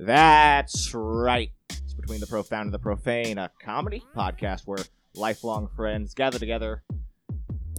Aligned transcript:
That's 0.00 0.94
right. 0.94 1.50
It's 1.70 1.92
Between 1.92 2.20
the 2.20 2.26
Profound 2.28 2.66
and 2.66 2.74
the 2.74 2.78
Profane, 2.78 3.36
a 3.36 3.50
comedy 3.60 4.04
podcast 4.16 4.62
where 4.64 4.78
lifelong 5.16 5.68
friends 5.74 6.14
gather 6.14 6.38
together 6.38 6.84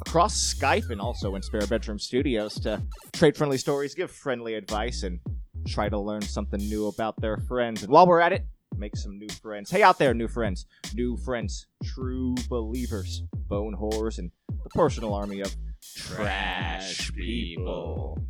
across 0.01 0.53
Skype 0.53 0.89
and 0.89 0.99
also 0.99 1.35
in 1.35 1.41
spare 1.41 1.65
bedroom 1.67 1.97
studios 1.97 2.59
to 2.59 2.81
trade 3.13 3.37
friendly 3.37 3.57
stories, 3.57 3.95
give 3.95 4.11
friendly 4.11 4.55
advice, 4.55 5.03
and 5.03 5.21
try 5.65 5.87
to 5.87 5.97
learn 5.97 6.21
something 6.21 6.59
new 6.59 6.87
about 6.87 7.15
their 7.21 7.37
friends. 7.37 7.83
And 7.83 7.91
while 7.91 8.05
we're 8.05 8.19
at 8.19 8.33
it, 8.33 8.45
make 8.75 8.97
some 8.97 9.17
new 9.17 9.29
friends. 9.41 9.71
Hey, 9.71 9.81
out 9.81 9.97
there, 9.97 10.13
new 10.13 10.27
friends. 10.27 10.65
New 10.93 11.15
friends. 11.15 11.67
True 11.85 12.35
believers. 12.49 13.23
Bone 13.47 13.77
whores 13.79 14.19
and 14.19 14.29
the 14.63 14.69
personal 14.71 15.13
army 15.13 15.39
of 15.39 15.55
trash 15.95 17.13
people. 17.13 18.21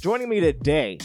Joining 0.00 0.30
me 0.30 0.40
today, 0.40 0.96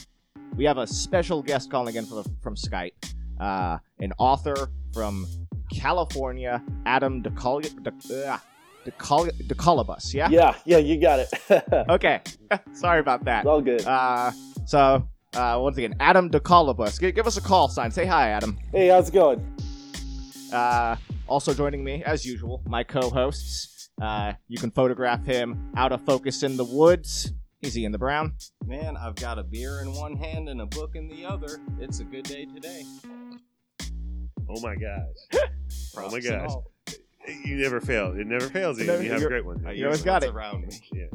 we 0.55 0.65
have 0.65 0.77
a 0.77 0.87
special 0.87 1.41
guest 1.43 1.69
calling 1.69 1.95
in 1.95 2.05
from, 2.05 2.23
from 2.41 2.55
Skype. 2.55 2.91
Uh, 3.39 3.77
an 3.99 4.13
author 4.17 4.69
from 4.93 5.27
California, 5.71 6.63
Adam 6.85 7.21
DeCol- 7.21 7.61
De- 7.83 8.27
uh, 8.27 8.37
DeCol- 8.85 9.31
DeColibus, 9.47 10.13
yeah? 10.13 10.29
Yeah, 10.29 10.55
yeah, 10.65 10.77
you 10.77 10.99
got 10.99 11.19
it. 11.19 11.29
Okay. 11.89 12.21
Sorry 12.73 12.99
about 12.99 13.25
that. 13.25 13.45
All 13.45 13.61
good. 13.61 13.85
Uh, 13.85 14.31
so, 14.65 15.07
uh, 15.35 15.57
once 15.61 15.77
again, 15.77 15.95
Adam 15.99 16.29
DeColibus. 16.29 16.99
G- 16.99 17.11
give 17.11 17.27
us 17.27 17.37
a 17.37 17.41
call 17.41 17.67
sign. 17.67 17.91
Say 17.91 18.05
hi, 18.05 18.29
Adam. 18.29 18.57
Hey, 18.71 18.87
how's 18.87 19.09
it 19.09 19.13
going? 19.13 19.45
Uh, 20.51 20.95
also 21.27 21.53
joining 21.53 21.83
me, 21.83 22.03
as 22.05 22.25
usual, 22.25 22.61
my 22.65 22.83
co-hosts. 22.83 23.89
Uh, 24.01 24.33
you 24.47 24.57
can 24.57 24.71
photograph 24.71 25.25
him 25.25 25.71
out 25.75 25.91
of 25.91 26.01
focus 26.05 26.43
in 26.43 26.55
the 26.57 26.63
woods. 26.63 27.31
He's 27.61 27.77
Ian 27.77 27.91
the 27.91 27.97
Brown. 27.97 28.33
Man, 28.65 28.95
I've 28.95 29.15
got 29.15 29.39
a 29.39 29.43
beer 29.43 29.81
in 29.81 29.91
one 29.93 30.15
hand 30.15 30.47
and 30.47 30.61
a 30.61 30.65
book 30.67 30.95
in 30.95 31.07
the 31.07 31.25
other. 31.25 31.59
It's 31.79 31.99
a 31.99 32.03
good 32.03 32.23
day 32.25 32.45
today. 32.45 32.83
Oh 34.49 34.61
my 34.61 34.75
gosh. 34.75 35.41
Oh 35.99 36.11
my 36.11 36.19
gosh. 36.19 36.51
You 37.43 37.55
never 37.57 37.81
fail. 37.81 38.13
It 38.15 38.27
never 38.27 38.47
fails. 38.49 38.77
Ian. 38.77 38.87
Never- 38.87 39.03
you 39.03 39.11
have 39.11 39.21
a 39.23 39.27
great 39.27 39.45
one. 39.45 39.65
You 39.75 39.85
always 39.85 40.03
got 40.03 40.21
it. 40.23 40.29
around 40.29 40.67
me. 40.67 40.79
Yeah. 40.93 41.05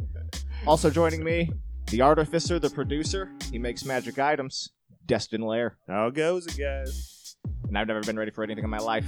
Also 0.67 0.91
joining 0.91 1.23
me, 1.23 1.53
the 1.87 2.03
artificer, 2.03 2.59
the 2.59 2.69
producer. 2.69 3.31
He 3.53 3.59
makes 3.61 3.85
magic 3.85 4.19
items. 4.19 4.71
Destin 5.07 5.41
Lair. 5.41 5.79
How 5.89 6.11
goes 6.11 6.47
it, 6.49 6.59
guys? 6.59 7.37
and 7.69 7.79
I've 7.79 7.87
never 7.87 8.01
been 8.01 8.19
ready 8.19 8.33
for 8.33 8.43
anything 8.43 8.65
in 8.65 8.71
my 8.71 8.79
life. 8.79 9.07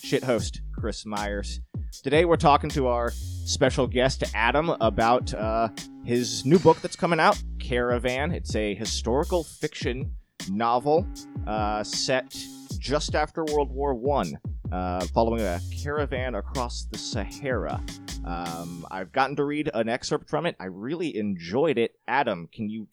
Shit 0.00 0.24
host, 0.24 0.62
Chris 0.78 1.04
Myers. 1.04 1.60
Today 2.02 2.24
we're 2.24 2.36
talking 2.36 2.70
to 2.70 2.86
our 2.88 3.10
special 3.10 3.86
guest, 3.86 4.24
Adam, 4.34 4.70
about 4.80 5.32
uh, 5.34 5.68
his 6.08 6.46
new 6.46 6.58
book 6.58 6.80
that's 6.80 6.96
coming 6.96 7.20
out, 7.20 7.38
Caravan. 7.58 8.32
It's 8.32 8.56
a 8.56 8.74
historical 8.74 9.44
fiction 9.44 10.14
novel 10.50 11.06
uh, 11.46 11.84
set 11.84 12.34
just 12.78 13.14
after 13.14 13.44
World 13.44 13.70
War 13.70 13.94
One, 13.94 14.38
uh, 14.72 15.04
following 15.12 15.42
a 15.42 15.60
caravan 15.82 16.34
across 16.34 16.86
the 16.90 16.96
Sahara. 16.96 17.84
Um, 18.24 18.86
I've 18.90 19.12
gotten 19.12 19.36
to 19.36 19.44
read 19.44 19.70
an 19.74 19.90
excerpt 19.90 20.30
from 20.30 20.46
it. 20.46 20.56
I 20.58 20.64
really 20.64 21.14
enjoyed 21.14 21.76
it. 21.76 21.92
Adam, 22.08 22.48
can 22.50 22.70
you 22.70 22.88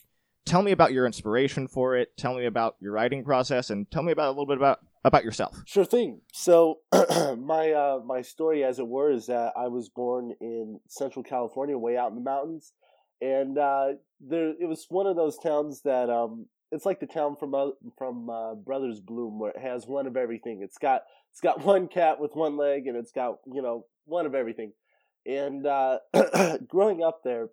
tell 0.46 0.62
me 0.62 0.74
about 0.74 0.92
your 0.92 1.06
inspiration 1.06 1.70
for 1.70 1.96
it? 1.96 2.18
Tell 2.18 2.36
me 2.36 2.46
about 2.46 2.76
your 2.82 2.92
writing 2.92 3.24
process, 3.24 3.70
and 3.70 3.90
tell 3.90 4.04
me 4.04 4.12
about 4.12 4.28
a 4.28 4.32
little 4.32 4.46
bit 4.46 4.58
about 4.58 4.80
about 5.06 5.24
yourself. 5.24 5.56
Sure 5.66 5.86
thing. 5.86 6.20
So, 6.34 6.80
my 6.92 7.72
uh, 7.72 8.02
my 8.06 8.24
story, 8.24 8.66
as 8.66 8.78
it 8.78 8.88
were, 8.88 9.10
is 9.10 9.28
that 9.28 9.54
I 9.56 9.70
was 9.70 9.88
born 9.88 10.36
in 10.42 10.82
Central 10.90 11.24
California, 11.24 11.78
way 11.78 11.96
out 11.96 12.10
in 12.10 12.16
the 12.16 12.22
mountains, 12.22 12.74
and 13.22 13.58
uh, 13.58 13.94
there 14.20 14.50
it 14.60 14.68
was 14.68 14.86
one 14.90 15.08
of 15.08 15.16
those 15.16 15.38
towns 15.38 15.82
that 15.84 16.10
um, 16.10 16.48
it's 16.72 16.86
like 16.86 17.00
the 17.00 17.08
town 17.08 17.36
from 17.36 17.54
uh, 17.56 17.70
from 17.98 18.30
uh, 18.30 18.56
Brothers 18.56 19.00
Bloom, 19.00 19.40
where 19.40 19.52
it 19.52 19.62
has 19.62 19.88
one 19.88 20.08
of 20.08 20.18
everything. 20.18 20.62
It's 20.62 20.78
got 20.78 21.02
it's 21.32 21.42
got 21.42 21.64
one 21.66 21.88
cat 21.88 22.20
with 22.20 22.32
one 22.34 22.58
leg, 22.58 22.88
and 22.88 22.98
it's 22.98 23.12
got 23.12 23.36
you 23.52 23.62
know 23.62 23.86
one 24.06 24.26
of 24.26 24.36
everything. 24.36 24.74
And 25.26 25.66
uh, 25.66 26.00
growing 26.68 27.04
up 27.04 27.22
there, 27.24 27.48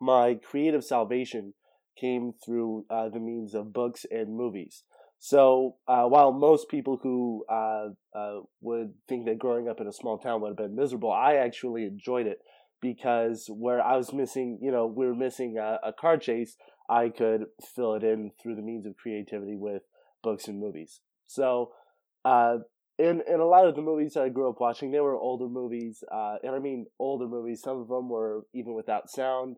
my 0.00 0.34
creative 0.34 0.84
salvation 0.84 1.54
came 1.98 2.32
through 2.44 2.84
uh, 2.90 3.08
the 3.08 3.18
means 3.18 3.54
of 3.54 3.72
books 3.72 4.04
and 4.10 4.36
movies. 4.36 4.84
So 5.20 5.76
uh, 5.88 6.04
while 6.04 6.32
most 6.32 6.68
people 6.68 6.98
who 7.02 7.44
uh, 7.50 7.88
uh, 8.16 8.40
would 8.60 8.94
think 9.08 9.26
that 9.26 9.38
growing 9.38 9.68
up 9.68 9.80
in 9.80 9.88
a 9.88 9.92
small 9.92 10.18
town 10.18 10.40
would 10.40 10.48
have 10.48 10.56
been 10.56 10.76
miserable, 10.76 11.10
I 11.10 11.36
actually 11.36 11.84
enjoyed 11.84 12.26
it 12.26 12.38
because 12.80 13.46
where 13.48 13.82
I 13.82 13.96
was 13.96 14.12
missing, 14.12 14.58
you 14.62 14.70
know, 14.70 14.86
we 14.86 15.06
were 15.06 15.14
missing 15.14 15.58
a, 15.58 15.78
a 15.88 15.92
car 15.92 16.16
chase, 16.16 16.56
I 16.88 17.08
could 17.10 17.46
fill 17.74 17.94
it 17.94 18.04
in 18.04 18.32
through 18.40 18.56
the 18.56 18.62
means 18.62 18.86
of 18.86 18.96
creativity 18.96 19.56
with 19.56 19.82
books 20.22 20.48
and 20.48 20.60
movies. 20.60 21.00
So, 21.26 21.72
uh, 22.24 22.58
in 22.98 23.22
in 23.28 23.40
a 23.40 23.44
lot 23.44 23.66
of 23.66 23.76
the 23.76 23.82
movies 23.82 24.14
that 24.14 24.24
I 24.24 24.28
grew 24.28 24.48
up 24.48 24.60
watching, 24.60 24.90
they 24.90 25.00
were 25.00 25.16
older 25.16 25.48
movies, 25.48 26.02
uh, 26.12 26.36
and 26.42 26.54
I 26.54 26.58
mean 26.58 26.86
older 26.98 27.28
movies. 27.28 27.62
Some 27.62 27.80
of 27.80 27.88
them 27.88 28.08
were 28.08 28.42
even 28.52 28.74
without 28.74 29.10
sound, 29.10 29.56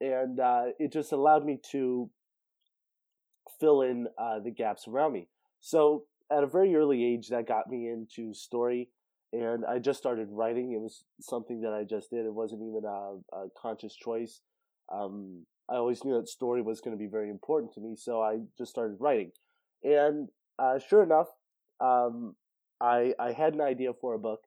and 0.00 0.40
uh, 0.40 0.66
it 0.78 0.92
just 0.92 1.12
allowed 1.12 1.44
me 1.44 1.60
to 1.72 2.10
fill 3.60 3.82
in 3.82 4.06
uh, 4.18 4.38
the 4.40 4.50
gaps 4.50 4.86
around 4.88 5.12
me. 5.12 5.28
So 5.60 6.04
at 6.30 6.44
a 6.44 6.46
very 6.46 6.74
early 6.74 7.04
age, 7.04 7.28
that 7.28 7.48
got 7.48 7.68
me 7.68 7.88
into 7.88 8.32
story, 8.34 8.90
and 9.32 9.64
I 9.64 9.78
just 9.78 9.98
started 9.98 10.28
writing. 10.30 10.72
It 10.72 10.80
was 10.80 11.04
something 11.20 11.60
that 11.62 11.72
I 11.72 11.84
just 11.84 12.10
did. 12.10 12.24
It 12.24 12.34
wasn't 12.34 12.62
even 12.62 12.82
a, 12.84 13.36
a 13.36 13.48
conscious 13.60 13.94
choice. 13.94 14.40
Um, 14.92 15.44
I 15.70 15.76
always 15.76 16.04
knew 16.04 16.14
that 16.14 16.28
story 16.28 16.62
was 16.62 16.80
going 16.80 16.96
to 16.96 17.02
be 17.02 17.10
very 17.10 17.28
important 17.28 17.74
to 17.74 17.80
me, 17.80 17.94
so 17.96 18.22
I 18.22 18.38
just 18.56 18.70
started 18.70 18.96
writing. 19.00 19.32
And 19.82 20.28
uh, 20.58 20.78
sure 20.78 21.02
enough, 21.02 21.28
um, 21.80 22.34
I 22.80 23.12
I 23.18 23.32
had 23.32 23.54
an 23.54 23.60
idea 23.60 23.90
for 24.00 24.14
a 24.14 24.18
book 24.18 24.40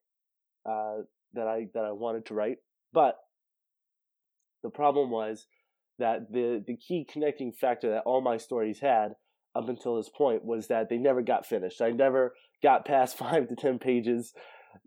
uh, 0.67 1.03
that 1.33 1.47
I 1.47 1.67
that 1.73 1.85
I 1.85 1.91
wanted 1.91 2.25
to 2.27 2.33
write, 2.33 2.57
but 2.91 3.17
the 4.63 4.69
problem 4.69 5.11
was 5.11 5.45
that 5.99 6.31
the 6.31 6.63
the 6.65 6.75
key 6.75 7.05
connecting 7.09 7.51
factor 7.51 7.91
that 7.91 8.03
all 8.05 8.21
my 8.21 8.37
stories 8.37 8.79
had 8.79 9.13
up 9.55 9.69
until 9.69 9.97
this 9.97 10.09
point 10.09 10.43
was 10.43 10.67
that 10.67 10.89
they 10.89 10.97
never 10.97 11.21
got 11.21 11.45
finished. 11.45 11.81
I 11.81 11.91
never 11.91 12.33
got 12.63 12.85
past 12.85 13.17
five 13.17 13.47
to 13.49 13.55
ten 13.55 13.79
pages. 13.79 14.33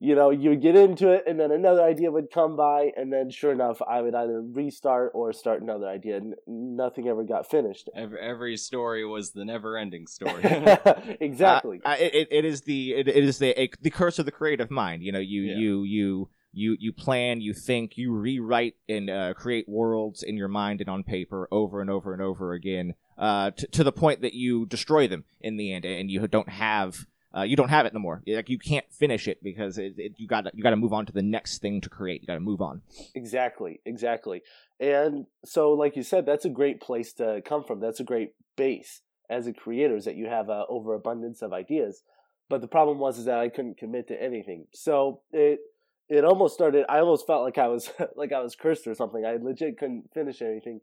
You 0.01 0.15
know, 0.15 0.31
you 0.31 0.51
would 0.51 0.61
get 0.63 0.77
into 0.77 1.11
it, 1.13 1.25
and 1.27 1.39
then 1.39 1.51
another 1.51 1.83
idea 1.83 2.11
would 2.11 2.31
come 2.31 2.57
by, 2.57 2.91
and 2.97 3.13
then 3.13 3.31
sure 3.31 3.53
enough, 3.53 3.81
I 3.89 4.03
would 4.03 4.15
either 4.15 4.43
restart 4.43 5.13
or 5.15 5.33
start 5.33 5.63
another 5.63 5.87
idea. 5.87 6.17
N- 6.17 6.35
nothing 6.47 7.09
ever 7.09 7.25
got 7.25 7.49
finished. 7.51 7.89
Every, 7.95 8.19
every 8.21 8.57
story 8.57 9.05
was 9.07 9.33
the 9.33 9.45
never-ending 9.45 10.07
story. 10.07 10.43
exactly. 11.21 11.81
Uh, 11.85 11.97
it, 11.99 12.29
it 12.31 12.45
is 12.45 12.63
the 12.63 12.95
it, 12.95 13.09
it 13.09 13.25
is 13.25 13.39
the 13.39 13.51
a, 13.61 13.71
the 13.81 13.91
curse 13.91 14.19
of 14.19 14.27
the 14.27 14.33
creative 14.33 14.71
mind. 14.71 15.03
You 15.03 15.13
know, 15.13 15.19
you 15.21 15.43
Yeah. 15.43 15.57
you 15.57 15.83
you 15.85 16.29
you 16.53 16.77
you 16.79 16.93
plan, 16.93 17.41
you 17.41 17.53
think, 17.55 17.97
you 17.97 18.13
rewrite 18.13 18.75
and 18.89 19.11
uh, 19.11 19.35
create 19.35 19.69
worlds 19.69 20.23
in 20.23 20.37
your 20.37 20.49
mind 20.49 20.81
and 20.81 20.91
on 20.91 21.03
paper 21.03 21.49
over 21.51 21.81
and 21.81 21.91
over 21.91 22.13
and 22.13 22.23
over 22.23 22.53
again, 22.53 22.95
uh, 23.19 23.51
t- 23.51 23.67
to 23.69 23.85
the 23.85 23.93
point 23.93 24.23
that 24.23 24.35
you 24.35 24.67
destroy 24.67 25.09
them 25.09 25.25
in 25.41 25.57
the 25.57 25.73
end, 25.73 25.85
and 25.85 26.11
you 26.11 26.27
don't 26.29 26.49
have. 26.49 27.07
Uh, 27.37 27.43
you 27.43 27.57
don't 27.57 27.71
have 27.71 27.85
it 27.85 27.93
no 27.93 28.01
more. 28.01 28.23
Like 28.27 28.49
you 28.49 28.59
can't 28.59 28.87
finish 28.93 29.27
it 29.27 29.43
because 29.43 29.77
it, 29.79 29.95
it, 29.97 30.13
you 30.17 30.29
got 30.29 30.55
you 30.55 30.63
got 30.63 30.71
to 30.71 30.77
move 30.77 30.93
on 30.93 31.07
to 31.07 31.13
the 31.13 31.23
next 31.23 31.59
thing 31.59 31.81
to 31.81 31.89
create. 31.89 32.21
You 32.21 32.27
got 32.27 32.35
to 32.35 32.41
move 32.41 32.61
on. 32.61 32.83
Exactly, 33.15 33.81
exactly. 33.85 34.43
And 34.79 35.27
so, 35.45 35.73
like 35.73 35.97
you 35.97 36.03
said, 36.03 36.27
that's 36.27 36.45
a 36.45 36.51
great 36.51 36.81
place 36.81 37.13
to 37.15 37.43
come 37.45 37.65
from. 37.65 37.81
That's 37.81 38.01
a 38.01 38.05
great 38.05 38.35
base 38.57 39.03
as 39.29 39.47
a 39.47 39.53
creator 39.53 39.97
is 39.97 40.05
that 40.05 40.17
you 40.17 40.27
have 40.29 40.49
a 40.49 40.65
overabundance 40.69 41.43
of 41.43 41.53
ideas. 41.53 42.03
But 42.49 42.61
the 42.61 42.69
problem 42.69 42.99
was 42.99 43.19
is 43.19 43.25
that 43.25 43.39
I 43.39 43.49
couldn't 43.49 43.79
commit 43.79 44.09
to 44.09 44.23
anything. 44.23 44.67
So 44.73 45.23
it 45.33 45.61
it 46.09 46.25
almost 46.25 46.55
started. 46.55 46.85
I 46.89 46.99
almost 46.99 47.27
felt 47.27 47.43
like 47.43 47.59
I 47.59 47.69
was 47.69 47.91
like 48.17 48.33
I 48.33 48.41
was 48.41 48.55
cursed 48.55 48.87
or 48.87 48.95
something. 48.95 49.25
I 49.25 49.37
legit 49.41 49.79
couldn't 49.79 50.11
finish 50.13 50.43
anything. 50.43 50.81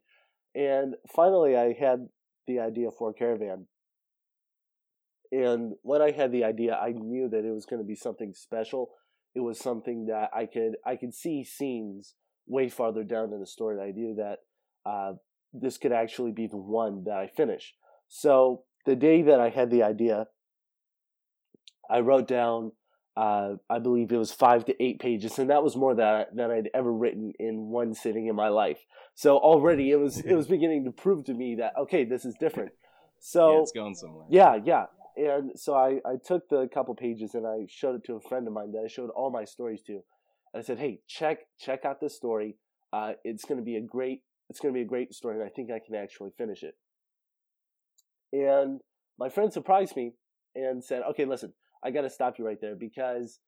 And 0.54 0.96
finally, 1.16 1.56
I 1.56 1.74
had 1.74 2.10
the 2.48 2.60
idea 2.60 2.90
for 2.92 3.14
Caravan. 3.14 3.68
And 5.32 5.74
when 5.82 6.02
I 6.02 6.12
had 6.12 6.32
the 6.32 6.44
idea, 6.44 6.76
I 6.76 6.92
knew 6.92 7.30
that 7.30 7.46
it 7.46 7.52
was 7.52 7.66
going 7.66 7.82
to 7.82 7.88
be 7.88 7.96
something 7.96 8.34
special. 8.34 8.90
It 9.34 9.40
was 9.40 9.60
something 9.60 10.08
that 10.08 10.30
I 10.36 10.46
could 10.46 10.76
I 10.86 10.98
could 10.98 11.14
see 11.14 11.44
scenes 11.44 12.16
way 12.48 12.68
farther 12.70 13.04
down 13.04 13.32
in 13.32 13.40
the 13.40 13.48
story. 13.48 13.76
And 13.76 13.84
I 13.84 13.92
knew 13.92 14.16
that 14.16 14.40
uh, 14.86 15.14
this 15.54 15.78
could 15.78 15.94
actually 15.94 16.32
be 16.32 16.48
the 16.48 16.58
one 16.58 17.06
that 17.06 17.18
I 17.18 17.28
finish. 17.28 17.74
So 18.10 18.64
the 18.86 18.96
day 18.96 19.22
that 19.22 19.40
I 19.40 19.50
had 19.50 19.72
the 19.72 19.84
idea, 19.84 20.28
I 21.90 22.00
wrote 22.00 22.28
down. 22.28 22.74
Uh, 23.16 23.56
I 23.70 23.80
believe 23.80 24.12
it 24.12 24.18
was 24.18 24.32
five 24.32 24.64
to 24.66 24.84
eight 24.84 25.00
pages, 25.00 25.38
and 25.38 25.50
that 25.50 25.64
was 25.64 25.76
more 25.76 25.94
than 25.94 26.26
than 26.34 26.50
I'd 26.50 26.70
ever 26.74 26.92
written 26.92 27.34
in 27.40 27.70
one 27.70 27.94
sitting 27.94 28.28
in 28.28 28.36
my 28.36 28.48
life. 28.48 28.80
So 29.16 29.38
already 29.38 29.92
it 29.92 30.00
was 30.00 30.20
it 30.20 30.34
was 30.34 30.48
beginning 30.56 30.86
to 30.86 30.92
prove 30.92 31.26
to 31.26 31.34
me 31.34 31.56
that 31.56 31.74
okay, 31.78 32.06
this 32.06 32.26
is 32.26 32.36
different. 32.40 32.72
So 33.20 33.54
yeah, 33.54 33.62
it's 33.62 33.72
going 33.72 33.96
somewhere. 33.96 34.26
yeah, 34.30 34.58
yeah. 34.64 34.86
And 35.18 35.52
so 35.56 35.76
I, 35.76 36.00
I 36.06 36.16
took 36.24 36.48
the 36.50 36.68
couple 36.74 36.96
pages 36.96 37.36
and 37.36 37.46
I 37.46 37.66
showed 37.68 37.96
it 37.96 38.04
to 38.06 38.16
a 38.16 38.22
friend 38.22 38.48
of 38.48 38.54
mine 38.54 38.72
that 38.72 38.84
I 38.86 38.88
showed 38.88 39.10
all 39.10 39.30
my 39.30 39.46
stories 39.46 39.82
to. 39.84 39.94
And 39.94 40.02
I 40.56 40.62
said, 40.62 40.80
hey, 40.80 41.00
check 41.08 41.40
check 41.60 41.86
out 41.86 42.00
this 42.00 42.16
story. 42.16 42.58
Uh, 42.94 43.14
it's 43.24 43.46
gonna 43.46 43.62
be 43.62 43.76
a 43.76 43.82
great 43.82 44.22
it's 44.50 44.60
gonna 44.60 44.74
be 44.74 44.82
a 44.82 44.86
great 44.86 45.14
story, 45.14 45.36
and 45.36 45.46
I 45.46 45.50
think 45.50 45.72
I 45.72 45.80
can 45.80 45.96
actually 45.96 46.32
finish 46.38 46.64
it. 46.64 46.76
And 48.34 48.82
my 49.18 49.30
friend 49.30 49.52
surprised 49.52 49.96
me 49.96 50.14
and 50.56 50.84
said, 50.84 51.04
"Okay, 51.10 51.26
listen, 51.26 51.54
I 51.84 51.92
got 51.92 52.02
to 52.02 52.10
stop 52.10 52.38
you 52.38 52.46
right 52.46 52.60
there 52.62 52.76
because 52.76 53.40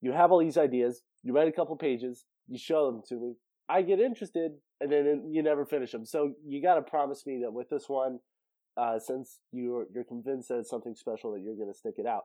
you 0.00 0.12
have 0.12 0.32
all 0.32 0.40
these 0.40 0.58
ideas. 0.58 1.02
You 1.22 1.32
write 1.32 1.48
a 1.48 1.52
couple 1.52 1.76
pages, 1.76 2.24
you 2.48 2.58
show 2.58 2.90
them 2.90 3.02
to 3.08 3.14
me. 3.16 3.34
I 3.68 3.82
get 3.82 4.00
interested, 4.00 4.52
and 4.80 4.90
then 4.90 5.28
you 5.30 5.42
never 5.42 5.64
finish 5.64 5.92
them. 5.92 6.04
So 6.04 6.34
you 6.44 6.62
got 6.62 6.76
to 6.76 6.82
promise 6.82 7.26
me 7.26 7.40
that 7.42 7.52
with 7.52 7.68
this 7.68 7.88
one, 7.88 8.20
uh, 8.76 8.98
since 8.98 9.38
you're 9.52 9.86
you're 9.92 10.04
convinced 10.04 10.48
that 10.48 10.58
it's 10.58 10.70
something 10.70 10.94
special, 10.94 11.32
that 11.32 11.40
you're 11.40 11.56
going 11.56 11.72
to 11.72 11.78
stick 11.78 11.94
it 11.98 12.06
out." 12.06 12.24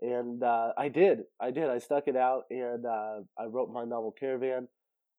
And 0.00 0.42
uh, 0.42 0.72
I 0.76 0.88
did. 0.88 1.20
I 1.40 1.50
did. 1.50 1.70
I 1.70 1.78
stuck 1.78 2.06
it 2.06 2.16
out, 2.16 2.42
and 2.50 2.84
uh, 2.84 3.20
I 3.38 3.46
wrote 3.46 3.70
my 3.72 3.84
novel 3.84 4.14
Caravan, 4.18 4.68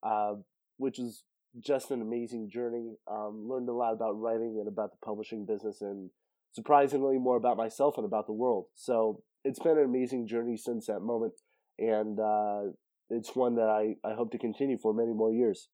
uh, 0.02 0.34
which 0.76 0.98
is 0.98 1.24
just 1.58 1.90
an 1.90 2.00
amazing 2.00 2.50
journey. 2.50 2.96
Um, 3.10 3.46
learned 3.48 3.68
a 3.68 3.72
lot 3.72 3.92
about 3.92 4.20
writing 4.20 4.56
and 4.58 4.68
about 4.68 4.92
the 4.92 5.04
publishing 5.04 5.46
business, 5.46 5.80
and 5.80 6.10
surprisingly 6.52 7.18
more 7.18 7.36
about 7.36 7.56
myself 7.56 7.96
and 7.96 8.06
about 8.06 8.26
the 8.26 8.32
world. 8.32 8.66
So 8.74 9.22
it's 9.44 9.58
been 9.58 9.78
an 9.78 9.84
amazing 9.84 10.26
journey 10.26 10.56
since 10.56 10.86
that 10.86 11.00
moment, 11.00 11.34
and 11.78 12.18
uh, 12.20 12.72
it's 13.10 13.34
one 13.34 13.56
that 13.56 13.68
I, 13.68 13.96
I 14.04 14.14
hope 14.14 14.32
to 14.32 14.38
continue 14.38 14.78
for 14.78 14.92
many 14.92 15.12
more 15.12 15.32
years. 15.32 15.68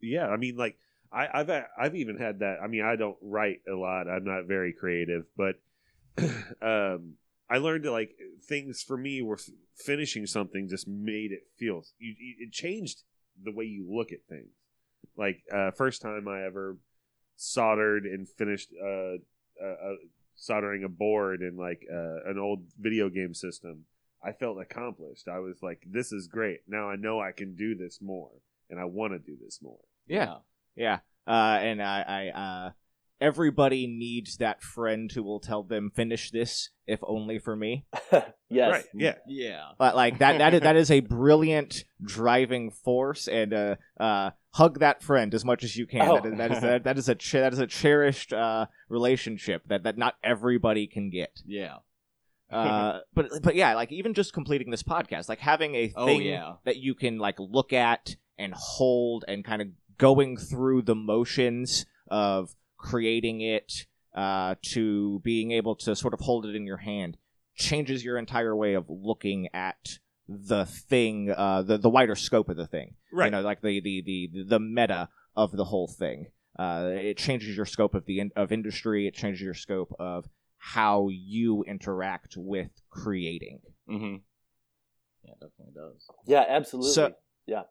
Yeah, 0.00 0.26
I 0.26 0.36
mean, 0.36 0.56
like 0.56 0.76
I, 1.12 1.28
I've 1.32 1.50
I've 1.78 1.94
even 1.94 2.16
had 2.16 2.40
that. 2.40 2.58
I 2.62 2.66
mean, 2.66 2.84
I 2.84 2.96
don't 2.96 3.16
write 3.20 3.60
a 3.70 3.74
lot. 3.74 4.08
I'm 4.08 4.24
not 4.24 4.46
very 4.46 4.72
creative, 4.72 5.24
but 5.36 5.56
um, 6.62 7.14
I 7.50 7.58
learned 7.58 7.84
to 7.84 7.92
like 7.92 8.16
things 8.48 8.82
for 8.82 8.96
me 8.96 9.22
were 9.22 9.38
finishing 9.76 10.26
something 10.26 10.68
just 10.68 10.88
made 10.88 11.32
it 11.32 11.42
feel 11.58 11.82
you, 11.98 12.14
it 12.38 12.52
changed 12.52 13.02
the 13.42 13.52
way 13.52 13.64
you 13.64 13.86
look 13.90 14.12
at 14.12 14.24
things. 14.28 14.52
Like 15.16 15.42
uh, 15.52 15.70
first 15.72 16.00
time 16.00 16.28
I 16.28 16.44
ever 16.44 16.78
soldered 17.36 18.04
and 18.04 18.28
finished 18.28 18.70
uh, 18.82 19.16
uh, 19.62 19.94
soldering 20.34 20.84
a 20.84 20.88
board 20.88 21.42
in 21.42 21.56
like 21.56 21.82
uh, 21.92 22.30
an 22.30 22.38
old 22.38 22.64
video 22.78 23.08
game 23.08 23.34
system, 23.34 23.84
I 24.24 24.32
felt 24.32 24.60
accomplished. 24.60 25.28
I 25.28 25.40
was 25.40 25.62
like, 25.62 25.82
"This 25.86 26.12
is 26.12 26.26
great. 26.28 26.60
Now 26.66 26.88
I 26.88 26.96
know 26.96 27.20
I 27.20 27.32
can 27.32 27.54
do 27.54 27.74
this 27.74 28.00
more, 28.00 28.30
and 28.70 28.80
I 28.80 28.84
want 28.84 29.12
to 29.12 29.18
do 29.18 29.36
this 29.42 29.60
more." 29.60 29.80
Yeah, 30.06 30.36
yeah. 30.76 30.98
Uh, 31.26 31.58
and 31.60 31.82
I, 31.82 32.00
I 32.34 32.38
uh, 32.66 32.70
everybody 33.20 33.86
needs 33.86 34.38
that 34.38 34.62
friend 34.62 35.10
who 35.12 35.22
will 35.22 35.38
tell 35.40 35.62
them 35.62 35.90
finish 35.94 36.30
this 36.32 36.70
if 36.86 36.98
only 37.04 37.38
for 37.38 37.54
me 37.54 37.84
yes 38.50 38.72
Right. 38.72 38.84
Yeah. 38.94 39.14
Yeah. 39.28 39.62
but 39.78 39.94
like 39.94 40.18
that 40.18 40.38
that 40.38 40.54
is, 40.54 40.60
that 40.62 40.74
is 40.76 40.90
a 40.90 40.98
brilliant 41.00 41.84
driving 42.04 42.70
force 42.72 43.28
and 43.28 43.54
uh, 43.54 43.76
uh, 44.00 44.30
hug 44.54 44.80
that 44.80 45.02
friend 45.04 45.32
as 45.34 45.44
much 45.44 45.62
as 45.62 45.76
you 45.76 45.86
can 45.86 46.08
Oh. 46.08 46.16
that, 46.20 46.26
is, 46.26 46.36
that 46.38 46.50
is 46.52 46.60
that, 46.62 46.84
that 46.84 46.98
is 46.98 47.08
a 47.08 47.14
che- 47.14 47.40
that 47.40 47.52
is 47.52 47.60
a 47.60 47.66
cherished 47.68 48.32
uh, 48.32 48.66
relationship 48.88 49.62
that 49.68 49.84
that 49.84 49.96
not 49.96 50.16
everybody 50.24 50.88
can 50.88 51.08
get 51.10 51.40
Yeah. 51.46 51.76
uh, 52.50 52.98
but 53.14 53.28
but 53.42 53.54
yeah 53.54 53.74
like 53.76 53.92
even 53.92 54.14
just 54.14 54.32
completing 54.32 54.70
this 54.72 54.82
podcast 54.82 55.28
like 55.28 55.38
having 55.38 55.76
a 55.76 55.92
Oh, 55.94 56.06
thing 56.06 56.22
yeah. 56.22 56.54
that 56.64 56.78
you 56.78 56.96
can 56.96 57.18
like 57.18 57.36
look 57.38 57.72
at 57.72 58.16
and 58.38 58.52
hold 58.56 59.24
and 59.28 59.44
kind 59.44 59.62
of 59.62 59.68
going 59.98 60.36
through 60.36 60.82
the 60.82 60.94
motions 60.94 61.86
of 62.08 62.54
creating 62.76 63.40
it 63.40 63.86
uh, 64.14 64.54
to 64.62 65.20
being 65.24 65.52
able 65.52 65.74
to 65.76 65.94
sort 65.96 66.12
of 66.14 66.20
hold 66.20 66.44
it 66.46 66.54
in 66.54 66.66
your 66.66 66.76
hand 66.78 67.16
changes 67.54 68.04
your 68.04 68.18
entire 68.18 68.54
way 68.56 68.74
of 68.74 68.86
looking 68.88 69.48
at 69.54 69.98
the 70.28 70.64
thing 70.66 71.30
uh, 71.30 71.62
the, 71.62 71.78
the 71.78 71.88
wider 71.90 72.14
scope 72.14 72.48
of 72.48 72.56
the 72.56 72.66
thing 72.66 72.94
Right. 73.12 73.26
you 73.26 73.30
know 73.30 73.40
like 73.42 73.60
the 73.60 73.80
the 73.80 74.02
the, 74.02 74.30
the 74.46 74.58
meta 74.60 75.08
of 75.36 75.52
the 75.52 75.64
whole 75.64 75.86
thing 75.88 76.26
uh, 76.58 76.90
it 76.94 77.16
changes 77.18 77.56
your 77.56 77.66
scope 77.66 77.94
of 77.94 78.04
the 78.06 78.20
in- 78.20 78.32
of 78.36 78.52
industry 78.52 79.06
it 79.06 79.14
changes 79.14 79.40
your 79.42 79.54
scope 79.54 79.94
of 79.98 80.26
how 80.58 81.08
you 81.10 81.62
interact 81.64 82.34
with 82.36 82.70
creating 82.90 83.60
Mm-hmm. 83.88 84.16
Yeah, 85.24 85.34
definitely 85.40 85.74
does. 85.74 86.06
yeah 86.26 86.44
absolutely 86.48 86.92
So- 86.92 87.14
yeah 87.46 87.56
Yeah. 87.56 87.62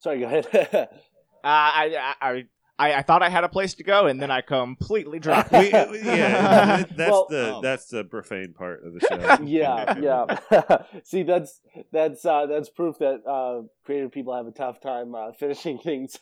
Sorry 0.00 0.20
go 0.20 0.26
ahead 0.26 0.88
Uh, 1.42 1.46
I, 1.48 2.14
I, 2.20 2.44
I, 2.78 2.94
I 2.98 3.02
thought 3.02 3.22
I 3.22 3.30
had 3.30 3.44
a 3.44 3.48
place 3.48 3.72
to 3.74 3.82
go, 3.82 4.04
and 4.06 4.20
then 4.20 4.30
I 4.30 4.42
completely 4.42 5.18
dropped. 5.18 5.52
We- 5.52 5.70
yeah, 5.70 6.84
that's 6.96 7.10
Well- 7.10 7.26
the 7.30 7.54
Oh. 7.54 7.60
that's 7.62 7.86
the 7.86 8.04
profane 8.04 8.52
part 8.52 8.84
of 8.84 8.92
the 8.92 9.00
show. 9.00 9.42
yeah 9.44 9.98
yeah 9.98 10.82
see 11.02 11.22
that's 11.22 11.62
that's 11.92 12.26
uh 12.26 12.44
that's 12.44 12.68
proof 12.68 12.98
that 12.98 13.22
uh 13.26 13.62
creative 13.86 14.12
people 14.12 14.36
have 14.36 14.46
a 14.46 14.50
tough 14.50 14.82
time 14.82 15.14
uh 15.14 15.32
finishing 15.32 15.78
things 15.78 16.18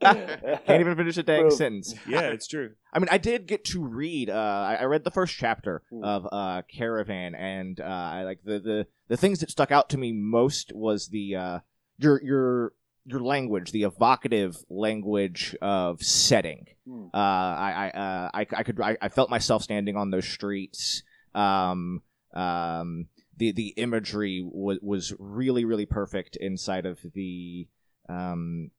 Can't 0.00 0.80
even 0.80 0.96
finish 0.96 1.16
a 1.16 1.22
dang 1.22 1.42
Proof. 1.42 1.54
sentence. 1.54 1.94
yeah, 2.06 2.20
it's 2.28 2.46
true. 2.46 2.72
I 2.92 2.98
mean, 2.98 3.08
I 3.10 3.18
did 3.18 3.46
get 3.46 3.64
to 3.66 3.84
read. 3.84 4.28
Uh, 4.30 4.34
I, 4.34 4.74
I 4.80 4.84
read 4.84 5.04
the 5.04 5.10
first 5.10 5.34
chapter 5.36 5.82
Hmm. 5.90 6.04
of 6.04 6.28
uh, 6.30 6.62
Caravan, 6.72 7.34
and 7.34 7.80
uh, 7.80 7.84
I 7.84 8.22
like 8.24 8.40
the, 8.44 8.58
the 8.60 8.86
the 9.08 9.16
things 9.16 9.40
that 9.40 9.50
stuck 9.50 9.72
out 9.72 9.88
to 9.90 9.98
me 9.98 10.12
most 10.12 10.72
was 10.74 11.08
the 11.08 11.34
uh, 11.36 11.58
your 11.98 12.22
your 12.22 12.72
your 13.06 13.20
language, 13.20 13.70
the 13.70 13.84
evocative 13.84 14.56
language 14.68 15.56
of 15.62 16.02
setting. 16.02 16.66
Hmm. 16.86 17.06
Uh, 17.14 17.16
I 17.16 17.90
I, 17.94 17.98
uh, 17.98 18.30
I 18.34 18.46
I 18.56 18.62
could 18.64 18.80
I, 18.80 18.96
I 19.00 19.08
felt 19.08 19.30
myself 19.30 19.62
standing 19.62 19.96
on 19.96 20.10
those 20.10 20.26
streets. 20.26 21.02
Um, 21.34 22.02
um, 22.34 23.06
the 23.36 23.52
the 23.52 23.68
imagery 23.76 24.42
was 24.44 24.78
was 24.82 25.14
really 25.18 25.64
really 25.64 25.86
perfect 25.86 26.36
inside 26.36 26.84
of 26.84 26.98
the 27.14 27.68
um, 28.08 28.70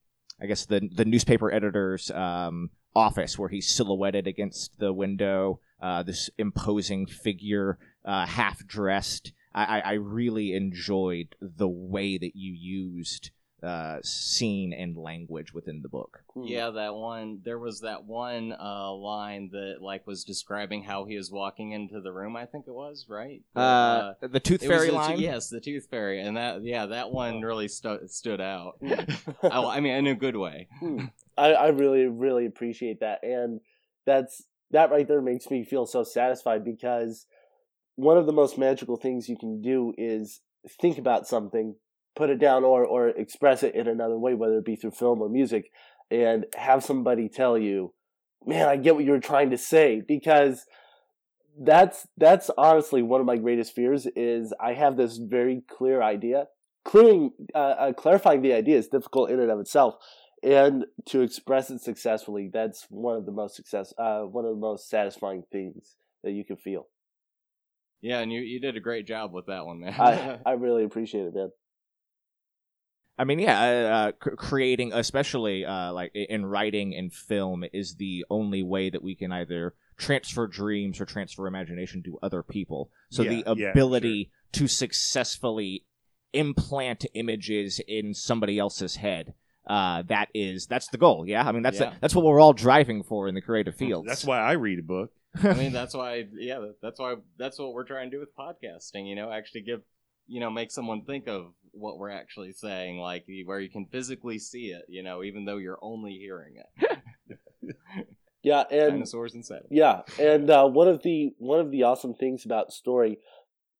I 0.41 0.45
guess 0.45 0.65
the 0.65 0.87
the 0.93 1.05
newspaper 1.05 1.51
editor's 1.51 2.11
um, 2.11 2.69
office 2.95 3.39
where 3.39 3.49
he's 3.49 3.73
silhouetted 3.73 4.27
against 4.27 4.77
the 4.77 4.91
window. 4.91 5.59
Uh, 5.81 6.01
this 6.01 6.29
imposing 6.39 7.05
figure, 7.05 7.77
uh, 8.03 8.25
half 8.25 8.65
dressed. 8.65 9.31
I, 9.53 9.77
I, 9.77 9.79
I 9.79 9.93
really 9.93 10.53
enjoyed 10.53 11.35
the 11.39 11.67
way 11.67 12.17
that 12.17 12.31
you 12.35 12.51
used 12.51 13.29
uh, 13.67 13.99
scene 14.03 14.73
and 14.73 14.97
language 14.97 15.53
within 15.53 15.81
the 15.81 15.89
book. 15.89 16.23
Yeah, 16.35 16.69
that 16.71 16.95
one. 16.95 17.41
There 17.43 17.59
was 17.59 17.81
that 17.81 18.05
one 18.05 18.53
uh, 18.53 18.93
line 18.93 19.49
that 19.51 19.77
like 19.81 20.07
was 20.07 20.23
describing 20.23 20.83
how 20.83 21.05
he 21.05 21.17
was 21.17 21.31
walking 21.31 21.73
into 21.73 21.99
the 22.01 22.11
room. 22.11 22.35
I 22.35 22.45
think 22.45 22.65
it 22.67 22.73
was 22.73 23.05
right. 23.09 23.41
Uh, 23.55 24.13
the 24.21 24.39
Tooth 24.39 24.61
Fairy 24.61 24.87
the- 24.87 24.93
line. 24.93 25.19
yes, 25.19 25.49
the 25.49 25.59
tooth 25.59 25.87
fairy, 25.89 26.21
and 26.21 26.37
that 26.37 26.63
yeah, 26.63 26.85
that 26.87 27.11
one 27.11 27.41
really 27.41 27.67
stu- 27.67 28.07
stood 28.07 28.41
out. 28.41 28.77
Hmm. 28.81 28.93
oh, 29.43 29.67
I 29.67 29.79
mean, 29.79 29.93
in 29.93 30.07
a 30.07 30.15
good 30.15 30.35
way. 30.37 30.67
I, 31.37 31.53
I 31.53 31.67
really, 31.67 32.05
really 32.05 32.45
appreciate 32.45 33.01
that. 33.01 33.23
And 33.23 33.61
that's 34.05 34.43
that 34.71 34.91
right 34.91 35.07
there 35.07 35.21
makes 35.21 35.49
me 35.49 35.63
feel 35.63 35.85
so 35.85 36.03
satisfied 36.03 36.63
because 36.63 37.25
one 37.95 38.17
of 38.17 38.25
the 38.25 38.33
most 38.33 38.57
magical 38.57 38.97
things 38.97 39.29
you 39.29 39.37
can 39.37 39.61
do 39.61 39.93
is 39.97 40.41
think 40.79 40.97
about 40.97 41.27
something, 41.27 41.75
put 42.17 42.29
it 42.29 42.39
down, 42.39 42.63
or 42.63 42.83
or 42.85 43.09
express 43.09 43.63
it 43.63 43.75
in 43.75 43.87
another 43.87 44.17
way, 44.17 44.33
whether 44.33 44.57
it 44.57 44.65
be 44.65 44.75
through 44.75 44.91
film 44.91 45.21
or 45.21 45.29
music, 45.29 45.71
and 46.11 46.45
have 46.55 46.83
somebody 46.83 47.29
tell 47.29 47.57
you, 47.57 47.93
"Man, 48.45 48.67
I 48.67 48.75
get 48.75 48.95
what 48.95 49.05
you 49.05 49.11
were 49.11 49.19
trying 49.19 49.51
to 49.51 49.57
say," 49.57 50.01
because 50.01 50.65
that's 51.59 52.07
that's 52.17 52.49
honestly 52.57 53.01
one 53.01 53.21
of 53.21 53.27
my 53.27 53.37
greatest 53.37 53.73
fears 53.73 54.07
is 54.15 54.53
I 54.59 54.73
have 54.73 54.97
this 54.97 55.17
very 55.17 55.63
clear 55.69 56.01
idea. 56.01 56.47
Clearing, 56.83 57.31
uh, 57.53 57.57
uh, 57.57 57.93
clarifying 57.93 58.41
the 58.41 58.53
idea 58.53 58.77
is 58.77 58.87
difficult 58.87 59.29
in 59.29 59.41
and 59.41 59.51
of 59.51 59.59
itself, 59.59 59.95
and 60.43 60.85
to 61.05 61.21
express 61.21 61.69
it 61.69 61.81
successfully 61.81 62.49
that's 62.51 62.85
one 62.89 63.15
of 63.17 63.25
the 63.25 63.31
most 63.31 63.55
success 63.55 63.93
uh, 63.97 64.21
one 64.21 64.45
of 64.45 64.51
the 64.51 64.59
most 64.59 64.89
satisfying 64.89 65.43
things 65.51 65.95
that 66.23 66.31
you 66.31 66.45
can 66.45 66.57
feel 66.57 66.87
Yeah, 68.01 68.19
and 68.19 68.31
you 68.31 68.41
you 68.41 68.59
did 68.59 68.77
a 68.77 68.79
great 68.79 69.07
job 69.07 69.33
with 69.33 69.47
that 69.47 69.65
one, 69.65 69.79
man. 69.79 69.95
i 69.99 70.39
i 70.45 70.51
really 70.53 70.83
appreciate 70.83 71.25
it 71.25 71.33
man 71.33 71.49
I 73.17 73.23
mean, 73.23 73.39
yeah, 73.39 73.59
uh, 73.59 74.27
uh, 74.27 74.35
creating, 74.35 74.93
especially 74.93 75.65
uh, 75.65 75.91
like 75.93 76.11
in 76.13 76.45
writing 76.45 76.95
and 76.95 77.11
film, 77.11 77.63
is 77.73 77.95
the 77.95 78.25
only 78.29 78.61
way 78.63 78.89
that 78.89 79.01
we 79.01 79.15
can 79.15 79.31
either 79.31 79.73
transfer 79.97 80.45
dreams 80.47 81.01
or 81.01 81.05
transfer 81.05 81.47
imagination 81.47 82.03
to 82.03 82.19
other 82.21 82.43
people. 82.43 82.91
So 83.09 83.23
Yeah, 83.23 83.29
the 83.29 83.37
yeah, 83.37 83.53
for 83.65 83.71
ability 83.71 84.31
to 84.53 84.67
successfully 84.67 85.85
implant 86.33 87.05
images 87.15 87.81
in 87.87 88.13
somebody 88.13 88.59
else's 88.59 88.97
head. 88.97 89.33
Uh, 89.65 90.03
that 90.03 90.29
is 90.33 90.67
that's 90.67 90.87
the 90.87 90.97
goal. 90.97 91.25
Yeah, 91.27 91.45
I 91.47 91.51
mean 91.51 91.63
that's 91.63 91.79
Yeah. 91.79 91.93
that's 91.99 92.15
what 92.15 92.23
we're 92.23 92.39
all 92.39 92.53
driving 92.53 93.03
for 93.03 93.27
in 93.27 93.35
the 93.35 93.41
creative 93.41 93.75
fields. 93.75 94.07
That's 94.07 94.23
why 94.23 94.39
I 94.39 94.53
read 94.53 94.79
a 94.79 94.83
book. 94.83 95.11
I 95.43 95.53
mean, 95.55 95.73
that's 95.73 95.93
why. 95.93 96.25
Yeah, 96.33 96.67
that's 96.81 96.99
why. 96.99 97.15
That's 97.37 97.59
what 97.59 97.73
we're 97.73 97.83
trying 97.83 98.09
to 98.11 98.15
do 98.15 98.19
with 98.19 98.35
podcasting. 98.35 99.07
You 99.07 99.15
know, 99.15 99.31
actually 99.31 99.61
give, 99.61 99.81
you 100.27 100.39
know, 100.39 100.49
make 100.49 100.71
someone 100.71 101.03
think 101.03 101.27
of 101.27 101.53
what 101.71 101.97
we're 101.97 102.09
actually 102.09 102.53
saying, 102.53 102.99
like 102.99 103.25
where 103.45 103.59
you 103.59 103.69
can 103.69 103.85
physically 103.85 104.39
see 104.39 104.67
it. 104.67 104.83
You 104.87 105.03
know, 105.03 105.23
even 105.23 105.45
though 105.45 105.57
you're 105.57 105.79
only 105.81 106.13
hearing 106.13 106.55
it. 106.57 106.99
yeah 108.43 108.63
and 108.71 108.91
Dinosaurs 108.91 109.33
and 109.33 109.43
yeah 109.71 110.01
and 110.19 110.49
uh, 110.49 110.65
one 110.67 110.87
of 110.87 111.01
the 111.01 111.33
one 111.39 111.59
of 111.59 111.71
the 111.71 111.83
awesome 111.83 112.13
things 112.13 112.45
about 112.45 112.71
story 112.71 113.17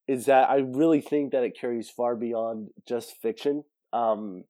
is 0.07 0.25
that 0.25 0.49
i 0.49 0.57
really 0.57 0.99
think 0.99 1.31
that 1.31 1.43
it 1.43 1.55
carries 1.57 1.91
far 1.91 2.15
beyond 2.15 2.69
just 2.85 3.15
fiction 3.21 3.63
um, 3.93 4.43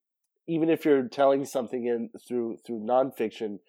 even 0.47 0.69
if 0.69 0.85
you're 0.85 1.07
telling 1.07 1.45
something 1.45 1.85
in 1.85 2.09
through 2.25 2.57
through 2.65 2.79
nonfiction 2.79 3.59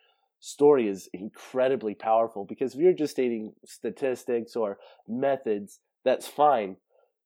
story 0.41 0.89
is 0.89 1.09
incredibly 1.13 1.95
powerful 1.95 2.45
because 2.45 2.75
if 2.75 2.81
you're 2.81 2.93
just 2.93 3.13
stating 3.13 3.53
statistics 3.65 4.55
or 4.55 4.79
methods, 5.07 5.81
that's 6.05 6.29
fine. 6.29 6.77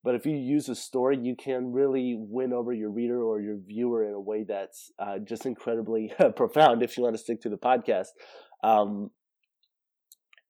But 0.04 0.16
if 0.16 0.26
you 0.26 0.36
use 0.36 0.68
a 0.68 0.74
story, 0.74 1.16
you 1.18 1.36
can 1.36 1.72
really 1.72 2.16
win 2.18 2.52
over 2.52 2.72
your 2.72 2.90
reader 2.90 3.22
or 3.22 3.40
your 3.40 3.56
viewer 3.56 4.04
in 4.04 4.14
a 4.14 4.20
way 4.20 4.42
that's 4.42 4.90
uh, 4.98 5.18
just 5.18 5.46
incredibly 5.46 6.12
profound 6.36 6.82
if 6.82 6.96
you 6.96 7.04
want 7.04 7.14
to 7.14 7.22
stick 7.22 7.40
to 7.42 7.48
the 7.48 7.56
podcast. 7.56 8.08
Um, 8.64 9.10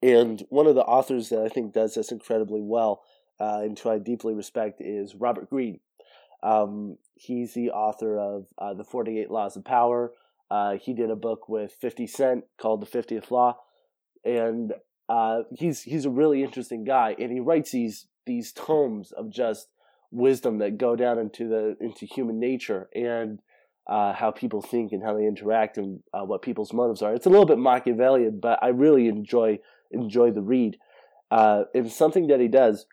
and 0.02 0.42
one 0.48 0.66
of 0.66 0.74
the 0.74 0.82
authors 0.82 1.28
that 1.28 1.42
I 1.42 1.48
think 1.48 1.72
does 1.72 1.94
this 1.94 2.10
incredibly 2.10 2.60
well 2.62 3.02
uh, 3.40 3.60
and 3.62 3.78
who 3.78 3.90
I 3.90 3.98
deeply 3.98 4.34
respect 4.34 4.80
is 4.80 5.14
Robert 5.14 5.50
Greene. 5.50 5.80
Um, 6.42 6.96
he's 7.14 7.54
the 7.54 7.70
author 7.70 8.18
of 8.18 8.46
uh, 8.58 8.74
The 8.74 8.84
48 8.84 9.30
Laws 9.30 9.56
of 9.56 9.64
Power. 9.64 10.12
Uh, 10.50 10.76
he 10.76 10.92
did 10.92 11.10
a 11.10 11.16
book 11.16 11.48
with 11.48 11.76
50 11.80 12.06
Cent 12.06 12.44
called 12.60 12.80
The 12.80 12.86
50th 12.86 13.30
Law. 13.30 13.58
And 14.24 14.72
uh, 15.08 15.42
he's 15.52 15.82
he's 15.82 16.04
a 16.04 16.10
really 16.10 16.42
interesting 16.42 16.84
guy, 16.84 17.14
and 17.18 17.30
he 17.30 17.40
writes 17.40 17.72
these 17.72 18.06
these 18.26 18.52
tomes 18.52 19.12
of 19.12 19.30
just 19.30 19.68
wisdom 20.10 20.58
that 20.58 20.78
go 20.78 20.94
down 20.94 21.18
into 21.18 21.48
the 21.48 21.76
into 21.80 22.06
human 22.06 22.38
nature 22.38 22.88
and 22.94 23.40
uh, 23.86 24.12
how 24.12 24.30
people 24.30 24.62
think 24.62 24.92
and 24.92 25.02
how 25.02 25.16
they 25.16 25.26
interact 25.26 25.76
and 25.76 26.00
uh, 26.14 26.24
what 26.24 26.42
people's 26.42 26.72
motives 26.72 27.02
are. 27.02 27.14
It's 27.14 27.26
a 27.26 27.30
little 27.30 27.46
bit 27.46 27.58
Machiavellian, 27.58 28.38
but 28.40 28.58
I 28.62 28.68
really 28.68 29.08
enjoy 29.08 29.58
enjoy 29.90 30.30
the 30.30 30.42
read. 30.42 30.76
Uh, 31.30 31.64
and 31.74 31.90
something 31.90 32.28
that 32.28 32.40
he 32.40 32.48
does 32.48 32.86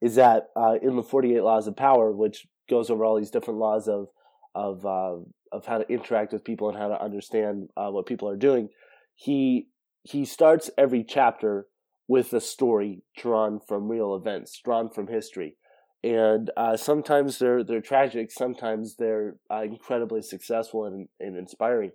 is 0.00 0.14
that 0.14 0.48
uh, 0.56 0.76
in 0.80 0.96
the 0.96 1.02
Forty 1.02 1.34
Eight 1.36 1.42
Laws 1.42 1.66
of 1.66 1.76
Power, 1.76 2.12
which 2.12 2.46
goes 2.70 2.88
over 2.88 3.04
all 3.04 3.18
these 3.18 3.30
different 3.30 3.60
laws 3.60 3.88
of 3.88 4.08
of 4.54 4.86
uh, 4.86 5.16
of 5.52 5.66
how 5.66 5.78
to 5.78 5.92
interact 5.92 6.32
with 6.32 6.44
people 6.44 6.68
and 6.68 6.78
how 6.78 6.88
to 6.88 7.02
understand 7.02 7.68
uh, 7.76 7.90
what 7.90 8.06
people 8.06 8.28
are 8.28 8.36
doing, 8.36 8.68
he 9.14 9.68
he 10.02 10.24
starts 10.24 10.70
every 10.78 11.04
chapter 11.04 11.66
with 12.06 12.32
a 12.32 12.40
story 12.40 13.02
drawn 13.16 13.60
from 13.66 13.88
real 13.88 14.14
events, 14.14 14.60
drawn 14.62 14.90
from 14.90 15.06
history. 15.06 15.56
And 16.02 16.50
uh, 16.56 16.76
sometimes 16.76 17.38
they're 17.38 17.64
they're 17.64 17.80
tragic, 17.80 18.30
sometimes 18.30 18.96
they're 18.96 19.36
uh, 19.50 19.62
incredibly 19.62 20.20
successful 20.20 20.84
and, 20.84 21.08
and 21.18 21.36
inspiring. 21.36 21.92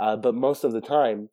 Uh, 0.00 0.16
but 0.16 0.34
most 0.34 0.64
of 0.64 0.72
the 0.72 0.80
time, 0.80 1.28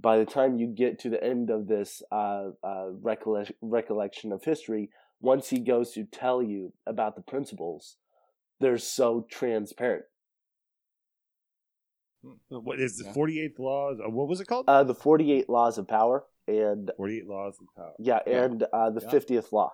by 0.00 0.18
the 0.18 0.24
time 0.24 0.58
you 0.58 0.66
get 0.66 0.98
to 1.00 1.08
the 1.10 1.22
end 1.22 1.50
of 1.50 1.68
this 1.68 2.02
uh, 2.10 2.48
uh, 2.64 2.88
recolle- 3.00 3.52
recollection 3.60 4.32
of 4.32 4.42
history, 4.42 4.90
once 5.20 5.50
he 5.50 5.60
goes 5.60 5.92
to 5.92 6.04
tell 6.04 6.42
you 6.42 6.72
about 6.84 7.14
the 7.14 7.22
principles, 7.22 7.96
they're 8.60 8.78
so 8.78 9.24
transparent. 9.30 10.04
What 12.48 12.80
is 12.80 12.96
the 12.96 13.04
48th 13.04 13.58
laws? 13.58 13.98
uh, 14.04 14.10
What 14.10 14.28
was 14.28 14.40
it 14.40 14.46
called? 14.46 14.64
Uh, 14.68 14.84
the 14.84 14.94
48 14.94 15.48
Laws 15.48 15.78
of 15.78 15.88
Power, 15.88 16.24
and 16.48 16.90
48 16.96 17.26
laws 17.26 17.58
of 17.60 17.66
power. 17.76 17.92
yeah, 17.98 18.20
Yeah. 18.26 18.44
and 18.44 18.62
uh, 18.72 18.90
the 18.90 19.00
Yeah. 19.02 19.08
50th 19.10 19.52
Law. 19.52 19.72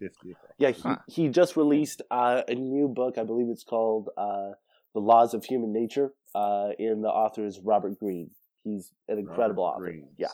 50th. 0.00 0.36
Yeah, 0.58 0.70
he, 0.70 0.82
Huh. 0.82 0.96
he 1.08 1.28
just 1.28 1.56
released 1.56 2.02
uh, 2.10 2.42
a 2.48 2.54
new 2.54 2.88
book. 2.88 3.16
I 3.18 3.24
believe 3.24 3.48
it's 3.48 3.64
called 3.64 4.10
uh, 4.16 4.52
The 4.94 5.00
Laws 5.00 5.32
of 5.34 5.44
Human 5.44 5.72
Nature, 5.72 6.14
uh, 6.34 6.70
and 6.78 7.02
the 7.02 7.08
author 7.08 7.44
is 7.46 7.58
Robert 7.60 7.98
Greene. 7.98 8.30
He's 8.62 8.92
an 9.08 9.18
incredible 9.18 9.64
Robert 9.64 9.76
author. 9.76 9.90
Greene. 9.92 10.08
Yeah. 10.18 10.28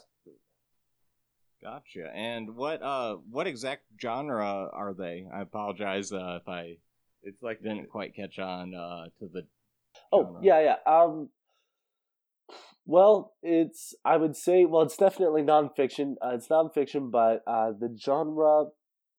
Gotcha. 1.63 2.11
And 2.13 2.57
what 2.57 2.83
uh 2.83 3.17
what 3.31 3.47
exact 3.47 3.85
genre 4.01 4.69
are 4.73 4.95
they? 4.95 5.29
I 5.33 5.43
apologize 5.43 6.11
uh, 6.13 6.41
if 6.43 6.49
I 6.49 6.79
It's 7.23 7.41
like 7.41 7.63
didn't 7.63 7.89
quite 7.89 8.17
catch 8.17 8.41
on 8.41 8.75
uh 8.75 9.05
to 9.21 9.29
the 9.33 9.47
Oh 10.11 10.39
yeah, 10.43 10.61
yeah. 10.61 10.77
Um, 10.93 11.29
well, 12.85 13.33
it's 13.43 13.95
I 14.05 14.17
would 14.17 14.37
say 14.37 14.65
well, 14.65 14.83
it's 14.83 14.97
definitely 14.97 15.43
nonfiction. 15.43 16.15
Uh, 16.25 16.35
it's 16.35 16.49
nonfiction, 16.49 17.11
but 17.11 17.43
uh, 17.47 17.73
the 17.79 17.97
genre 18.01 18.67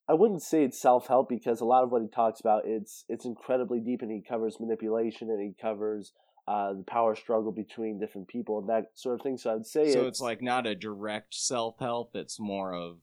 I 0.08 0.14
wouldn't 0.14 0.42
say 0.42 0.64
it's 0.64 0.80
self 0.82 1.08
help 1.08 1.30
because 1.30 1.62
a 1.62 1.66
lot 1.66 1.84
of 1.84 1.92
what 1.92 2.02
he 2.02 2.08
talks 2.10 2.40
about 2.40 2.64
it's 2.66 3.06
it's 3.08 3.26
incredibly 3.26 3.80
deep 3.80 4.02
and 4.02 4.12
he 4.12 4.22
covers 4.22 4.58
manipulation 4.60 5.30
and 5.30 5.42
he 5.42 5.54
covers 5.62 6.12
uh, 6.48 6.74
the 6.74 6.84
power 6.84 7.16
struggle 7.16 7.54
between 7.54 8.00
different 8.00 8.28
people 8.28 8.60
and 8.60 8.68
that 8.68 8.88
sort 8.96 9.16
of 9.16 9.22
thing. 9.22 9.38
So 9.38 9.52
I 9.52 9.54
would 9.56 9.66
say 9.66 9.92
So 9.94 10.08
it's 10.08 10.20
like 10.20 10.42
not 10.42 10.68
a 10.68 10.76
direct 10.76 11.34
self 11.34 11.80
help, 11.80 12.16
it's 12.16 12.40
more 12.40 12.74
of 12.74 12.98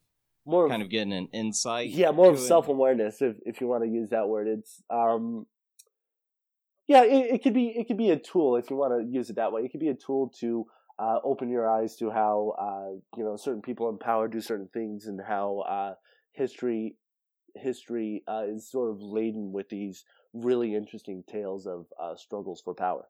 more 0.44 0.68
kind 0.68 0.82
of 0.82 0.90
getting 0.90 1.12
an 1.12 1.28
insight. 1.32 1.90
yeah 1.90 2.10
more 2.10 2.30
of 2.30 2.38
self 2.38 2.68
awareness 2.68 3.22
if 3.22 3.36
if 3.46 3.60
you 3.60 3.66
want 3.66 3.82
to 3.84 3.88
use 3.90 4.10
that 4.10 4.28
word. 4.28 4.46
It's 4.46 4.82
um 4.90 5.46
yeah 6.90 7.04
it, 7.04 7.34
it 7.34 7.42
could 7.44 7.54
be 7.54 7.68
it 7.68 7.86
could 7.86 7.96
be 7.96 8.10
a 8.10 8.18
tool 8.18 8.56
if 8.56 8.68
you 8.68 8.74
want 8.74 8.92
to 8.92 9.08
use 9.08 9.30
it 9.30 9.36
that 9.36 9.52
way. 9.52 9.62
It 9.62 9.70
could 9.70 9.80
be 9.80 9.90
a 9.90 9.94
tool 9.94 10.32
to 10.40 10.66
uh, 10.98 11.18
open 11.22 11.48
your 11.48 11.70
eyes 11.70 11.94
to 11.96 12.10
how 12.10 12.54
uh, 12.58 12.98
you 13.16 13.24
know 13.24 13.36
certain 13.36 13.62
people 13.62 13.88
in 13.88 13.96
power 13.96 14.26
do 14.26 14.40
certain 14.40 14.68
things 14.74 15.06
and 15.06 15.20
how 15.24 15.60
uh, 15.60 15.94
history 16.32 16.96
history 17.54 18.24
uh, 18.28 18.42
is 18.48 18.68
sort 18.68 18.90
of 18.90 19.00
laden 19.00 19.52
with 19.52 19.68
these 19.68 20.04
really 20.32 20.74
interesting 20.74 21.22
tales 21.30 21.64
of 21.64 21.86
uh, 22.00 22.16
struggles 22.16 22.60
for 22.60 22.74
power. 22.74 23.08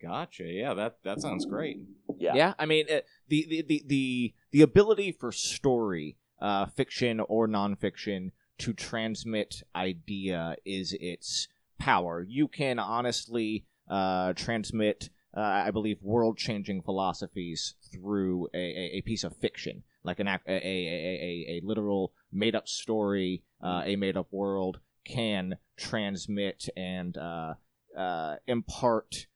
Gotcha. 0.00 0.44
Yeah, 0.44 0.72
that 0.72 0.96
that 1.04 1.20
sounds 1.20 1.44
great. 1.44 1.76
Yeah. 2.18 2.34
Yeah, 2.34 2.54
I 2.58 2.64
mean 2.64 2.86
uh, 2.90 3.00
the, 3.28 3.46
the 3.50 3.62
the 3.68 3.84
the 3.86 4.34
the 4.52 4.62
ability 4.62 5.12
for 5.12 5.30
story, 5.30 6.16
uh, 6.40 6.64
fiction 6.66 7.20
or 7.20 7.46
nonfiction, 7.46 8.30
to 8.60 8.72
transmit 8.72 9.62
idea 9.76 10.56
is 10.64 10.96
its 10.98 11.48
power. 11.78 12.24
You 12.28 12.48
can 12.48 12.78
honestly 12.78 13.66
uh, 13.88 14.32
transmit, 14.34 15.10
uh, 15.36 15.40
I 15.40 15.70
believe, 15.70 15.98
world-changing 16.02 16.82
philosophies 16.82 17.74
through 17.92 18.48
a, 18.54 18.58
a, 18.58 18.90
a 18.98 19.02
piece 19.02 19.24
of 19.24 19.36
fiction, 19.36 19.82
like 20.04 20.20
an 20.20 20.28
a, 20.28 20.40
a, 20.46 20.52
a, 20.52 21.46
a, 21.48 21.60
literal 21.64 22.12
made-up 22.32 22.68
story, 22.68 23.42
uh, 23.62 23.82
a 23.84 23.96
made-up 23.96 24.28
world 24.30 24.80
can 25.04 25.56
transmit 25.76 26.68
and 26.76 27.16
uh, 27.16 27.54
uh, 27.96 28.36
impart 28.46 29.26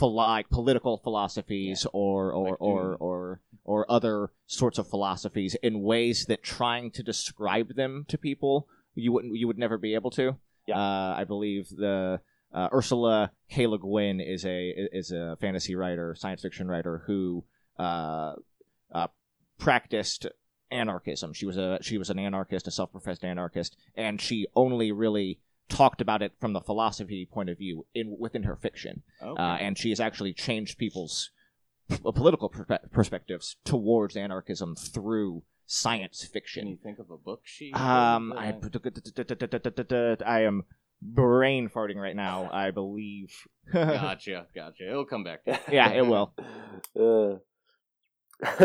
like 0.00 0.48
political 0.48 0.98
philosophies 0.98 1.86
or 1.92 2.32
or, 2.32 2.50
Like 2.50 2.60
or, 2.60 2.96
or 2.96 3.40
or 3.64 3.90
other 3.90 4.30
sorts 4.46 4.78
of 4.78 4.88
philosophies 4.88 5.56
in 5.62 5.82
ways 5.82 6.26
that 6.26 6.42
trying 6.42 6.92
to 6.92 7.02
describe 7.02 7.74
them 7.74 8.04
to 8.08 8.16
people 8.16 8.68
you 8.94 9.12
wouldn't 9.12 9.36
you 9.36 9.46
would 9.46 9.58
never 9.58 9.78
be 9.78 9.94
able 9.94 10.10
to. 10.12 10.36
Yeah. 10.68 10.78
Uh, 10.78 11.14
I 11.16 11.24
believe 11.24 11.68
the 11.70 12.20
uh, 12.52 12.68
Ursula 12.72 13.32
K. 13.50 13.66
Le 13.66 13.78
Guin 13.78 14.20
is 14.20 14.44
a 14.44 14.68
is 14.92 15.10
a 15.10 15.36
fantasy 15.40 15.74
writer, 15.74 16.14
science 16.14 16.42
fiction 16.42 16.68
writer 16.68 17.02
who 17.06 17.44
uh, 17.78 18.34
uh, 18.92 19.06
practiced 19.58 20.26
anarchism. 20.70 21.32
She 21.32 21.46
was 21.46 21.56
a 21.56 21.78
she 21.80 21.98
was 21.98 22.10
an 22.10 22.18
anarchist, 22.18 22.68
a 22.68 22.70
self-professed 22.70 23.24
anarchist, 23.24 23.76
and 23.94 24.20
she 24.20 24.46
only 24.54 24.92
really 24.92 25.40
talked 25.68 26.00
about 26.00 26.22
it 26.22 26.32
from 26.40 26.52
the 26.52 26.60
philosophy 26.60 27.26
point 27.30 27.50
of 27.50 27.58
view 27.58 27.86
in 27.94 28.16
within 28.18 28.42
her 28.42 28.56
fiction. 28.56 29.02
Okay. 29.22 29.42
Uh, 29.42 29.56
and 29.56 29.78
she 29.78 29.90
has 29.90 30.00
actually 30.00 30.32
changed 30.32 30.78
people's 30.78 31.30
political 31.88 32.50
perspe- 32.50 32.90
perspectives 32.90 33.56
towards 33.64 34.16
anarchism 34.16 34.76
through 34.76 35.42
science 35.68 36.24
fiction. 36.24 36.62
Can 36.62 36.70
you 36.70 36.78
think 36.82 36.98
of 36.98 37.10
a 37.10 37.16
book 37.16 37.42
she 37.44 37.72
Um, 37.72 38.32
I 38.36 38.54
I 40.26 40.40
am 40.40 40.64
brain 41.00 41.68
farting 41.68 41.96
right 41.96 42.16
now. 42.16 42.50
I 42.52 42.72
believe. 42.72 43.32
Gotcha, 43.72 44.46
gotcha. 44.54 44.88
It'll 44.88 45.04
come 45.04 45.24
back. 45.24 45.40
yeah, 45.70 45.92
it 45.92 46.06
will. 46.06 46.34
Uh. 46.98 47.38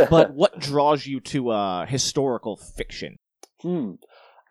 But 0.10 0.34
what 0.34 0.60
draws 0.60 1.06
you 1.06 1.20
to 1.20 1.50
uh, 1.50 1.86
historical 1.86 2.56
fiction? 2.58 3.18
Hmm. 3.62 3.94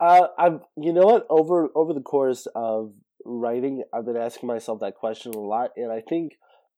Uh, 0.00 0.26
I've 0.36 0.60
you 0.76 0.92
know 0.92 1.06
what 1.06 1.26
over 1.30 1.68
over 1.74 1.94
the 1.94 2.00
course 2.00 2.46
of 2.54 2.92
writing, 3.24 3.84
I've 3.94 4.04
been 4.04 4.16
asking 4.16 4.48
myself 4.48 4.80
that 4.80 4.96
question 4.96 5.32
a 5.32 5.38
lot, 5.38 5.70
and 5.76 5.92
I 5.92 6.00
think 6.00 6.32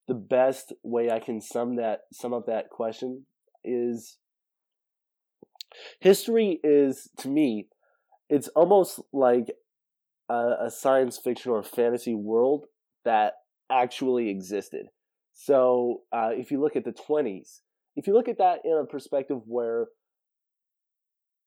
the 0.06 0.14
best 0.14 0.72
way 0.82 1.10
I 1.10 1.20
can 1.20 1.40
sum 1.40 1.76
that 1.76 2.00
sum 2.12 2.34
up 2.34 2.46
that 2.46 2.68
question 2.68 3.24
is 3.64 4.18
history 6.00 6.60
is 6.62 7.08
to 7.18 7.28
me, 7.28 7.68
it's 8.28 8.48
almost 8.48 9.00
like 9.12 9.54
a, 10.28 10.66
a 10.66 10.70
science 10.70 11.18
fiction 11.18 11.52
or 11.52 11.62
fantasy 11.62 12.14
world 12.14 12.66
that 13.04 13.34
actually 13.70 14.30
existed. 14.30 14.86
So 15.32 16.02
uh, 16.12 16.30
if 16.32 16.50
you 16.50 16.60
look 16.60 16.76
at 16.76 16.84
the 16.84 16.92
twenties, 16.92 17.62
if 17.96 18.06
you 18.06 18.14
look 18.14 18.28
at 18.28 18.38
that 18.38 18.60
in 18.64 18.72
a 18.72 18.86
perspective 18.86 19.38
where 19.46 19.86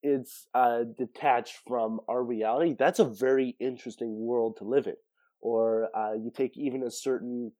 it's 0.03 0.47
uh, 0.53 0.83
detached 0.97 1.57
from 1.67 1.99
our 2.07 2.23
reality, 2.23 2.75
that's 2.77 2.99
a 2.99 3.05
very 3.05 3.55
interesting 3.59 4.15
world 4.15 4.57
to 4.57 4.63
live 4.63 4.87
in. 4.87 4.95
Or 5.41 5.89
uh, 5.95 6.13
you 6.13 6.31
take 6.35 6.57
even 6.57 6.83
a 6.83 6.91
certain 6.91 7.51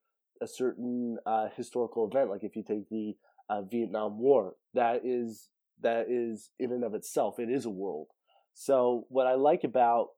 a 0.41 0.47
certain 0.47 1.17
uh, 1.25 1.47
historical 1.55 2.07
event, 2.07 2.29
like 2.29 2.43
if 2.43 2.55
you 2.55 2.63
take 2.63 2.87
the 2.89 3.15
uh, 3.49 3.61
Vietnam 3.63 4.19
War, 4.19 4.53
that 4.73 5.01
is 5.03 5.49
that 5.81 6.07
is 6.09 6.49
in 6.59 6.71
and 6.71 6.83
of 6.83 6.93
itself, 6.93 7.39
it 7.39 7.49
is 7.49 7.65
a 7.65 7.69
world. 7.69 8.07
So 8.53 9.05
what 9.09 9.27
I 9.27 9.35
like 9.35 9.63
about 9.63 10.09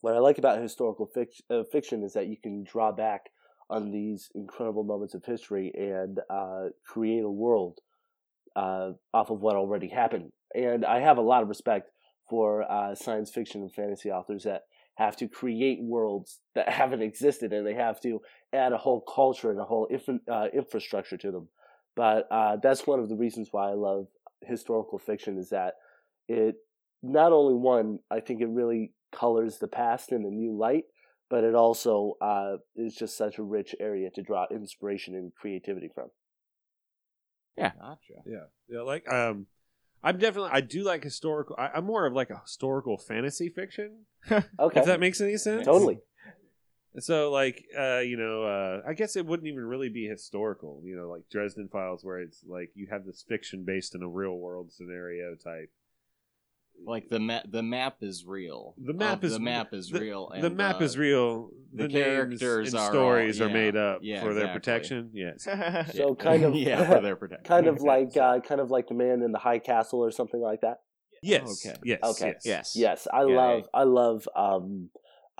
what 0.00 0.14
I 0.14 0.18
like 0.18 0.38
about 0.38 0.62
historical 0.62 1.10
fic- 1.14 1.42
uh, 1.50 1.64
fiction 1.64 2.02
is 2.02 2.14
that 2.14 2.26
you 2.26 2.36
can 2.36 2.64
draw 2.64 2.90
back 2.92 3.30
on 3.68 3.90
these 3.90 4.30
incredible 4.34 4.82
moments 4.82 5.14
of 5.14 5.24
history 5.24 5.72
and 5.76 6.20
uh, 6.30 6.68
create 6.84 7.22
a 7.22 7.30
world 7.30 7.78
uh, 8.56 8.92
off 9.14 9.30
of 9.30 9.40
what 9.40 9.56
already 9.56 9.88
happened. 9.88 10.32
And 10.54 10.84
I 10.84 11.00
have 11.00 11.18
a 11.18 11.22
lot 11.22 11.42
of 11.42 11.48
respect 11.48 11.90
for 12.28 12.70
uh, 12.70 12.94
science 12.94 13.30
fiction 13.30 13.62
and 13.62 13.72
fantasy 13.72 14.10
authors 14.10 14.44
that 14.44 14.64
have 14.94 15.16
to 15.16 15.28
create 15.28 15.80
worlds 15.82 16.40
that 16.54 16.68
haven't 16.72 17.02
existed 17.02 17.52
and 17.52 17.66
they 17.66 17.74
have 17.74 18.00
to 18.00 18.20
add 18.52 18.72
a 18.72 18.78
whole 18.78 19.00
culture 19.02 19.50
and 19.50 19.60
a 19.60 19.64
whole 19.64 19.88
uh, 20.30 20.46
infrastructure 20.52 21.16
to 21.16 21.30
them. 21.30 21.48
But 21.94 22.28
uh, 22.30 22.56
that's 22.56 22.86
one 22.86 23.00
of 23.00 23.08
the 23.08 23.16
reasons 23.16 23.48
why 23.50 23.70
I 23.70 23.74
love 23.74 24.06
historical 24.42 24.98
fiction 24.98 25.38
is 25.38 25.50
that 25.50 25.74
it 26.28 26.56
not 27.02 27.32
only 27.32 27.54
one, 27.54 27.98
I 28.10 28.20
think 28.20 28.40
it 28.40 28.48
really 28.48 28.92
colors 29.12 29.58
the 29.58 29.68
past 29.68 30.12
in 30.12 30.24
a 30.24 30.30
new 30.30 30.56
light, 30.56 30.84
but 31.28 31.44
it 31.44 31.54
also 31.54 32.14
uh, 32.20 32.56
is 32.76 32.94
just 32.94 33.16
such 33.16 33.38
a 33.38 33.42
rich 33.42 33.74
area 33.80 34.10
to 34.10 34.22
draw 34.22 34.46
inspiration 34.50 35.14
and 35.14 35.32
creativity 35.34 35.88
from. 35.94 36.10
Yeah. 37.56 37.72
Gotcha. 37.78 38.22
Yeah, 38.26 38.44
yeah. 38.68 38.82
Like, 38.82 39.10
um, 39.10 39.46
I'm 40.02 40.18
definitely 40.18 40.50
I 40.52 40.60
do 40.60 40.82
like 40.82 41.02
historical. 41.04 41.56
I, 41.58 41.68
I'm 41.74 41.84
more 41.84 42.06
of 42.06 42.12
like 42.14 42.30
a 42.30 42.38
historical 42.38 42.98
fantasy 42.98 43.48
fiction. 43.48 44.06
Okay, 44.60 44.80
If 44.80 44.86
that 44.86 45.00
makes 45.00 45.20
any 45.22 45.38
sense. 45.38 45.64
totally. 45.64 45.98
So, 46.98 47.30
like, 47.30 47.64
uh, 47.78 47.98
you 48.00 48.16
know, 48.16 48.42
uh, 48.44 48.82
I 48.88 48.94
guess 48.94 49.14
it 49.14 49.24
wouldn't 49.24 49.46
even 49.46 49.64
really 49.64 49.88
be 49.88 50.06
historical. 50.06 50.82
You 50.84 50.96
know, 50.96 51.08
like 51.08 51.22
Dresden 51.30 51.68
Files, 51.70 52.04
where 52.04 52.18
it's 52.20 52.42
like 52.48 52.70
you 52.74 52.88
have 52.90 53.04
this 53.06 53.24
fiction 53.28 53.64
based 53.64 53.94
in 53.94 54.02
a 54.02 54.08
real 54.08 54.36
world 54.36 54.72
scenario 54.72 55.34
type. 55.36 55.70
Like 56.84 57.08
the 57.10 57.20
map, 57.20 57.44
the 57.48 57.62
map 57.62 57.96
is 58.00 58.24
real. 58.24 58.74
The 58.82 58.94
map 58.94 59.18
Of 59.18 59.24
is- 59.24 59.32
the 59.34 59.38
map 59.40 59.74
is 59.74 59.90
the- 59.90 60.00
real. 60.00 60.30
And 60.30 60.42
the 60.42 60.48
map 60.50 60.80
uh, 60.80 60.84
is 60.84 60.96
real. 60.96 61.50
the 61.74 61.82
The, 61.82 61.88
names 61.88 62.40
characters 62.40 62.68
and 62.72 62.80
are 62.80 62.84
all- 62.86 62.90
stories 62.90 63.40
are 63.40 63.50
made 63.50 63.76
up 63.76 64.00
Yeah, 64.02 64.22
for 64.22 64.32
their 64.34 64.48
protection. 64.48 65.10
Yes. 65.12 65.46
So 65.94 66.14
kind 66.14 66.42
of, 66.42 66.54
yeah, 66.56 66.86
for 66.92 67.00
their 67.02 67.16
protection. 67.16 67.44
kind 67.44 67.66
of 67.66 67.82
like, 67.92 68.16
uh, 68.16 68.40
kind 68.40 68.60
of 68.62 68.70
like 68.70 68.88
the 68.88 68.94
man 68.94 69.22
in 69.22 69.30
the 69.30 69.38
high 69.38 69.58
castle 69.58 70.00
or 70.02 70.10
something 70.10 70.40
like 70.40 70.62
that. 70.62 70.78
Yes. 71.22 71.64
Okay. 71.66 71.76
Yes. 71.84 72.00
Okay. 72.02 72.28
Yes. 72.28 72.46
yes. 72.46 72.76
Yes, 72.76 73.08
I 73.12 73.24
Yeah, 73.26 73.36
love, 73.36 73.68
I 73.74 73.82
love 73.82 74.28
um, 74.34 74.88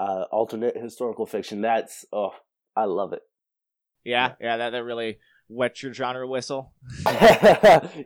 uh, 0.00 0.25
alternate 0.33 0.76
historical 0.76 1.26
fiction. 1.26 1.61
That's 1.61 2.04
oh, 2.12 2.30
I 2.75 2.85
love 2.85 3.12
it. 3.12 3.23
Yeah, 4.04 4.33
yeah, 4.40 4.57
that, 4.57 4.71
that 4.71 4.85
really 4.85 5.19
wets 5.49 5.83
your 5.83 5.92
genre 5.92 6.26
whistle. 6.26 6.73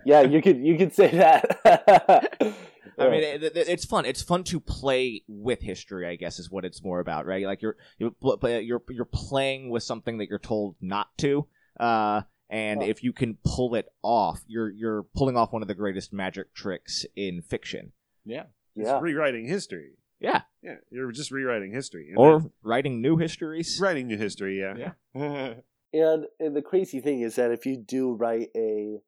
yeah, 0.05 0.23
you 0.23 0.43
could 0.43 0.59
you 0.59 0.77
could 0.77 0.93
say 0.95 1.11
that. 1.13 2.37
I 2.99 3.09
mean, 3.09 3.23
it, 3.25 3.43
it- 3.43 3.57
it's 3.69 3.85
fun. 3.85 4.05
It's 4.05 4.23
fun 4.23 4.45
to 4.45 4.61
play 4.61 5.23
with 5.29 5.61
history. 5.61 6.07
I 6.09 6.17
guess 6.17 6.39
is 6.39 6.51
what 6.51 6.65
it's 6.65 6.83
more 6.83 7.01
about, 7.01 7.27
right? 7.27 7.45
Like 7.47 7.63
you're 7.63 7.77
you're 7.99 8.11
pl- 8.13 8.39
pl- 8.39 8.61
you're 8.61 8.83
you're 8.89 9.05
playing 9.05 9.71
with 9.71 9.83
something 9.83 10.19
that 10.19 10.29
you're 10.29 10.39
told 10.39 10.77
not 10.81 11.09
to, 11.19 11.47
uh, 11.81 12.23
and 12.51 12.83
Huh. 12.83 12.89
if 12.89 13.03
you 13.03 13.13
can 13.13 13.39
pull 13.45 13.75
it 13.75 13.87
off, 14.03 14.43
you're 14.47 14.71
you're 14.71 15.03
pulling 15.17 15.37
off 15.37 15.53
one 15.53 15.63
of 15.63 15.69
the 15.69 15.75
greatest 15.75 16.13
magic 16.13 16.55
tricks 16.55 17.05
in 17.17 17.43
fiction, 17.43 17.93
Yeah. 18.25 18.45
It's 18.77 18.87
yeah, 18.89 18.99
rewriting 19.01 19.47
history. 19.47 19.93
Yeah. 20.25 20.43
Yeah. 20.63 20.77
You're 20.91 21.13
just 21.13 21.31
rewriting 21.31 21.73
history. 21.73 22.09
And 22.09 22.19
or 22.19 22.39
that's- 22.39 22.53
writing 22.63 23.01
new 23.01 23.17
histories. 23.17 23.79
writing 23.81 24.07
new 24.09 24.17
history. 24.17 24.59
Yeah. 24.59 24.93
Yeah. 25.15 25.55
and 25.93 26.27
and 26.41 26.57
the 26.57 26.63
crazy 26.63 27.01
thing 27.01 27.21
is 27.21 27.37
that 27.37 27.51
if 27.51 27.67
you 27.67 27.77
do 27.77 28.13
write 28.13 28.49
a 28.57 28.99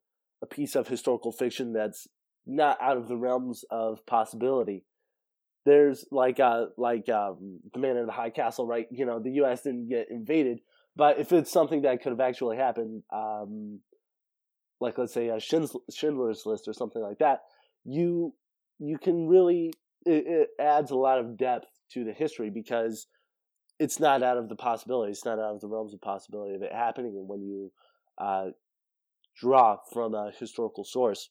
a 0.41 0.45
piece 0.45 0.75
of 0.75 0.87
historical 0.87 1.31
fiction 1.31 1.73
that's 1.73 2.07
not 2.45 2.77
out 2.81 2.97
of 2.97 3.07
the 3.07 3.17
realms 3.17 3.65
of 3.71 4.05
possibility, 4.05 4.85
there's 5.65 6.05
like 6.11 6.39
uh 6.39 6.67
like 6.77 7.09
um 7.09 7.59
the 7.73 7.79
man 7.79 7.97
in 7.97 8.05
the 8.05 8.11
high 8.11 8.29
castle, 8.29 8.65
right? 8.67 8.87
You 8.91 9.05
know, 9.05 9.19
the 9.19 9.31
U.S. 9.41 9.63
didn't 9.63 9.89
get 9.89 10.07
invaded, 10.09 10.59
but 10.95 11.19
if 11.19 11.31
it's 11.33 11.51
something 11.51 11.81
that 11.81 12.01
could 12.01 12.11
have 12.11 12.21
actually 12.21 12.57
happened, 12.57 13.03
um, 13.13 13.79
like 14.79 14.97
let's 14.97 15.13
say 15.13 15.29
a 15.29 15.39
Schindler's, 15.39 15.75
Schindler's 15.93 16.45
List 16.45 16.67
or 16.67 16.73
something 16.73 17.01
like 17.01 17.19
that, 17.19 17.41
you 17.83 18.33
you 18.79 18.97
can 18.97 19.27
really 19.27 19.73
it, 20.07 20.25
it 20.27 20.49
adds 20.59 20.91
a 20.91 20.95
lot 20.95 21.19
of 21.19 21.37
depth 21.37 21.67
to 21.93 22.03
the 22.03 22.13
history 22.13 22.49
because 22.49 23.07
it's 23.79 23.99
not 23.99 24.23
out 24.23 24.37
of 24.37 24.49
the 24.49 24.55
possibility. 24.55 25.11
It's 25.11 25.25
not 25.25 25.39
out 25.39 25.55
of 25.55 25.61
the 25.61 25.67
realms 25.67 25.93
of 25.93 26.01
possibility 26.01 26.55
of 26.55 26.63
it 26.63 26.73
happening. 26.73 27.15
And 27.17 27.27
when 27.27 27.41
you 27.41 27.71
uh, 28.17 28.47
draw 29.39 29.77
from 29.93 30.15
a 30.15 30.31
historical 30.37 30.83
source 30.83 31.29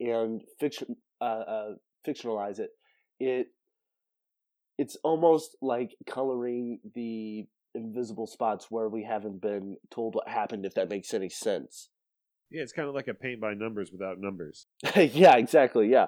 and 0.00 0.42
fiction 0.60 0.96
uh, 1.20 1.24
uh, 1.24 1.70
fictionalize 2.06 2.58
it, 2.58 2.70
it 3.18 3.46
it's 4.76 4.96
almost 5.04 5.56
like 5.62 5.94
coloring 6.06 6.80
the 6.94 7.46
invisible 7.74 8.26
spots 8.26 8.66
where 8.70 8.88
we 8.88 9.04
haven't 9.04 9.40
been 9.40 9.76
told 9.90 10.14
what 10.14 10.28
happened. 10.28 10.66
If 10.66 10.74
that 10.74 10.90
makes 10.90 11.14
any 11.14 11.28
sense. 11.28 11.90
Yeah. 12.50 12.62
It's 12.62 12.72
kind 12.72 12.88
of 12.88 12.94
like 12.94 13.08
a 13.08 13.14
paint 13.14 13.40
by 13.40 13.54
numbers 13.54 13.90
without 13.90 14.20
numbers. 14.20 14.66
yeah, 14.96 15.36
exactly. 15.36 15.88
Yeah. 15.88 16.06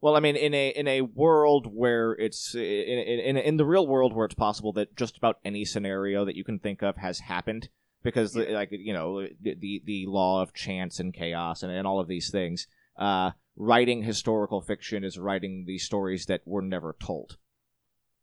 Well, 0.00 0.16
I 0.16 0.20
mean, 0.20 0.36
in 0.36 0.54
a 0.54 0.68
in 0.68 0.86
a 0.86 1.00
world 1.02 1.66
where 1.72 2.12
it's 2.12 2.54
in 2.54 2.60
in 2.62 3.36
in 3.36 3.56
the 3.56 3.64
real 3.66 3.86
world 3.86 4.12
where 4.14 4.26
it's 4.26 4.34
possible 4.34 4.72
that 4.74 4.94
just 4.96 5.16
about 5.16 5.38
any 5.44 5.64
scenario 5.64 6.24
that 6.24 6.36
you 6.36 6.44
can 6.44 6.58
think 6.60 6.82
of 6.82 6.96
has 6.98 7.18
happened 7.20 7.68
because 8.04 8.36
Yeah. 8.36 8.50
like 8.50 8.68
you 8.70 8.92
know 8.92 9.22
the 9.40 9.54
the, 9.58 9.82
the 9.84 10.06
law 10.06 10.40
of 10.42 10.54
chance 10.54 11.00
and 11.00 11.12
chaos 11.12 11.62
and, 11.62 11.72
and 11.72 11.86
all 11.86 11.98
of 12.00 12.08
these 12.08 12.30
things. 12.30 12.66
Uh, 12.96 13.32
writing 13.56 14.02
historical 14.04 14.60
fiction 14.60 15.02
is 15.02 15.18
writing 15.18 15.64
these 15.66 15.82
stories 15.84 16.26
that 16.26 16.42
were 16.46 16.62
never 16.62 16.94
told. 17.00 17.36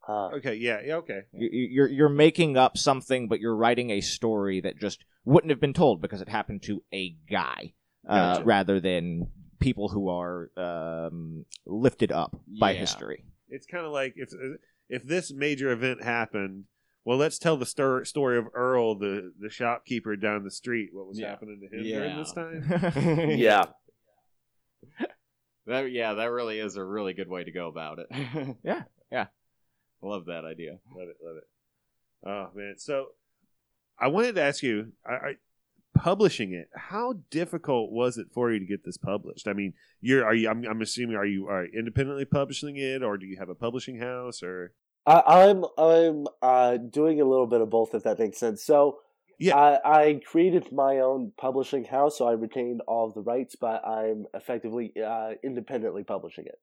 Uh, 0.07 0.29
Okay. 0.35 0.55
Yeah. 0.55 0.79
Yeah. 0.85 0.95
Okay. 0.97 1.21
You- 1.33 1.49
you- 1.51 1.67
You're 1.71 1.87
you're 1.89 2.09
making 2.09 2.55
up 2.57 2.77
something, 2.77 3.27
but 3.27 3.39
you're 3.41 3.55
writing 3.55 3.89
a 3.89 3.99
story 4.01 4.61
that 4.61 4.79
just 4.79 5.03
wouldn't 5.25 5.49
have 5.51 5.59
been 5.59 5.73
told 5.73 6.01
because 6.01 6.21
it 6.21 6.29
happened 6.29 6.61
to 6.63 6.83
a 6.93 7.15
guy, 7.29 7.73
uh, 8.07 8.35
Gotcha. 8.35 8.45
rather 8.45 8.79
than 8.79 9.27
people 9.59 9.89
who 9.89 10.09
are 10.09 10.49
um, 10.57 11.45
lifted 11.65 12.11
up 12.11 12.35
by 12.59 12.71
Yeah. 12.71 12.79
history. 12.79 13.25
It's 13.49 13.65
kind 13.65 13.85
of 13.85 13.91
like 13.91 14.13
if 14.15 14.29
if 14.89 15.03
this 15.03 15.31
major 15.33 15.71
event 15.71 16.03
happened. 16.03 16.65
Well, 17.03 17.17
let's 17.19 17.37
tell 17.37 17.55
the 17.55 17.67
stor- 17.67 18.03
story 18.03 18.39
of 18.39 18.47
Earl, 18.55 18.95
the, 18.97 19.31
the 19.39 19.49
shopkeeper 19.51 20.15
down 20.15 20.43
the 20.43 20.49
street. 20.49 20.89
What 20.91 21.05
was 21.07 21.19
Yeah. 21.19 21.29
happening 21.29 21.59
to 21.61 21.67
him 21.77 21.83
during 21.83 22.09
Yeah. 22.11 22.17
this 22.17 22.31
time? 22.33 23.29
yeah. 23.37 23.65
That 25.67 25.91
yeah, 25.91 26.13
that 26.13 26.25
really 26.29 26.59
is 26.59 26.75
a 26.75 26.83
really 26.83 27.13
good 27.13 27.27
way 27.27 27.43
to 27.43 27.51
go 27.51 27.67
about 27.67 27.97
it. 27.99 28.55
Yeah, 28.63 28.83
yeah. 29.11 29.27
Love 30.01 30.25
that 30.27 30.45
idea. 30.45 30.77
Love 30.95 31.07
it, 31.09 31.17
love 31.23 31.37
it. 31.37 31.43
Oh 32.27 32.49
man, 32.55 32.75
so 32.77 33.07
I 33.99 34.09
wanted 34.09 34.35
to 34.35 34.41
ask 34.41 34.61
you, 34.61 34.91
I, 35.05 35.13
I, 35.13 35.33
publishing 35.95 36.53
it. 36.53 36.69
How 36.75 37.15
difficult 37.31 37.91
was 37.91 38.17
it 38.17 38.27
for 38.33 38.51
you 38.51 38.59
to 38.59 38.65
get 38.65 38.85
this 38.85 38.97
published? 38.97 39.47
I 39.47 39.53
mean, 39.53 39.73
you're 40.01 40.23
are 40.25 40.35
you? 40.35 40.49
I'm, 40.49 40.63
I'm 40.65 40.81
assuming 40.81 41.15
are 41.15 41.25
you 41.25 41.47
are 41.47 41.65
independently 41.65 42.25
publishing 42.25 42.75
it, 42.77 43.01
or 43.01 43.17
do 43.17 43.25
you 43.25 43.37
have 43.39 43.49
a 43.49 43.55
publishing 43.55 43.99
house, 43.99 44.43
or 44.43 44.73
I, 45.05 45.21
I'm 45.25 45.65
I'm 45.77 46.27
uh, 46.41 46.77
doing 46.77 47.21
a 47.21 47.25
little 47.25 47.47
bit 47.47 47.61
of 47.61 47.69
both, 47.69 47.95
if 47.95 48.03
that 48.03 48.19
makes 48.19 48.37
sense. 48.37 48.63
So, 48.63 48.99
Yeah. 49.39 49.55
I, 49.55 50.01
I 50.01 50.19
created 50.25 50.71
my 50.71 50.99
own 50.99 51.31
publishing 51.37 51.85
house, 51.85 52.17
so 52.17 52.27
I 52.27 52.33
retained 52.33 52.81
all 52.87 53.07
of 53.07 53.13
the 53.13 53.21
rights, 53.21 53.55
but 53.59 53.85
I'm 53.85 54.25
effectively 54.33 54.93
uh, 55.03 55.31
independently 55.43 56.03
publishing 56.03 56.45
it. 56.45 56.59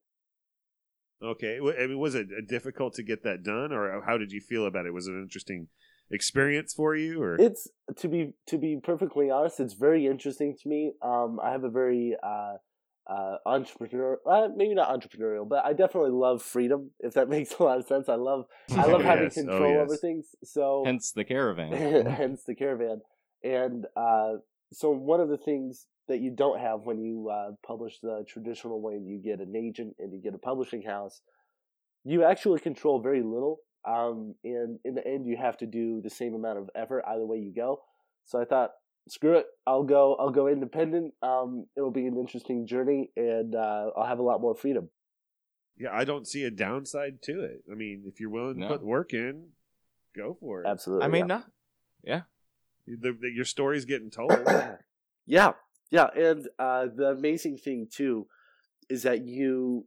okay? 1.22 1.58
I 1.58 1.86
mean, 1.86 1.98
was 1.98 2.14
it 2.14 2.28
uh, 2.36 2.40
difficult 2.48 2.94
to 2.94 3.02
get 3.02 3.22
that 3.24 3.42
done, 3.42 3.72
or 3.72 4.02
how 4.04 4.18
did 4.18 4.32
you 4.32 4.40
feel 4.40 4.66
about 4.66 4.86
it? 4.86 4.92
Was 4.94 5.06
it 5.06 5.14
an 5.14 5.22
interesting 5.22 5.68
experience 6.12 6.74
for 6.74 6.94
you, 6.94 7.22
or 7.22 7.36
It's 7.38 7.68
to 7.96 8.08
be 8.08 8.34
to 8.46 8.58
be 8.58 8.78
perfectly 8.82 9.30
honest, 9.30 9.60
it's 9.60 9.74
very 9.74 10.06
interesting 10.06 10.56
to 10.62 10.68
me. 10.68 10.92
Um, 11.02 11.40
I 11.42 11.50
have 11.50 11.64
a 11.64 11.70
very 11.70 12.16
uh, 12.22 12.54
uh, 13.06 13.36
entrepreneur, 13.46 14.18
uh, 14.26 14.48
maybe 14.54 14.74
not 14.74 14.88
entrepreneurial, 14.90 15.48
but 15.48 15.64
I 15.64 15.72
definitely 15.72 16.10
love 16.10 16.42
freedom. 16.42 16.90
If 17.00 17.14
that 17.14 17.28
makes 17.36 17.54
a 17.58 17.62
lot 17.62 17.78
of 17.78 17.86
sense, 17.86 18.08
I 18.08 18.14
love 18.16 18.44
I 18.72 18.86
love 18.86 19.02
Oh, 19.02 19.04
having 19.04 19.24
yes. 19.24 19.38
Oh, 19.38 19.42
control 19.42 19.80
over 19.80 19.96
things. 19.96 20.26
So 20.44 20.84
Hence 20.84 21.12
the 21.12 21.24
caravan. 21.24 21.72
hence 22.16 22.42
the 22.46 22.54
caravan. 22.54 23.00
And 23.42 23.86
uh, 23.96 24.34
so 24.72 24.90
one 24.90 25.20
of 25.20 25.28
the 25.28 25.36
things 25.38 25.86
that 26.08 26.20
you 26.20 26.30
don't 26.30 26.60
have 26.60 26.80
when 26.84 27.00
you 27.00 27.28
uh, 27.28 27.52
publish 27.66 27.98
the 28.00 28.24
traditional 28.28 28.80
way, 28.80 28.94
you 28.94 29.18
get 29.22 29.40
an 29.40 29.54
agent 29.56 29.96
and 29.98 30.12
you 30.12 30.20
get 30.20 30.34
a 30.34 30.38
publishing 30.38 30.82
house, 30.82 31.20
you 32.04 32.24
actually 32.24 32.60
control 32.60 33.00
very 33.00 33.22
little. 33.22 33.60
Um, 33.84 34.34
and 34.44 34.78
in 34.84 34.94
the 34.94 35.06
end, 35.06 35.26
you 35.26 35.36
have 35.36 35.56
to 35.58 35.66
do 35.66 36.00
the 36.02 36.10
same 36.10 36.34
amount 36.34 36.58
of 36.58 36.70
effort 36.74 37.04
either 37.06 37.26
way 37.26 37.38
you 37.38 37.52
go. 37.54 37.80
So 38.24 38.40
I 38.40 38.44
thought, 38.44 38.70
screw 39.08 39.36
it, 39.38 39.46
I'll 39.66 39.82
go. 39.82 40.14
I'll 40.16 40.30
go 40.30 40.46
independent. 40.48 41.14
Um, 41.22 41.66
it'll 41.76 41.90
be 41.90 42.06
an 42.06 42.16
interesting 42.16 42.66
journey, 42.66 43.10
and 43.16 43.54
uh, 43.54 43.90
I'll 43.96 44.06
have 44.06 44.20
a 44.20 44.22
lot 44.22 44.40
more 44.40 44.54
freedom. 44.54 44.90
yeah, 45.76 45.88
I 45.92 46.04
don't 46.04 46.26
see 46.28 46.44
a 46.44 46.50
downside 46.50 47.22
to 47.22 47.40
it. 47.42 47.62
I 47.70 47.74
mean, 47.74 48.04
if 48.06 48.20
you're 48.20 48.30
willing 48.30 48.54
to 48.54 48.60
No. 48.60 48.68
put 48.68 48.82
work 48.84 49.12
in, 49.12 49.48
go 50.14 50.36
for 50.38 50.62
it. 50.62 50.68
Absolutely. 50.68 51.04
I 51.04 51.08
mean, 51.08 51.26
not. 51.26 51.46
yeah. 52.04 52.22
The, 52.86 53.16
the, 53.20 53.30
your 53.34 53.44
story's 53.44 53.84
getting 53.84 54.10
told. 54.10 54.32
yeah, 55.26 55.52
yeah, 55.90 56.08
and 56.16 56.48
uh, 56.58 56.86
the 56.94 57.08
amazing 57.08 57.56
thing 57.58 57.88
too 57.90 58.26
is 58.88 59.02
that 59.04 59.24
you 59.24 59.86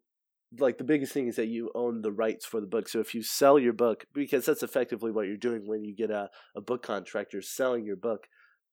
like 0.60 0.78
the 0.78 0.84
biggest 0.84 1.14
thing 1.14 1.28
is 1.28 1.36
that 1.38 1.48
you 1.48 1.72
own 1.76 2.02
the 2.02 2.12
rights 2.12 2.46
for 2.46 2.60
the 2.62 2.68
book. 2.68 2.88
So 2.90 3.00
if 3.00 3.14
you 3.14 3.24
sell 3.24 3.58
your 3.60 3.74
book, 3.74 4.06
because 4.14 4.46
that's 4.46 4.64
effectively 4.64 5.12
what 5.12 5.28
you're 5.28 5.38
doing 5.38 5.68
when 5.68 5.84
you 5.84 5.96
get 5.96 6.12
a, 6.12 6.30
a 6.56 6.62
book 6.62 6.84
contract, 6.84 7.34
you're 7.34 7.42
selling 7.42 7.86
your 7.86 7.96
book 7.96 8.28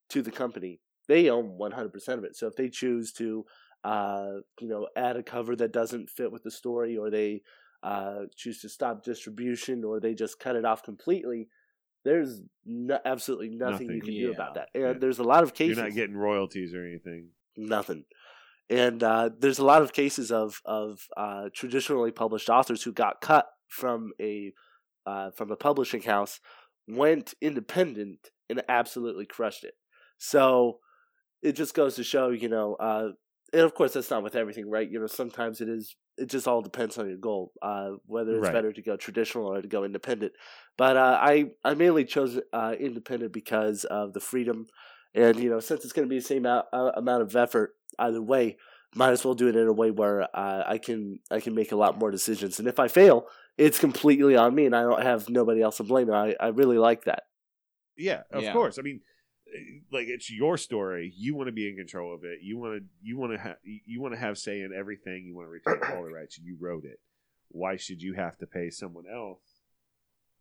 to 0.09 0.21
the 0.21 0.31
company. 0.31 0.79
They 1.07 1.29
own 1.29 1.57
100% 1.59 2.07
of 2.17 2.23
it. 2.23 2.35
So 2.35 2.47
if 2.47 2.55
they 2.55 2.69
choose 2.69 3.11
to, 3.13 3.45
uh, 3.83 4.31
you 4.59 4.67
know, 4.67 4.87
add 4.95 5.17
a 5.17 5.23
cover 5.23 5.55
that 5.57 5.73
doesn't 5.73 6.09
fit 6.09 6.31
with 6.31 6.43
the 6.43 6.51
story, 6.51 6.95
or 6.97 7.09
they 7.09 7.41
uh, 7.81 8.21
choose 8.35 8.61
to 8.61 8.69
stop 8.69 9.03
distribution, 9.03 9.83
or 9.83 9.99
they 9.99 10.13
just 10.13 10.39
cut 10.39 10.55
it 10.55 10.63
off 10.65 10.83
completely, 10.83 11.49
there's 12.05 12.41
no, 12.65 12.99
absolutely 13.05 13.49
nothing, 13.49 13.87
you 13.87 13.95
Nothing. 13.97 14.01
can 14.13 14.17
do 14.21 14.31
about 14.31 14.55
that. 14.55 14.69
And 14.73 14.83
Yeah. 14.83 14.93
there's 14.99 15.19
a 15.19 15.23
lot 15.23 15.43
of 15.43 15.53
cases 15.53 15.77
You're 15.77 15.85
not 15.85 15.95
getting 15.95 16.15
royalties 16.15 16.73
or 16.73 16.85
anything. 16.85 17.29
nothing. 17.57 18.05
And 18.69 19.03
uh, 19.03 19.29
there's 19.37 19.59
a 19.59 19.65
lot 19.65 19.81
of 19.81 19.93
cases 19.93 20.31
of 20.31 20.61
of 20.65 21.01
uh, 21.17 21.49
traditionally 21.53 22.11
published 22.11 22.49
authors 22.49 22.83
who 22.83 22.93
got 22.93 23.21
cut 23.21 23.47
from 23.67 24.11
a 24.21 24.53
uh, 25.05 25.31
from 25.31 25.51
a 25.51 25.55
publishing 25.55 26.01
house, 26.01 26.39
went 26.87 27.33
independent, 27.41 28.29
and 28.49 28.63
absolutely 28.69 29.25
crushed 29.25 29.63
it. 29.63 29.73
So 30.17 30.79
it 31.41 31.53
just 31.53 31.73
goes 31.73 31.95
to 31.95 32.03
show, 32.03 32.29
you 32.29 32.47
know, 32.49 32.75
uh, 32.75 33.09
and 33.51 33.61
of 33.61 33.73
course 33.75 33.93
that's 33.93 34.09
not 34.09 34.23
with 34.23 34.35
everything, 34.35 34.69
right? 34.69 34.89
You 34.89 34.99
know, 34.99 35.07
sometimes 35.07 35.61
it 35.61 35.69
is. 35.69 35.95
It 36.15 36.29
just 36.29 36.47
all 36.47 36.61
depends 36.61 36.99
on 36.99 37.07
your 37.07 37.17
goal, 37.17 37.53
uh, 37.63 37.93
whether 38.05 38.37
it's 38.37 38.47
Right. 38.47 38.51
better 38.51 38.71
to 38.71 38.81
go 38.83 38.95
traditional 38.95 39.47
or 39.47 39.63
to 39.63 39.67
go 39.67 39.83
independent. 39.83 40.33
But 40.77 40.95
uh, 40.95 41.17
I 41.19 41.45
I 41.63 41.73
mainly 41.73 42.05
chose 42.05 42.39
uh, 42.53 42.75
independent 42.79 43.33
because 43.33 43.83
of 43.85 44.13
the 44.13 44.19
freedom 44.19 44.67
and 45.15 45.39
you 45.39 45.49
know, 45.49 45.59
since 45.59 45.83
it's 45.83 45.93
going 45.93 46.07
to 46.07 46.09
be 46.09 46.19
the 46.19 46.25
same 46.25 46.45
out, 46.45 46.65
uh, 46.73 46.91
amount 46.95 47.23
of 47.23 47.35
effort 47.35 47.73
either 47.99 48.21
way, 48.21 48.57
might 48.95 49.11
as 49.11 49.25
well 49.25 49.33
do 49.33 49.47
it 49.47 49.55
in 49.55 49.67
a 49.67 49.73
way 49.73 49.91
where 49.91 50.23
uh, 50.35 50.63
I 50.67 50.77
can 50.77 51.19
I 51.31 51.39
can 51.39 51.55
make 51.55 51.71
a 51.71 51.75
lot 51.75 51.97
more 51.97 52.11
decisions. 52.11 52.59
And 52.59 52.67
if 52.67 52.79
I 52.79 52.87
fail, 52.87 53.27
it's 53.57 53.79
completely 53.79 54.35
on 54.35 54.53
me, 54.55 54.65
and 54.65 54.75
I 54.75 54.81
don't 54.83 55.01
have 55.01 55.29
nobody 55.29 55.61
else 55.61 55.77
to 55.77 55.83
blame. 55.83 56.11
I 56.11 56.35
I 56.39 56.47
really 56.49 56.77
like 56.77 57.05
that. 57.05 57.23
Yeah, 57.97 58.23
of 58.31 58.43
Yeah. 58.43 58.53
course. 58.53 58.77
I 58.79 58.81
mean, 58.81 59.01
eh, 59.53 59.81
like 59.91 60.07
it's 60.07 60.31
your 60.31 60.57
story. 60.57 61.11
You 61.15 61.35
want 61.35 61.47
to 61.47 61.51
be 61.53 61.67
in 61.69 61.75
control 61.75 62.13
of 62.13 62.23
it. 62.23 62.39
You 62.41 62.57
want 62.57 62.81
to. 62.81 62.85
You 63.01 63.17
want 63.17 63.33
to 63.33 63.39
have. 63.39 63.57
You 63.63 64.01
want 64.01 64.13
to 64.13 64.19
have 64.19 64.37
say 64.37 64.61
in 64.61 64.71
everything. 64.73 65.25
You 65.25 65.35
want 65.35 65.47
to 65.47 65.51
retain 65.51 65.91
all 65.95 66.03
the 66.03 66.11
rights. 66.11 66.37
You 66.37 66.57
wrote 66.59 66.85
it. 66.85 66.99
Why 67.49 67.75
should 67.77 68.01
you 68.01 68.13
have 68.13 68.37
to 68.39 68.47
pay 68.47 68.69
someone 68.71 69.05
else 69.11 69.52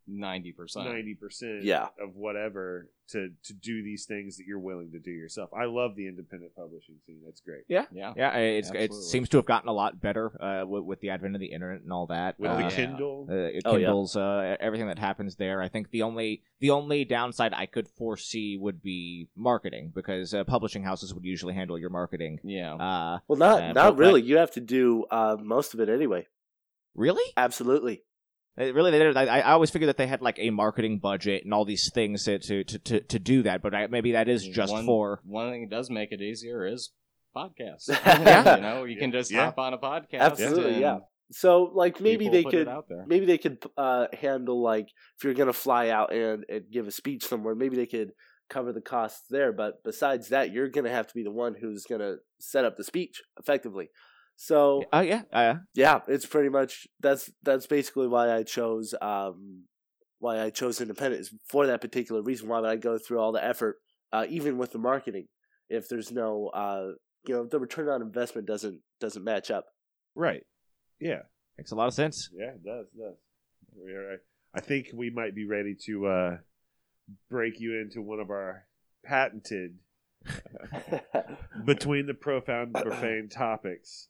Ninety 0.07 0.53
percent. 0.53 0.87
ninety 0.87 1.15
percent 1.15 1.63
Yeah. 1.63 1.89
of 2.01 2.17
whatever 2.17 2.89
to 3.11 3.31
to 3.45 3.53
do 3.53 3.83
these 3.83 4.05
things 4.07 4.37
that 4.39 4.47
you're 4.47 4.59
willing 4.59 4.91
to 4.93 4.99
do 4.99 5.11
yourself? 5.11 5.51
I 5.55 5.67
love 5.67 5.95
the 5.97 6.09
independent 6.09 6.55
publishing 6.57 6.97
scene. 7.07 7.21
That's 7.25 7.41
great. 7.41 7.65
Yeah. 7.69 7.85
Yeah, 7.93 8.31
I- 8.31 8.39
it's 8.41 8.71
it 8.75 8.93
seems 8.93 9.29
to 9.31 9.37
have 9.39 9.47
gotten 9.47 9.69
a 9.69 9.73
lot 9.73 10.01
better 10.01 10.33
uh, 10.43 10.67
with, 10.67 10.85
with 10.85 11.01
the 11.01 11.11
advent 11.11 11.35
of 11.37 11.41
the 11.41 11.53
internet 11.53 11.83
and 11.83 11.93
all 11.93 12.07
that. 12.07 12.39
With 12.41 12.51
uh, 12.51 12.57
the. 12.69 12.69
Kindle, 12.75 13.27
uh, 13.31 13.35
Oh, 13.35 13.77
yeah. 13.77 13.87
Kindles, 13.87 14.17
uh, 14.17 14.57
everything 14.61 14.89
that 14.89 14.99
happens 14.99 15.37
there. 15.37 15.63
I 15.63 15.69
think 15.69 15.91
the 15.91 16.03
only 16.03 16.43
the 16.61 16.71
only 16.71 17.05
downside 17.05 17.53
I 17.55 17.67
could 17.67 17.89
foresee 17.89 18.57
would 18.57 18.83
be 18.83 19.29
marketing 19.37 19.93
because 19.95 20.35
uh, 20.35 20.45
publishing 20.45 20.83
houses 20.83 21.13
would 21.15 21.25
usually 21.25 21.55
handle 21.55 21.79
your 21.79 21.91
marketing. 21.91 22.41
Yeah. 22.43 22.75
Uh, 22.75 23.19
Well, 23.29 23.39
not 23.39 23.63
Uh, 23.63 23.73
not 23.73 23.75
but- 23.75 23.99
really. 23.99 24.23
You 24.23 24.39
have 24.39 24.51
to 24.53 24.61
do 24.61 25.05
uh, 25.11 25.37
most 25.41 25.75
of 25.75 25.81
it 25.81 25.89
anyway. 25.89 26.27
really? 26.95 27.25
Absolutely. 27.37 28.03
Uh, 28.61 28.73
Really, 28.75 28.91
they 28.91 28.99
did. 28.99 29.17
I, 29.17 29.39
I 29.39 29.53
always 29.53 29.71
figured 29.71 29.89
that 29.89 29.97
they 29.97 30.07
had 30.07 30.21
like 30.23 30.39
a 30.39 30.51
marketing 30.51 30.99
budget 30.99 31.45
and 31.45 31.55
all 31.55 31.65
these 31.65 31.91
things 31.93 32.25
to 32.25 32.39
to 32.39 32.65
to, 32.65 32.79
to, 32.79 33.01
to 33.01 33.19
do 33.19 33.43
that, 33.45 33.63
but 33.63 33.75
I, 33.75 33.87
maybe 33.87 34.13
that 34.13 34.29
is 34.29 34.47
just 34.47 34.73
One- 34.73 34.85
for. 34.87 35.21
One 35.25 35.51
thing 35.51 35.69
that 35.69 35.75
does 35.77 35.91
make 35.91 36.13
it 36.13 36.21
easier 36.21 36.67
is 36.67 36.91
podcasts. 37.37 37.89
Yeah. 38.05 38.57
You 38.57 38.63
know, 38.63 38.85
you 38.85 38.97
can 38.99 39.11
just 39.13 39.31
Yeah. 39.31 39.47
hop 39.47 39.59
on 39.59 39.73
a 39.75 39.79
podcast. 39.79 40.21
Absolutely, 40.21 40.73
and 40.73 40.81
yeah. 40.81 40.99
So 41.31 41.71
like 41.75 41.99
maybe 42.01 42.29
they 42.29 42.45
could 42.45 42.69
out 42.69 42.87
there. 42.91 43.07
maybe 43.07 43.25
they 43.25 43.39
could 43.39 43.65
uh, 43.79 44.07
handle 44.13 44.63
like 44.63 44.89
if 45.17 45.25
you're 45.25 45.33
gonna 45.33 45.55
fly 45.55 45.89
out 45.89 46.13
and, 46.13 46.45
and 46.49 46.65
give 46.71 46.87
a 46.87 46.91
speech 46.91 47.25
somewhere, 47.25 47.55
maybe 47.55 47.77
they 47.77 47.87
could 47.87 48.11
cover 48.51 48.71
the 48.75 48.83
costs 48.83 49.23
there. 49.31 49.51
But 49.51 49.83
besides 49.83 50.29
that, 50.29 50.53
you're 50.53 50.69
gonna 50.69 50.91
have 50.91 51.07
to 51.07 51.15
be 51.15 51.23
the 51.23 51.31
one 51.31 51.55
who's 51.59 51.87
gonna 51.89 52.17
set 52.39 52.67
up 52.67 52.77
the 52.77 52.85
speech 52.85 53.23
effectively. 53.41 53.89
So 54.43 54.87
Oh 54.93 55.03
yeah, 55.03 55.23
uh, 55.33 55.55
yeah, 55.73 56.01
it's 56.09 56.27
pretty 56.27 56.49
much 56.49 56.89
that's 56.99 57.31
that's 57.45 57.69
basically 57.69 58.09
why 58.09 58.35
I 58.35 58.43
chose 58.43 58.93
um 59.01 59.67
why 60.19 60.41
I 60.41 60.51
chose 60.51 60.81
independent 60.81 61.21
is 61.21 61.35
for 61.47 61.69
that 61.69 61.81
particular 61.81 62.23
reason. 62.23 62.49
Why 62.49 62.59
would 62.59 62.69
I 62.69 62.75
go 62.75 62.99
through 62.99 63.21
all 63.21 63.31
the 63.31 63.45
effort, 63.45 63.77
uh, 64.13 64.27
even 64.29 64.59
with 64.59 64.73
the 64.73 64.81
marketing, 64.81 65.29
if 65.69 65.89
there's 65.89 66.11
no 66.11 66.49
uh 66.49 66.89
you 67.25 67.35
know 67.35 67.45
the 67.45 67.61
return 67.61 67.89
on 67.89 68.03
investment 68.03 68.49
doesn't 68.49 68.81
doesn't 68.99 69.23
match 69.23 69.53
up. 69.53 69.67
right? 70.17 70.43
Yeah, 70.99 71.21
makes 71.57 71.71
a 71.71 71.77
lot 71.77 71.87
of 71.87 71.95
sense. 71.95 72.29
yeah, 72.37 72.47
it 72.47 72.65
does 72.65 72.87
it 72.93 72.99
does. 72.99 73.17
We're 73.77 74.11
right. 74.11 74.19
I 74.57 74.61
think 74.61 74.89
we 74.93 75.11
might 75.11 75.37
be 75.37 75.47
ready 75.47 75.77
to 75.87 76.07
uh, 76.07 76.37
break 77.31 77.61
you 77.61 77.81
into 77.81 78.03
one 78.03 78.19
of 78.19 78.31
our 78.31 78.65
patented 79.05 79.79
between 81.65 82.07
the 82.07 82.15
profound 82.15 82.75
and 82.75 82.85
profane 82.85 83.29
topics. 83.29 84.09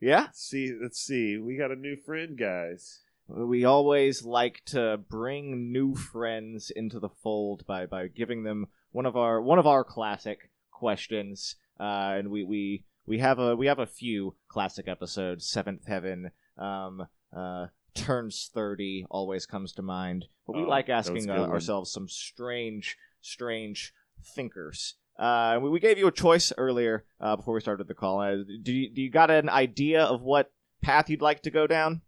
Yeah, 0.00 0.22
Let's 0.22 0.42
see, 0.42 0.72
let's 0.80 1.00
see. 1.00 1.38
We 1.38 1.56
got 1.56 1.70
a 1.70 1.76
new 1.76 1.96
friend, 1.96 2.36
guys. 2.36 3.00
we 3.28 3.64
always 3.64 4.22
like 4.24 4.62
to 4.66 4.98
bring 5.08 5.72
new 5.72 5.94
friends 5.94 6.70
into 6.70 7.00
the 7.00 7.08
fold 7.08 7.66
by 7.66 7.86
by 7.86 8.08
giving 8.08 8.42
them 8.44 8.66
one 8.92 9.06
of 9.06 9.16
our 9.16 9.40
one 9.40 9.58
of 9.58 9.66
our 9.66 9.84
classic 9.84 10.50
questions, 10.70 11.56
uh, 11.80 12.14
and 12.18 12.28
we 12.28 12.44
we 12.44 12.84
we 13.06 13.18
have 13.18 13.38
a 13.38 13.56
we 13.56 13.66
have 13.66 13.78
a 13.78 13.86
few 13.86 14.36
classic 14.48 14.86
episodes. 14.86 15.46
Seventh 15.46 15.86
Heaven, 15.86 16.30
um, 16.58 17.06
uh, 17.34 17.66
turns 17.94 18.50
thirty 18.52 19.06
always 19.10 19.46
comes 19.46 19.72
to 19.72 19.82
mind, 19.82 20.26
but 20.46 20.56
we 20.56 20.62
Oh, 20.62 20.68
like 20.68 20.88
that 20.88 20.98
was 20.98 21.08
a 21.08 21.12
asking 21.12 21.30
uh, 21.30 21.46
ourselves 21.46 21.90
some 21.90 22.08
strange 22.08 22.96
strange 23.20 23.94
thinkers. 24.22 24.94
Uh, 25.18 25.58
we, 25.62 25.70
we 25.70 25.80
gave 25.80 25.98
you 25.98 26.06
a 26.06 26.12
choice 26.12 26.52
earlier 26.58 27.04
uh, 27.20 27.36
before 27.36 27.54
we 27.54 27.60
started 27.60 27.88
the 27.88 27.94
call. 27.94 28.20
Uh, 28.20 28.36
do 28.62 28.72
you, 28.72 28.90
do 28.92 29.00
you 29.02 29.10
got 29.10 29.30
an 29.30 29.48
idea 29.48 30.02
of 30.02 30.20
what 30.22 30.52
path 30.82 31.08
you'd 31.08 31.22
like 31.22 31.42
to 31.42 31.50
go 31.50 31.66
down? 31.66 32.02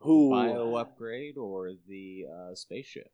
Who 0.00 0.30
Bio 0.30 0.74
upgrade 0.76 1.38
or 1.38 1.70
the 1.88 2.24
uh, 2.30 2.54
spaceship? 2.54 3.10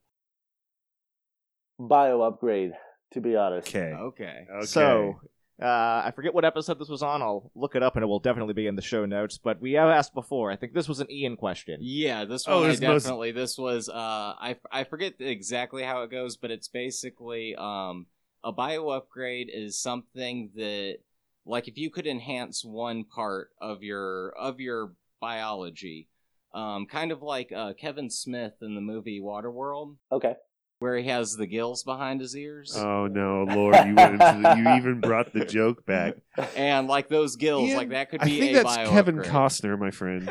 bio 1.78 2.22
upgrade? 2.22 2.72
To 3.12 3.20
be 3.20 3.34
honest, 3.34 3.68
Okay. 3.68 3.92
Okay. 3.92 4.46
Okay. 4.52 4.66
So, 4.66 5.20
uh, 5.60 5.66
I 5.66 6.12
forget 6.14 6.32
what 6.32 6.44
episode 6.44 6.78
this 6.78 6.88
was 6.88 7.02
on. 7.02 7.22
I'll 7.22 7.50
look 7.56 7.74
it 7.74 7.82
up 7.82 7.96
and 7.96 8.04
it 8.04 8.06
will 8.06 8.20
definitely 8.20 8.54
be 8.54 8.68
in 8.68 8.76
the 8.76 8.82
show 8.82 9.04
notes. 9.04 9.36
But 9.36 9.60
we 9.60 9.72
have 9.72 9.88
asked 9.88 10.14
before. 10.14 10.52
I 10.52 10.56
think 10.56 10.74
this 10.74 10.88
was 10.88 11.00
an 11.00 11.10
Ian 11.10 11.36
question. 11.36 11.78
Yeah, 11.80 12.24
this 12.24 12.44
Oh, 12.46 12.60
one 12.60 12.66
I 12.66 12.72
this 12.72 12.80
most- 12.80 13.02
definitely. 13.02 13.32
This 13.32 13.58
was 13.58 13.88
uh, 13.88 13.92
I 13.94 14.56
I 14.70 14.84
forget 14.84 15.14
exactly 15.18 15.82
how 15.82 16.02
it 16.02 16.10
goes, 16.12 16.36
but 16.36 16.52
it's 16.52 16.68
basically 16.68 17.56
um 17.56 18.06
a 18.44 18.52
bio 18.52 18.88
upgrade 18.88 19.50
is 19.52 19.78
something 19.80 20.50
that 20.56 20.98
like 21.46 21.68
if 21.68 21.76
you 21.78 21.90
could 21.90 22.06
enhance 22.06 22.64
one 22.64 23.04
part 23.04 23.50
of 23.60 23.82
your 23.82 24.30
of 24.38 24.60
your 24.60 24.92
biology, 25.20 26.08
um, 26.54 26.86
kind 26.86 27.12
of 27.12 27.22
like 27.22 27.52
uh, 27.52 27.72
Kevin 27.74 28.10
Smith 28.10 28.54
in 28.62 28.74
the 28.74 28.80
movie 28.80 29.20
Waterworld, 29.20 29.96
okay. 30.12 30.34
where 30.78 30.96
he 30.96 31.08
has 31.08 31.36
the 31.36 31.46
gills 31.46 31.82
behind 31.82 32.20
his 32.20 32.36
ears, 32.36 32.74
Oh 32.76 33.06
no, 33.06 33.44
Lord! 33.48 33.74
You 33.86 33.94
went 33.94 34.12
into 34.14 34.40
the, 34.42 34.54
you 34.56 34.76
even 34.76 35.00
brought 35.00 35.32
the 35.32 35.44
joke 35.44 35.84
back. 35.86 36.14
and 36.56 36.88
like 36.88 37.08
those 37.08 37.36
gills, 37.36 37.68
Ian, 37.68 37.76
like 37.76 37.90
that 37.90 38.10
could 38.10 38.20
be. 38.22 38.36
I 38.36 38.40
think 38.40 38.50
a 38.50 38.54
that's 38.62 38.76
bio 38.76 38.90
Kevin 38.90 39.18
upgrade. 39.18 39.32
Costner, 39.34 39.78
my 39.78 39.90
friend. 39.90 40.30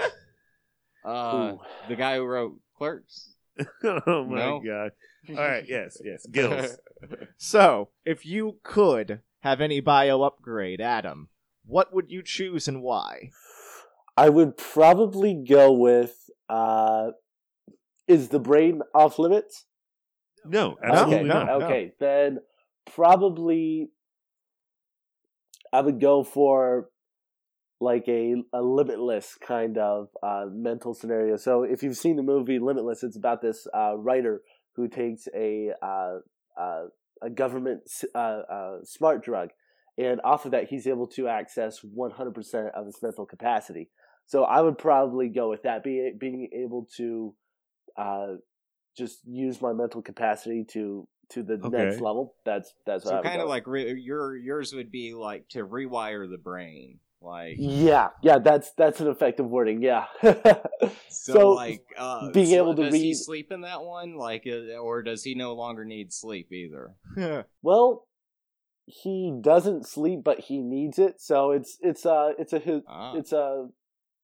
uh, 1.06 1.52
Ooh. 1.54 1.60
the 1.88 1.96
guy 1.96 2.16
who 2.18 2.24
wrote 2.26 2.60
Clerks. 2.78 3.34
oh 3.84 4.26
my 4.26 4.38
No. 4.38 4.62
god! 4.66 4.92
All 5.28 5.36
right, 5.36 5.66
yes, 5.68 5.98
yes, 6.04 6.26
gills. 6.26 6.78
So, 7.38 7.90
if 8.04 8.26
you 8.26 8.58
could 8.64 9.22
have 9.42 9.62
any 9.62 9.80
bio 9.80 10.22
upgrade, 10.22 10.82
Adam, 10.82 11.30
what 11.66 11.94
would 11.94 12.12
you 12.12 12.22
choose 12.24 12.68
and 12.68 12.82
why? 12.82 13.32
I 14.18 14.30
would 14.30 14.58
probably 14.58 15.34
go 15.48 15.72
with 15.72 16.30
uh, 16.50 17.12
is 18.08 18.30
the 18.30 18.40
brain 18.40 18.82
off 18.94 19.20
limits? 19.20 19.66
No, 20.44 20.78
absolutely 20.84 21.20
okay, 21.20 21.28
not. 21.28 21.50
Okay, 21.64 21.94
then 22.00 22.40
probably 22.94 23.90
I 25.72 25.82
would 25.82 26.02
go 26.02 26.24
for 26.24 26.90
like 27.80 28.06
a, 28.08 28.36
a 28.52 28.62
limitless 28.62 29.38
kind 29.40 29.78
of 29.78 30.10
uh, 30.22 30.46
mental 30.52 30.94
scenario. 30.94 31.38
So 31.38 31.64
if 31.64 31.82
you've 31.84 31.98
seen 31.98 32.18
the 32.18 32.24
movie 32.24 32.60
Limitless, 32.60 33.04
it's 33.04 33.16
about 33.16 33.42
this 33.42 33.68
uh, 33.74 33.96
writer 33.96 34.42
who 34.76 34.88
takes 34.88 35.28
a 35.34 35.72
uh, 35.82 36.20
uh, 36.58 36.86
a 37.22 37.30
government 37.30 37.82
uh, 38.16 38.18
uh, 38.18 38.78
smart 38.84 39.24
drug, 39.24 39.50
and 39.98 40.22
off 40.24 40.46
of 40.46 40.52
that, 40.52 40.70
he's 40.70 40.88
able 40.88 41.08
to 41.08 41.28
access 41.28 41.80
100% 41.84 42.72
of 42.72 42.86
his 42.86 43.02
mental 43.02 43.26
capacity. 43.26 43.90
So 44.26 44.44
I 44.44 44.62
would 44.62 44.78
probably 44.78 45.30
go 45.30 45.50
with 45.50 45.64
that, 45.64 45.84
being 45.84 46.18
being 46.18 46.50
able 46.54 46.88
to 46.98 47.36
uh, 47.98 48.36
just 48.98 49.20
use 49.26 49.62
my 49.62 49.74
mental 49.74 50.02
capacity 50.02 50.66
to 50.72 51.08
to 51.30 51.44
the 51.44 51.58
Okay. 51.64 51.78
next 51.78 52.02
level. 52.02 52.36
That's 52.46 52.74
that's 52.86 53.06
So 53.06 53.22
kind 53.22 53.42
of 53.42 53.48
like 53.48 53.68
re- 53.68 54.00
your 54.00 54.36
yours 54.36 54.74
would 54.74 54.92
be 54.92 55.14
like 55.14 55.48
to 55.50 55.66
rewire 55.66 56.30
the 56.30 56.38
brain. 56.38 57.00
Like 57.22 57.56
Yeah, 57.60 58.10
yeah, 58.24 58.40
that's 58.40 58.72
that's 58.78 59.02
an 59.02 59.08
effective 59.08 59.46
wording. 59.46 59.82
Yeah. 59.82 60.06
so, 60.22 60.90
So, 61.10 61.50
like 61.52 61.84
uh, 61.98 62.32
being 62.32 62.48
so 62.48 62.56
able 62.56 62.76
to 62.76 62.84
does 62.86 62.94
he 62.96 63.10
read- 63.10 63.18
sleep 63.18 63.52
in 63.52 63.62
that 63.62 63.82
one? 63.84 64.16
Like, 64.16 64.44
uh, 64.48 64.78
or 64.78 65.04
does 65.04 65.24
he 65.24 65.36
no 65.36 65.54
longer 65.54 65.84
need 65.84 66.14
sleep 66.14 66.52
either? 66.54 66.96
well, 67.62 68.08
he 68.86 69.34
doesn't 69.42 69.86
sleep, 69.86 70.22
but 70.24 70.40
he 70.40 70.60
needs 70.62 70.98
it. 70.98 71.20
So 71.20 71.52
it's 71.52 71.78
it's 71.82 72.06
a 72.06 72.34
it's 72.40 72.54
a 72.54 72.82
Ah. 72.88 73.16
it's 73.18 73.34
a 73.34 73.68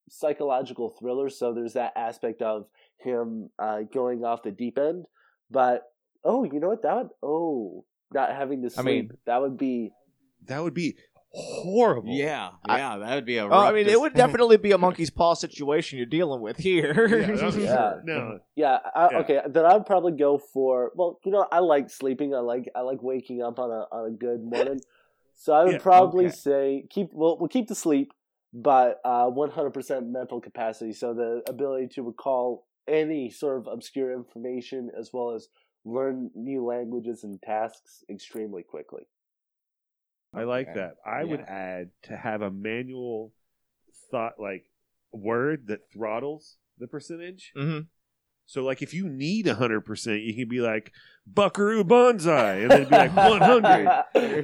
psychological 0.10 0.89
thriller. 0.97 1.29
So 1.29 1.53
there's 1.53 1.73
that 1.73 1.93
aspect 1.95 2.41
of 2.41 2.65
him 2.99 3.49
uh, 3.60 3.81
going 3.93 4.23
off 4.23 4.43
the 4.43 4.51
deep 4.51 4.77
end. 4.77 5.05
But 5.51 5.84
oh, 6.23 6.43
you 6.43 6.60
know 6.60 6.69
what? 6.69 6.84
That 6.84 6.95
would 6.95 7.10
oh 7.21 7.86
not 8.13 8.31
having 8.31 8.62
to 8.62 8.67
I 8.67 8.81
sleep. 8.81 8.86
mean- 8.86 9.12
that 9.25 9.41
would 9.41 9.58
be 9.58 9.91
That 10.45 10.63
would 10.63 10.73
be 10.73 10.95
horrible. 11.36 12.10
yeah, 12.13 12.50
I- 12.67 12.78
yeah, 12.78 12.98
that 12.98 13.15
would 13.15 13.26
be 13.26 13.38
a. 13.38 13.45
Oh, 13.45 13.50
rough 13.50 13.65
I 13.65 13.71
mean, 13.74 13.88
it 13.88 14.00
would 14.00 14.13
definitely 14.24 14.58
be 14.58 14.71
a 14.71 14.78
monkey's 14.78 15.10
paw 15.10 15.34
situation 15.34 15.98
you're 15.98 16.06
dealing 16.08 16.41
with 16.41 16.58
here. 16.58 17.08
Yeah, 17.08 17.28
Yeah. 17.36 17.52
sure. 17.52 18.02
No. 18.06 18.39
Yeah, 18.56 18.80
I, 18.95 19.10
Yeah. 19.12 19.17
okay. 19.19 19.41
Then 19.48 19.65
I'd 19.65 19.86
probably 19.86 20.13
go 20.13 20.38
for 20.38 20.91
well, 20.95 21.19
you 21.26 21.32
know, 21.32 21.45
I 21.52 21.60
like 21.60 21.89
sleeping. 21.89 22.34
I 22.34 22.39
like 22.39 22.69
I 22.76 22.82
like 22.82 23.02
waking 23.04 23.41
up 23.43 23.60
on 23.60 23.69
a 23.71 23.86
on 23.95 24.08
a 24.08 24.12
good 24.12 24.41
morning. 24.43 24.80
So 25.36 25.54
I 25.54 25.63
would 25.65 25.74
Yeah, 25.74 25.80
probably 25.80 26.28
okay. 26.28 26.34
say 26.36 26.86
keep 26.89 27.10
well 27.12 27.38
we'll 27.38 27.50
keep 27.50 27.67
the 27.67 27.76
sleep, 27.76 28.13
but 28.54 29.02
uh, 29.04 29.28
one 29.28 29.50
hundred 29.52 29.71
percent 29.74 30.08
mental 30.08 30.39
capacity. 30.39 30.93
So 30.93 31.13
the 31.13 31.41
ability 31.50 31.88
to 31.95 32.04
recall 32.04 32.65
any 32.88 33.30
sort 33.32 33.58
of 33.58 33.67
obscure 33.67 34.13
information 34.13 34.91
as 34.98 35.10
well 35.12 35.32
as 35.36 35.48
learn 35.84 36.30
new 36.36 36.63
languages 36.63 37.24
and 37.24 37.41
tasks 37.41 38.04
extremely 38.10 38.63
quickly. 38.63 39.04
I 40.36 40.43
like 40.43 40.69
Okay. 40.69 40.80
that. 40.80 40.95
I 41.06 41.24
would 41.24 41.41
add 41.41 41.89
to 42.04 42.17
have 42.17 42.41
a 42.41 42.52
manual 42.52 43.34
thought 44.12 44.34
like 44.39 44.65
word 45.12 45.67
that 45.67 45.80
throttles 45.93 46.58
the 46.78 46.88
percentage. 46.88 47.52
hmm 47.56 47.80
So 48.45 48.63
like 48.63 48.82
if 48.82 48.93
you 48.93 49.08
need 49.08 49.48
hundred 49.48 49.82
percent, 49.82 50.21
you 50.21 50.36
can 50.36 50.50
be 50.50 50.62
like 50.62 50.91
Buckaroo 51.26 51.84
Banzai, 51.84 52.58
and 52.58 52.69
then 52.69 52.82
it'd 52.82 52.89
be 52.89 52.95
like 52.95 53.15
one 53.15 53.41
hundred. 53.41 53.89
you 54.15 54.41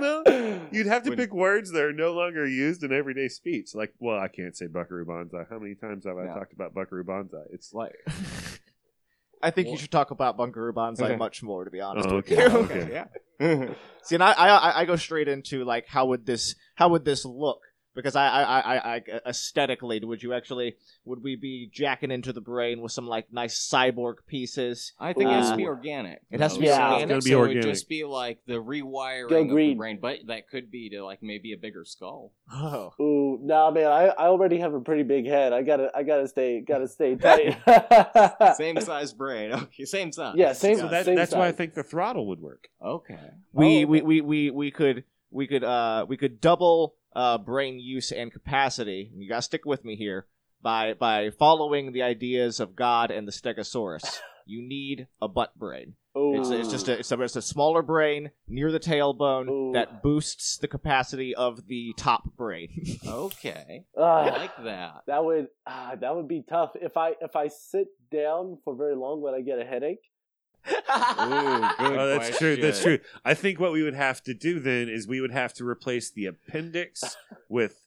know, 0.00 0.22
you'd 0.72 0.86
have 0.86 1.02
to 1.04 1.10
When- 1.10 1.18
pick 1.18 1.32
words 1.32 1.70
that 1.72 1.82
are 1.82 1.92
no 1.92 2.12
longer 2.12 2.46
used 2.46 2.82
in 2.82 2.92
everyday 2.92 3.28
speech. 3.28 3.74
Like, 3.74 3.92
well, 4.00 4.18
I 4.18 4.28
can't 4.28 4.56
say 4.56 4.66
Buckaroo 4.66 5.04
Banzai. 5.04 5.44
How 5.48 5.58
many 5.58 5.74
times 5.74 6.04
have 6.06 6.16
I 6.18 6.24
Yeah. 6.24 6.34
talked 6.34 6.52
about 6.52 6.74
Buckaroo 6.74 7.04
Banzai? 7.04 7.44
It's 7.52 7.72
like 7.72 7.94
I 9.42 9.50
think 9.50 9.68
you 9.68 9.76
should 9.76 9.90
talk 9.90 10.10
about 10.12 10.36
Bunkaroo 10.38 10.72
Banzai 10.74 11.06
Okay. 11.06 11.16
much 11.16 11.42
more, 11.42 11.64
to 11.64 11.70
be 11.70 11.80
honest 11.80 12.08
Oh, 12.08 12.16
with 12.16 12.30
okay, 12.32 12.42
you. 12.42 12.48
okay. 12.58 12.88
yeah. 12.92 13.04
See, 14.02 14.14
and 14.14 14.22
I, 14.22 14.32
I, 14.32 14.80
I 14.80 14.84
go 14.84 14.96
straight 14.96 15.28
into 15.28 15.64
like, 15.64 15.86
how 15.86 16.06
would 16.06 16.26
this, 16.26 16.54
how 16.74 16.88
would 16.88 17.04
this 17.04 17.24
look? 17.24 17.60
Because 17.94 18.16
I, 18.16 18.26
I, 18.26 18.42
I, 18.42 18.60
I, 18.60 18.94
I 18.96 19.02
aesthetically, 19.26 20.00
would 20.02 20.22
you 20.22 20.32
actually, 20.32 20.76
would 21.04 21.22
we 21.22 21.36
be 21.36 21.68
jacking 21.70 22.10
into 22.10 22.32
the 22.32 22.40
brain 22.40 22.80
with 22.80 22.90
some 22.92 23.06
like 23.06 23.30
nice 23.32 23.58
cyborg 23.68 24.14
pieces? 24.26 24.92
I 24.98 25.12
think 25.12 25.28
it 25.28 25.32
has 25.34 25.50
to 25.50 25.56
be 25.56 25.66
organic. 25.66 26.20
It 26.30 26.40
has 26.40 26.54
to 26.54 26.60
be 26.60 26.66
Yeah. 26.66 26.94
organic. 26.94 27.02
It's 27.02 27.08
gotta 27.10 27.24
be 27.24 27.30
so 27.30 27.38
organic. 27.40 27.64
It 27.64 27.66
would 27.66 27.72
just 27.74 27.88
be 27.90 28.04
like 28.04 28.38
the 28.46 28.54
rewiring 28.54 29.28
Go 29.28 29.40
of 29.42 29.48
the 29.48 29.52
green. 29.52 29.76
brain, 29.76 29.98
but 30.00 30.20
that 30.28 30.48
could 30.48 30.70
be 30.70 30.88
to 30.90 31.04
like 31.04 31.22
maybe 31.22 31.52
a 31.52 31.58
bigger 31.58 31.84
skull. 31.84 32.32
Oh, 32.50 32.92
Ooh, 32.98 33.38
nah, 33.42 33.70
man, 33.70 33.86
I, 33.86 34.06
I 34.06 34.26
already 34.28 34.58
have 34.60 34.72
a 34.74 34.80
pretty 34.80 35.02
big 35.02 35.26
head. 35.26 35.52
I 35.52 35.62
gotta 35.62 35.90
I 35.94 36.02
gotta 36.02 36.28
stay 36.28 36.60
gotta 36.60 36.88
stay 36.88 37.14
tight. 37.16 37.58
Same 38.56 38.80
size 38.80 39.12
brain. 39.12 39.52
Okay, 39.62 39.84
same 39.84 40.12
size. 40.12 40.34
Yeah, 40.36 40.52
same- 40.54 40.76
so 40.76 40.82
Got 40.84 40.90
that, 40.92 41.08
it. 41.08 41.16
that's 41.16 41.32
why 41.34 41.46
I 41.46 41.50
size. 41.50 41.56
think 41.58 41.74
the 41.74 41.82
throttle 41.82 42.26
would 42.28 42.40
work. 42.40 42.68
Okay. 42.84 43.18
we, 43.52 43.84
Oh, 43.84 43.86
we, 43.86 43.98
okay. 43.98 44.02
we, 44.06 44.20
we, 44.22 44.50
we 44.50 44.70
could, 44.70 45.04
we 45.30 45.46
could, 45.46 45.62
uh, 45.64 46.06
we 46.08 46.16
could 46.16 46.40
double 46.40 46.94
uh, 47.14 47.38
brain 47.38 47.78
use 47.78 48.10
and 48.12 48.32
capacity. 48.32 49.10
You 49.14 49.28
gotta 49.28 49.42
stick 49.42 49.64
with 49.64 49.84
me 49.84 49.96
here 49.96 50.26
by 50.62 50.94
by 50.94 51.30
following 51.30 51.92
the 51.92 52.02
ideas 52.02 52.60
of 52.60 52.76
God 52.76 53.10
and 53.10 53.26
the 53.26 53.32
Stegosaurus. 53.32 54.20
You 54.44 54.60
need 54.60 55.06
a 55.22 55.28
butt 55.28 55.56
brain. 55.56 55.94
It's, 56.16 56.50
it's 56.50 56.68
just 56.68 56.88
a, 56.88 56.98
it's, 56.98 57.12
a, 57.12 57.22
it's 57.22 57.36
a 57.36 57.40
smaller 57.40 57.80
brain 57.80 58.32
near 58.48 58.72
the 58.72 58.80
tailbone 58.80 59.48
Ooh. 59.48 59.70
that 59.72 60.02
boosts 60.02 60.58
the 60.58 60.66
capacity 60.66 61.32
of 61.32 61.68
the 61.68 61.94
top 61.96 62.24
brain. 62.36 62.98
Okay. 63.06 63.84
I 63.96 64.00
Ah, 64.00 64.24
like 64.36 64.64
that. 64.64 65.02
that 65.06 65.24
would 65.24 65.46
ah, 65.64 65.94
that 66.00 66.16
would 66.16 66.26
be 66.26 66.42
tough. 66.42 66.72
If 66.74 66.96
I 66.96 67.12
if 67.20 67.36
I 67.36 67.46
sit 67.46 67.86
down 68.10 68.58
for 68.64 68.74
very 68.74 68.96
long, 68.96 69.22
would 69.22 69.32
I 69.32 69.42
get 69.42 69.60
a 69.60 69.64
headache? 69.64 70.02
Ooh, 70.68 70.74
good 70.78 71.98
Oh, 71.98 72.06
that's 72.18 72.38
true. 72.38 72.56
That's 72.56 72.82
true. 72.82 72.98
I 73.24 73.34
think 73.34 73.58
what 73.60 73.72
we 73.72 73.82
would 73.82 73.94
have 73.94 74.22
to 74.24 74.34
do 74.34 74.60
then 74.60 74.88
is 74.88 75.06
we 75.08 75.20
would 75.20 75.32
have 75.32 75.52
to 75.54 75.66
replace 75.66 76.10
the 76.10 76.26
appendix 76.26 77.02
with 77.48 77.78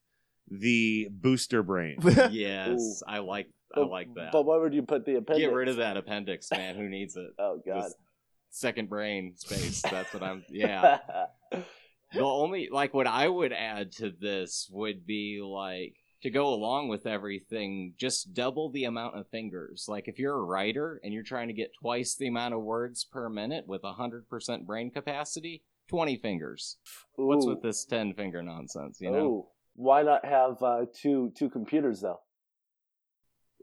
the 0.49 1.07
booster 1.11 1.63
brain. 1.63 1.97
Yes, 2.31 3.01
I 3.07 3.19
like 3.19 3.47
I 3.73 3.79
But- 3.81 3.89
like 3.89 4.13
that. 4.15 4.31
But 4.31 4.45
where 4.45 4.59
would 4.59 4.73
you 4.73 4.83
put 4.83 5.05
the 5.05 5.15
appendix? 5.15 5.39
Get 5.47 5.53
rid 5.53 5.67
of 5.69 5.77
that 5.77 5.97
appendix, 5.97 6.49
man. 6.51 6.75
Who 6.75 6.87
needs 6.89 7.15
it? 7.15 7.31
Oh 7.39 7.61
god. 7.65 7.83
Just 7.83 7.95
second 8.51 8.89
brain 8.89 9.33
space. 9.35 9.81
That's 9.81 10.13
what 10.13 10.23
I'm. 10.23 10.43
Yeah. 10.49 10.99
The 11.51 12.21
only 12.21 12.69
like 12.71 12.93
what 12.93 13.07
I 13.07 13.27
would 13.27 13.51
add 13.51 13.91
to 13.93 14.09
this 14.11 14.69
would 14.71 15.05
be 15.05 15.41
like 15.43 15.95
to 16.25 16.31
go 16.31 16.47
along 16.47 16.87
with 16.87 17.05
everything, 17.05 17.93
just 17.97 18.33
double 18.33 18.71
the 18.71 18.85
amount 18.85 19.15
of 19.15 19.27
fingers. 19.29 19.85
Like 19.87 20.07
if 20.07 20.17
you're 20.17 20.33
a 20.35 20.43
writer 20.43 20.99
and 21.03 21.13
you're 21.13 21.23
trying 21.23 21.49
to 21.49 21.53
get 21.53 21.69
twice 21.79 22.15
the 22.15 22.27
amount 22.27 22.55
of 22.55 22.63
words 22.63 23.05
per 23.05 23.29
minute 23.29 23.65
with 23.67 23.83
hundred 23.83 24.27
percent 24.27 24.65
brain 24.65 24.89
capacity, 24.89 25.61
twenty 25.87 26.17
fingers. 26.17 26.77
What's 27.15 27.45
with 27.45 27.61
this 27.61 27.85
ten 27.85 28.13
finger 28.13 28.41
nonsense? 28.41 28.97
You 28.99 29.11
know. 29.11 29.25
Ooh. 29.25 29.45
Why 29.75 30.01
not 30.01 30.25
have 30.25 30.63
uh, 30.63 30.85
two 30.99 31.31
two 31.37 31.49
computers 31.49 32.01
though? 32.01 32.21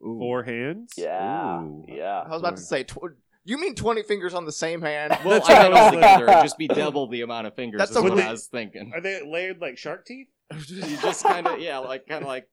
Ooh. 0.07 0.19
Four 0.21 0.45
hands. 0.45 0.93
Yeah, 0.97 1.63
Ooh. 1.63 1.85
yeah. 1.89 2.23
I 2.25 2.29
was 2.29 2.41
about 2.41 2.57
to 2.57 2.63
say, 2.63 2.85
tw- 2.85 3.17
you 3.45 3.59
mean 3.59 3.75
twenty 3.75 4.05
fingers 4.05 4.35
on 4.35 4.45
the 4.45 4.53
same 4.53 4.83
hand? 4.83 5.17
Well, 5.25 5.41
That's 5.41 5.49
I 5.49 5.55
what 5.55 5.63
mean 5.63 5.73
I 5.73 5.75
was 5.75 5.95
altogether, 5.95 6.29
it'd 6.29 6.43
just 6.45 6.59
be 6.59 6.69
double 6.69 7.09
the 7.09 7.23
amount 7.23 7.49
of 7.49 7.57
fingers. 7.57 7.81
That's 7.81 7.91
That's 7.91 8.05
what 8.05 8.13
okay. 8.13 8.29
I 8.29 8.31
was 8.31 8.47
thinking. 8.47 8.93
Are 8.95 9.01
they 9.01 9.21
layered 9.27 9.61
like 9.61 9.79
shark 9.79 10.07
teeth? 10.07 10.29
You 10.69 10.97
just 10.99 11.25
kind 11.25 11.47
of, 11.47 11.61
yeah, 11.61 11.79
like 11.79 12.07
kind 12.07 12.23
of 12.23 12.29
like. 12.29 12.47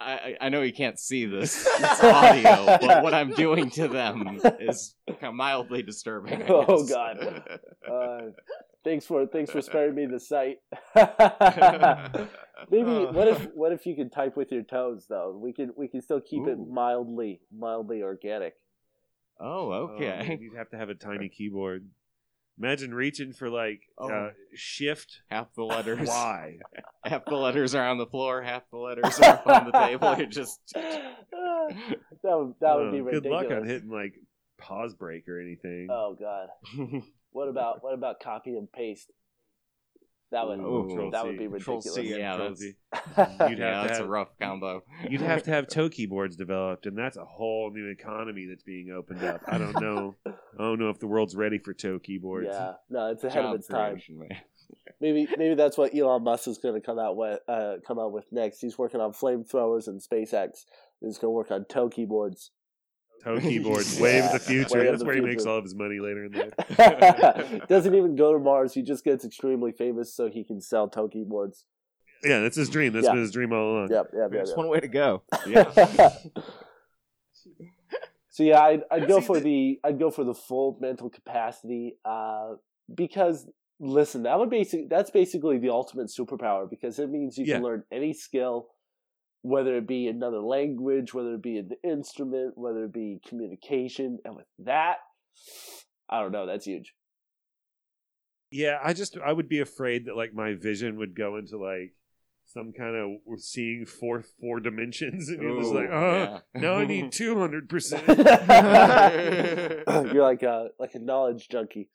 I, 0.00 0.12
I 0.12 0.36
I 0.42 0.48
know 0.50 0.62
you 0.62 0.72
can't 0.72 0.98
see 0.98 1.26
this 1.26 1.66
it's 1.78 2.04
audio, 2.04 2.64
but 2.80 3.02
what 3.02 3.12
I'm 3.12 3.32
doing 3.32 3.70
to 3.70 3.88
them 3.88 4.40
is 4.60 4.94
kind 5.08 5.24
of 5.24 5.34
mildly 5.34 5.82
disturbing. 5.82 6.42
I 6.42 6.46
Oh. 6.48 6.86
God. 6.86 7.18
Uh, 7.90 8.30
thanks 8.82 9.04
for 9.04 9.26
thanks 9.26 9.50
for 9.50 9.60
sparing 9.60 9.94
me 9.94 10.06
the 10.06 10.18
sight. 10.18 10.56
Maybe 12.70 12.90
what 12.90 13.28
if 13.28 13.46
what 13.54 13.72
if 13.72 13.84
you 13.84 13.94
could 13.94 14.10
type 14.12 14.36
with 14.36 14.50
your 14.52 14.62
toes 14.62 15.06
though? 15.08 15.38
We 15.40 15.52
can 15.52 15.72
we 15.76 15.88
can 15.88 16.00
still 16.00 16.20
keep 16.20 16.46
it 16.46 16.56
mildly 16.58 17.40
mildly 17.54 18.02
organic. 18.02 18.54
oh, 19.40 19.70
Oh, 19.72 19.72
okay. 19.96 20.28
man, 20.28 20.38
you'd 20.40 20.56
have 20.56 20.70
to 20.70 20.78
have 20.78 20.88
a 20.88 20.94
tiny 20.94 21.28
keyboard. 21.28 21.86
Imagine 22.58 22.94
reaching 22.94 23.32
for 23.32 23.50
like 23.50 23.80
Oh. 23.98 24.08
uh, 24.08 24.30
shift 24.54 25.22
half 25.28 25.52
the 25.54 25.64
letters, 25.64 26.06
Y. 26.08 26.58
half 27.04 27.24
the 27.24 27.34
letters 27.34 27.74
are 27.74 27.86
on 27.88 27.98
the 27.98 28.06
floor, 28.06 28.42
half 28.42 28.62
the 28.70 28.76
letters 28.78 29.18
are 29.18 29.24
up 29.24 29.46
on 29.46 29.64
the 29.66 29.72
table. 29.72 30.14
You're 30.16 30.26
just. 30.26 30.60
that 30.74 31.74
would 32.22 32.54
that 32.60 32.76
would 32.76 32.88
Oh, 32.88 32.92
be 32.92 32.98
good 32.98 33.04
ridiculous. 33.06 33.42
luck 33.50 33.52
on 33.52 33.66
hitting 33.66 33.90
like 33.90 34.14
pause 34.58 34.94
break 34.94 35.28
or 35.28 35.40
anything. 35.40 35.88
Oh 35.90 36.16
god. 36.18 36.48
What 37.32 37.48
about 37.48 37.82
what 37.82 37.94
about 37.94 38.20
copy 38.20 38.56
and 38.56 38.70
paste? 38.70 39.10
That 40.30 40.48
would 40.48 40.58
Ooh, 40.58 40.86
Control 40.88 41.10
that 41.10 41.24
would 41.24 41.38
be 41.38 41.48
Control 41.48 41.76
ridiculous. 41.76 42.10
C. 42.10 42.18
yeah, 42.18 42.36
that's 42.36 42.62
You'd 43.50 43.58
have 43.60 43.82
to 43.82 43.88
that's 43.88 43.98
a 44.00 44.06
rough 44.06 44.30
combo. 44.40 44.82
You'd 45.08 45.20
have 45.20 45.42
to 45.44 45.50
have 45.50 45.68
toe 45.68 45.88
keyboards 45.88 46.36
developed, 46.36 46.86
and 46.86 46.98
that's 46.98 47.16
a 47.16 47.24
whole 47.24 47.70
new 47.72 47.88
economy 47.88 48.46
that's 48.46 48.64
being 48.64 48.90
opened 48.90 49.22
up. 49.22 49.42
I 49.46 49.58
don't 49.58 49.80
know. 49.80 50.14
I 50.26 50.32
don't 50.58 50.80
know 50.80 50.90
if 50.90 50.98
the 50.98 51.06
world's 51.06 51.36
ready 51.36 51.58
for 51.58 51.72
toe 51.72 51.98
keyboards. 51.98 52.48
yeah, 52.50 52.72
no, 52.90 53.10
it's 53.10 53.22
ahead 53.24 53.44
of 53.44 53.54
its 53.54 53.68
time. 53.68 54.00
man. 54.10 54.28
Maybe 55.00 55.28
maybe 55.36 55.54
that's 55.54 55.76
what 55.76 55.94
Elon 55.94 56.24
Musk 56.24 56.48
is 56.48 56.58
going 56.58 56.74
to 56.74 56.84
come 56.84 56.98
out 56.98 57.16
with. 57.16 57.40
Uh, 57.46 57.74
come 57.86 57.98
out 57.98 58.12
with 58.12 58.24
next. 58.32 58.60
He's 58.60 58.78
working 58.78 59.00
on 59.00 59.12
flamethrowers 59.12 59.86
and 59.86 60.00
SpaceX. 60.00 60.64
He's 61.00 61.18
going 61.18 61.30
to 61.32 61.36
work 61.36 61.50
on 61.50 61.64
toe 61.66 61.88
keyboards. 61.88 62.50
Toe 63.24 63.40
keyboards, 63.40 63.96
Yeah. 63.96 64.02
way 64.02 64.20
of 64.20 64.32
the 64.32 64.38
future. 64.38 64.78
Way 64.78 64.86
That's 64.86 64.98
the 65.00 65.04
where 65.06 65.14
he 65.16 65.20
makes 65.22 65.46
all 65.46 65.56
of 65.58 65.64
his 65.64 65.74
money 65.74 65.98
later 65.98 66.24
in 66.26 66.32
life. 66.32 67.66
Doesn't 67.68 67.94
even 67.94 68.16
go 68.16 68.32
to 68.32 68.38
Mars. 68.38 68.74
He 68.74 68.82
just 68.82 69.04
gets 69.04 69.24
extremely 69.24 69.72
famous 69.72 70.14
so 70.14 70.28
he 70.28 70.44
can 70.44 70.60
sell 70.60 70.88
toe 70.88 71.08
keyboards. 71.08 71.64
Yeah, 72.22 72.40
that's 72.40 72.56
his 72.56 72.68
dream. 72.70 72.92
That's 72.92 73.04
Yeah. 73.06 73.12
been 73.12 73.20
his 73.22 73.32
dream 73.32 73.52
all 73.52 73.72
along. 73.78 73.88
Yep, 73.90 74.10
yep, 74.12 74.20
yep. 74.22 74.30
That's 74.32 74.56
one 74.56 74.68
way 74.68 74.80
to 74.80 74.88
go. 74.88 75.22
Yeah. 75.46 75.70
so 78.30 78.42
yeah, 78.42 78.60
I'd, 78.60 78.82
I'd 78.90 79.06
go 79.08 79.20
for 79.20 79.38
the- 79.38 79.42
the 79.44 79.80
I'd 79.84 79.98
go 79.98 80.10
for 80.10 80.24
the 80.24 80.34
full 80.34 80.78
mental 80.80 81.10
capacity 81.10 81.96
uh, 82.04 82.54
because 82.94 83.46
listen, 83.80 84.22
that 84.24 84.38
would 84.38 84.50
basic 84.50 84.88
that's 84.88 85.10
basically 85.10 85.58
the 85.58 85.70
ultimate 85.70 86.06
superpower 86.08 86.68
because 86.68 86.98
it 86.98 87.10
means 87.10 87.36
you 87.38 87.44
can 87.46 87.62
learn 87.62 87.84
any 87.92 88.12
skill, 88.12 88.68
whether 89.44 89.76
it 89.76 89.86
be 89.86 90.08
another 90.08 90.40
language, 90.40 91.12
whether 91.12 91.34
it 91.34 91.42
be 91.42 91.58
an 91.58 91.68
instrument, 91.84 92.56
whether 92.56 92.84
it 92.84 92.92
be 92.94 93.20
communication, 93.28 94.18
and 94.24 94.34
with 94.36 94.46
that, 94.60 94.96
I 96.08 96.22
don't 96.22 96.32
know, 96.32 96.46
that's 96.46 96.64
huge. 96.64 96.94
Yeah, 98.50 98.78
I 98.82 98.94
just 98.94 99.18
I 99.18 99.30
would 99.32 99.50
be 99.50 99.60
afraid 99.60 100.06
that 100.06 100.16
like 100.16 100.32
my 100.32 100.54
vision 100.54 100.96
would 100.96 101.14
go 101.14 101.36
into 101.36 101.58
like 101.58 101.92
some 102.46 102.72
kind 102.72 102.96
of 102.96 103.18
we're 103.26 103.36
seeing 103.36 103.84
four 103.84 104.24
four 104.40 104.60
dimensions, 104.60 105.28
and 105.28 105.42
you're 105.42 105.60
just 105.60 105.74
like, 105.74 105.90
oh, 105.92 106.40
yeah. 106.54 106.60
now 106.60 106.76
I 106.76 106.86
need 106.86 107.12
two 107.12 107.38
hundred 107.38 107.68
percent. 107.68 108.02
You're 108.08 108.16
like 110.22 110.42
a 110.42 110.68
like 110.78 110.94
a 110.94 111.00
knowledge 111.00 111.50
junkie. 111.50 111.90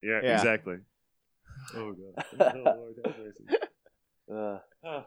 Yeah, 0.00 0.20
Yeah. 0.22 0.34
exactly. 0.36 0.76
Oh 1.76 1.92
god. 1.92 2.24
Oh, 2.40 2.62
Lord, 2.76 2.94
have 3.04 3.16
mercy. 3.18 3.44
Uh, 4.30 4.58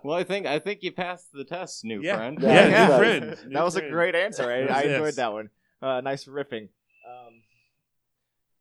Well, 0.04 0.16
I 0.18 0.24
think 0.24 0.46
I 0.46 0.60
think 0.60 0.82
you 0.84 0.92
passed 0.92 1.32
the 1.34 1.44
test, 1.44 1.84
new 1.84 2.02
Yeah. 2.02 2.16
friend. 2.16 2.38
Yeah, 2.42 2.54
Yeah, 2.54 2.68
yeah. 2.68 2.88
new 2.88 2.98
friend. 2.98 3.38
New 3.48 3.54
that 3.54 3.64
was 3.64 3.76
a 3.76 3.82
great 3.82 4.16
answer. 4.16 4.50
I, 4.50 4.56
I 4.56 4.84
Yes. 4.84 4.92
enjoyed 4.92 5.16
that 5.16 5.34
one. 5.34 5.50
Uh, 5.82 6.02
nice 6.02 6.26
riffing. 6.26 6.70
Um, 7.08 7.34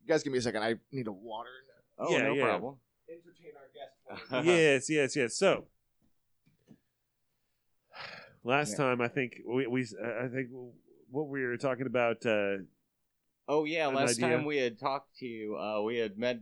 you 0.02 0.08
guys, 0.08 0.22
give 0.22 0.32
me 0.32 0.38
a 0.38 0.42
second. 0.42 0.62
I 0.62 0.74
need 0.92 1.06
a 1.06 1.12
water. 1.12 1.50
Oh, 1.98 2.10
Yeah, 2.10 2.22
no 2.22 2.34
yeah. 2.34 2.44
problem. 2.44 2.76
Entertain 3.08 3.52
our 3.56 3.68
guest. 3.72 4.46
yes, 4.46 4.90
yes, 4.90 5.16
yes. 5.16 5.36
So 5.36 5.66
last 8.44 8.70
Yeah. 8.72 8.76
time 8.76 9.00
I 9.00 9.08
think 9.08 9.40
we, 9.46 9.66
we 9.66 9.82
I 10.02 10.28
think 10.28 10.48
what 11.10 11.28
we 11.28 11.42
were 11.44 11.56
talking 11.56 11.86
about. 11.86 12.24
Uh, 12.24 12.58
Oh 13.48 13.64
yeah, 13.64 13.86
last 13.86 14.18
idea. 14.18 14.28
time 14.36 14.44
we 14.44 14.56
had 14.56 14.76
talked 14.76 15.16
to 15.18 15.26
you, 15.26 15.56
uh, 15.56 15.80
we 15.82 15.98
had 15.98 16.18
met. 16.18 16.40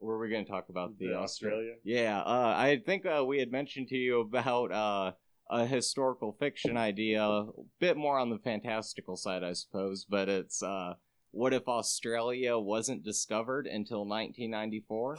Uh, 0.00 0.04
were 0.06 0.18
we 0.18 0.28
going 0.28 0.44
to 0.44 0.50
talk 0.50 0.68
about 0.68 0.98
the, 0.98 1.08
The 1.08 1.14
Australia? 1.14 1.74
Yeah, 1.84 2.20
uh, 2.20 2.54
I 2.56 2.80
think 2.84 3.06
uh, 3.06 3.24
we 3.24 3.38
had 3.38 3.50
mentioned 3.50 3.88
to 3.88 3.96
you 3.96 4.20
about 4.20 4.72
uh, 4.72 5.12
a 5.50 5.66
historical 5.66 6.36
fiction 6.38 6.76
idea, 6.76 7.22
a 7.22 7.46
bit 7.80 7.96
more 7.96 8.18
on 8.18 8.30
the 8.30 8.38
fantastical 8.38 9.16
side, 9.16 9.42
I 9.42 9.52
suppose. 9.52 10.06
But 10.08 10.28
it's 10.28 10.62
uh, 10.62 10.94
what 11.30 11.52
if 11.52 11.68
Australia 11.68 12.58
wasn't 12.58 13.04
discovered 13.04 13.66
until 13.66 14.06
1994? 14.06 15.18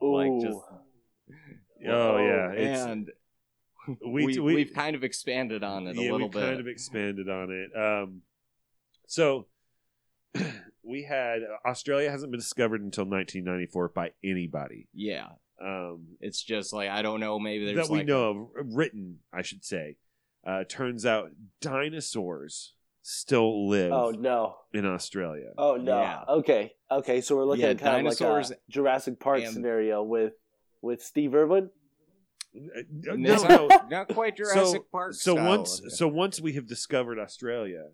Like 0.00 0.30
just 0.40 0.58
oh 1.88 2.18
yeah, 2.18 2.52
it's, 2.52 2.82
and 2.82 3.10
we, 4.06 4.26
we, 4.26 4.38
we, 4.38 4.54
we've 4.54 4.72
kind 4.74 4.94
of 4.94 5.02
expanded 5.02 5.64
on 5.64 5.86
it 5.86 5.96
a 5.96 6.02
yeah, 6.02 6.12
little 6.12 6.28
we 6.28 6.32
bit. 6.32 6.42
kind 6.42 6.60
of 6.60 6.66
expanded 6.66 7.28
on 7.28 7.50
it. 7.50 7.76
Um, 7.76 8.22
so 9.06 9.46
we 10.88 11.02
had 11.04 11.40
Australia 11.66 12.10
hasn't 12.10 12.30
been 12.32 12.40
discovered 12.40 12.80
until 12.82 13.04
1994 13.04 13.88
by 13.90 14.10
anybody. 14.24 14.88
yeah, 14.94 15.26
Um, 15.62 16.16
it's 16.20 16.42
just 16.42 16.72
like 16.72 16.88
I 16.90 17.02
don't 17.02 17.20
know. 17.20 17.38
Maybe 17.38 17.66
there's 17.72 17.86
that 17.88 17.92
we 17.92 17.98
like 17.98 18.06
know 18.06 18.50
of, 18.58 18.66
written, 18.74 19.18
I 19.32 19.42
should 19.42 19.64
say. 19.64 19.96
Uh, 20.46 20.64
turns 20.64 21.04
out 21.04 21.30
dinosaurs 21.60 22.74
still 23.02 23.68
live 23.68 23.92
Oh 23.92 24.10
no. 24.10 24.56
in 24.72 24.84
Australia. 24.86 25.50
Oh 25.56 25.76
no. 25.76 25.98
Yeah. 26.00 26.22
Okay. 26.28 26.72
Okay. 26.90 27.20
So 27.20 27.36
we're 27.36 27.44
looking 27.44 27.64
Yeah, 27.64 27.70
at 27.70 27.78
kind 27.78 28.04
dinosaurs 28.04 28.46
of 28.46 28.56
like 28.56 28.58
a 28.68 28.70
Jurassic 28.72 29.20
Park 29.20 29.42
and- 29.42 29.52
scenario 29.52 30.02
with 30.02 30.34
with 30.82 31.02
Steve 31.02 31.34
Irwin. 31.34 31.70
Uh, 32.54 32.80
No, 32.90 33.14
no, 33.36 33.66
not, 33.66 33.90
not 33.90 34.08
quite 34.08 34.36
Jurassic 34.36 34.82
so, 34.82 34.86
Park. 34.92 35.14
So 35.14 35.34
style. 35.34 35.46
once, 35.48 35.80
so 35.88 36.08
once 36.08 36.40
we 36.40 36.52
have 36.54 36.66
discovered 36.66 37.18
Australia, 37.18 37.84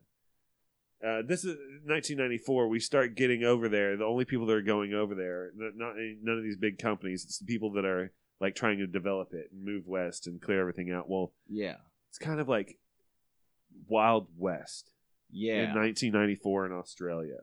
uh, 1.04 1.22
this 1.26 1.40
is 1.44 1.56
1994. 1.86 2.68
We 2.68 2.80
start 2.80 3.14
getting 3.14 3.44
over 3.44 3.68
there. 3.68 3.96
The 3.96 4.04
only 4.04 4.24
people 4.24 4.46
that 4.46 4.54
are 4.56 4.62
going 4.62 4.94
over 4.94 5.14
there, 5.14 5.50
not 5.54 5.72
not- 5.76 5.94
none 6.22 6.38
of 6.38 6.42
these 6.44 6.56
big 6.56 6.78
companies. 6.78 7.24
It's 7.24 7.38
the 7.38 7.44
people 7.46 7.72
that 7.72 7.84
are 7.84 8.12
like 8.40 8.54
trying 8.54 8.78
to 8.78 8.86
develop 8.86 9.32
it 9.32 9.50
and 9.52 9.64
move 9.64 9.86
west 9.86 10.26
and 10.26 10.40
clear 10.40 10.60
everything 10.60 10.90
out. 10.90 11.08
Well, 11.08 11.32
yeah, 11.48 11.76
it's 12.10 12.18
kind 12.18 12.40
of 12.40 12.48
like 12.48 12.78
Wild 13.88 14.28
West 14.36 14.90
yeah, 15.30 15.54
in 15.70 15.74
1994 15.74 16.66
in 16.66 16.72
Australia. 16.72 17.36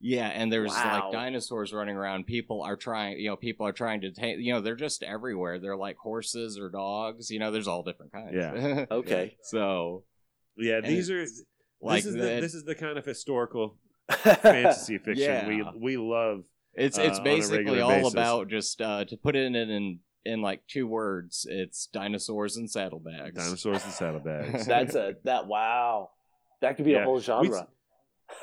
yeah, 0.00 0.28
and 0.28 0.52
there's 0.52 0.70
Wow. 0.70 1.02
like 1.04 1.12
dinosaurs 1.12 1.72
running 1.72 1.96
around. 1.96 2.26
People 2.26 2.62
are 2.62 2.76
trying, 2.76 3.18
you 3.18 3.28
know, 3.28 3.36
people 3.36 3.66
are 3.66 3.72
trying 3.72 4.00
to 4.02 4.12
take, 4.12 4.38
you 4.38 4.52
know, 4.52 4.60
they're 4.60 4.76
just 4.76 5.02
everywhere. 5.02 5.58
They're 5.58 5.76
like 5.76 5.96
horses 5.96 6.58
or 6.58 6.68
dogs. 6.70 7.30
You 7.30 7.38
know, 7.40 7.50
there's 7.50 7.66
all 7.68 7.82
different 7.82 8.12
kinds. 8.12 8.34
Yeah. 8.34 8.84
Okay. 8.90 9.36
so 9.42 10.04
Yeah, 10.56 10.80
these 10.80 11.10
are. 11.10 11.24
Like 11.80 12.02
this 12.02 12.06
is 12.06 12.14
the, 12.14 12.20
the- 12.20 12.40
this 12.40 12.54
is 12.54 12.64
the 12.64 12.74
kind 12.74 12.98
of 12.98 13.04
historical 13.04 13.76
fantasy 14.10 14.98
fiction 14.98 15.24
Yeah. 15.24 15.46
we 15.48 15.64
we 15.78 15.96
love. 15.96 16.44
it's 16.74 16.98
uh, 16.98 17.02
it's 17.02 17.18
on 17.18 17.24
basically 17.24 17.80
all 17.80 17.90
basis. 17.90 18.12
about 18.14 18.48
just 18.48 18.80
uh, 18.80 19.04
to 19.04 19.16
put 19.16 19.36
it 19.36 19.44
in 19.44 19.54
in 19.54 19.98
in 20.24 20.42
like 20.42 20.62
two 20.66 20.86
words. 20.86 21.46
It's 21.48 21.86
dinosaurs 21.86 22.56
and 22.56 22.70
saddlebags. 22.70 23.36
Dinosaurs 23.36 23.84
and 23.84 23.92
saddlebags. 23.92 24.66
That's 24.74 24.94
a 24.94 25.14
that 25.24 25.46
wow. 25.46 26.10
That 26.60 26.76
could 26.76 26.84
be 26.86 26.92
Yeah. 26.92 27.02
a 27.02 27.04
whole 27.04 27.14
We- 27.16 27.20
genre. 27.22 27.68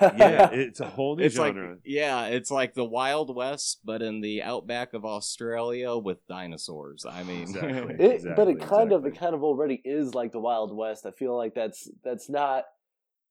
yeah, 0.01 0.49
it's 0.51 0.79
a 0.79 0.87
whole 0.89 1.15
new 1.15 1.23
it's 1.25 1.35
genre. 1.35 1.71
like 1.71 1.79
yeah, 1.85 2.25
it's 2.27 2.49
like 2.49 2.73
the 2.73 2.83
Wild 2.85 3.35
West, 3.35 3.81
but 3.83 4.01
in 4.01 4.21
the 4.21 4.41
outback 4.41 4.93
of 4.93 5.05
Australia 5.05 5.95
with 5.95 6.25
dinosaurs. 6.27 7.05
I 7.07 7.23
mean, 7.23 7.41
Exactly. 7.43 7.95
It, 7.99 8.35
but 8.35 8.47
it 8.47 8.51
Exactly, 8.51 8.55
kind 8.55 8.91
of 8.93 9.05
it 9.05 9.17
kind 9.17 9.35
of 9.35 9.43
already 9.43 9.81
is 9.85 10.15
like 10.15 10.31
the 10.31 10.39
Wild 10.39 10.75
West. 10.75 11.05
I 11.05 11.11
feel 11.11 11.35
like 11.37 11.53
that's 11.53 11.87
that's 12.03 12.29
not 12.29 12.63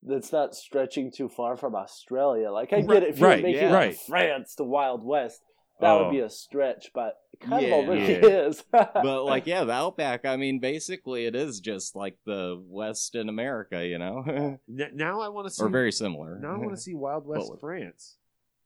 that's 0.07 0.31
not 0.31 0.55
stretching 0.55 1.11
too 1.11 1.27
far 1.29 1.57
from 1.57 1.75
Australia. 1.75 2.51
Like 2.51 2.71
I 2.73 2.81
get 2.81 3.03
it 3.03 3.09
if 3.09 3.19
you're 3.19 3.29
Right, 3.29 3.43
making 3.43 3.61
yeah. 3.61 3.69
it 3.71 3.73
right. 3.73 3.97
France 4.07 4.55
the 4.55 4.63
Wild 4.63 5.03
West, 5.03 5.41
that 5.81 5.93
would 5.93 6.07
Oh. 6.07 6.11
be 6.11 6.19
a 6.19 6.29
stretch, 6.29 6.91
but 6.93 7.17
kind 7.41 7.65
Yeah. 7.65 7.75
of 7.75 7.87
already 7.89 8.13
Yeah. 8.13 8.47
is. 8.47 8.63
but 8.71 9.25
like 9.25 9.45
yeah, 9.47 9.63
the 9.65 9.73
outback. 9.73 10.25
I 10.25 10.37
mean, 10.37 10.59
basically, 10.59 11.25
it 11.25 11.35
is 11.35 11.59
just 11.59 11.95
like 11.95 12.17
the 12.25 12.61
West 12.67 13.15
in 13.15 13.27
America, 13.29 13.85
you 13.85 13.97
know, 13.97 14.57
now 14.67 15.21
I 15.21 15.29
want 15.29 15.47
to 15.47 15.53
see. 15.53 15.63
or 15.63 15.69
very 15.69 15.91
similar. 15.91 16.39
now 16.39 16.53
I 16.55 16.57
want 16.57 16.71
to 16.71 16.77
see 16.81 16.93
Wild 16.95 17.25
West 17.27 17.49
But- 17.51 17.59
France. 17.59 18.17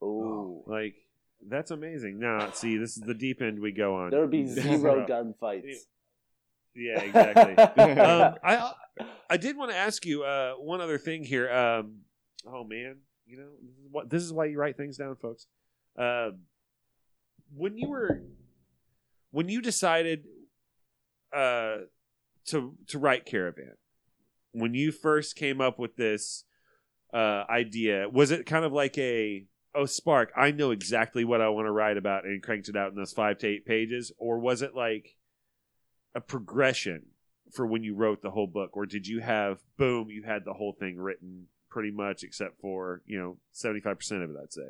Ooh. 0.03 0.05
Oh, 0.05 0.63
like 0.71 0.95
that's 1.47 1.71
amazing. 1.71 2.19
Now, 2.19 2.51
see, 2.51 2.77
this 2.77 2.97
is 2.97 3.03
the 3.03 3.13
deep 3.13 3.41
end 3.41 3.59
we 3.61 3.71
go 3.71 3.95
on. 3.95 4.09
There 4.11 4.19
would 4.21 4.29
be 4.29 4.45
zero 4.45 4.99
Yeah. 4.99 5.05
gunfights. 5.07 5.87
Yeah, 6.75 7.01
exactly. 7.01 7.55
um, 7.57 8.35
I 8.43 8.71
I 9.29 9.37
did 9.37 9.57
want 9.57 9.71
to 9.71 9.77
ask 9.77 10.05
you 10.05 10.23
uh, 10.23 10.53
one 10.53 10.81
other 10.81 10.97
thing 10.97 11.23
here. 11.23 11.51
Um, 11.51 12.01
oh 12.47 12.63
man, 12.63 12.97
you 13.25 13.37
know 13.37 13.49
this 13.61 13.75
is, 13.77 13.87
what, 13.91 14.09
this 14.09 14.23
is 14.23 14.33
why 14.33 14.45
you 14.45 14.57
write 14.57 14.77
things 14.77 14.97
down, 14.97 15.15
folks. 15.15 15.47
Um 15.97 16.39
when 17.55 17.77
you 17.77 17.89
were 17.89 18.21
when 19.31 19.49
you 19.49 19.61
decided 19.61 20.25
uh, 21.35 21.77
to 22.45 22.75
to 22.87 22.99
write 22.99 23.25
Caravan, 23.25 23.75
when 24.51 24.73
you 24.73 24.91
first 24.91 25.35
came 25.35 25.61
up 25.61 25.79
with 25.79 25.95
this 25.95 26.43
uh, 27.13 27.43
idea, 27.49 28.07
was 28.09 28.31
it 28.31 28.45
kind 28.45 28.65
of 28.65 28.73
like 28.73 28.97
a 28.97 29.45
oh 29.75 29.85
Spark? 29.85 30.31
I 30.35 30.51
know 30.51 30.71
exactly 30.71 31.23
what 31.23 31.41
I 31.41 31.49
want 31.49 31.67
to 31.67 31.71
write 31.71 31.97
about, 31.97 32.25
and 32.25 32.41
cranked 32.41 32.69
it 32.69 32.75
out 32.75 32.91
in 32.91 32.95
those 32.97 33.13
five 33.13 33.37
to 33.39 33.47
eight 33.47 33.65
pages, 33.65 34.11
or 34.17 34.39
was 34.39 34.61
it 34.61 34.75
like 34.75 35.15
a 36.15 36.21
progression 36.21 37.03
for 37.51 37.65
when 37.65 37.83
you 37.83 37.95
wrote 37.95 38.21
the 38.21 38.31
whole 38.31 38.47
book, 38.47 38.71
or 38.77 38.85
did 38.85 39.07
you 39.07 39.19
have 39.21 39.59
boom, 39.77 40.09
you 40.09 40.23
had 40.23 40.45
the 40.45 40.53
whole 40.53 40.73
thing 40.79 40.97
written 40.97 41.47
pretty 41.69 41.91
much 41.91 42.23
except 42.23 42.59
for 42.59 43.01
you 43.05 43.19
know 43.19 43.37
seventy 43.51 43.79
five 43.81 43.97
percent 43.97 44.23
of 44.23 44.29
it, 44.31 44.35
I'd 44.41 44.53
say. 44.53 44.69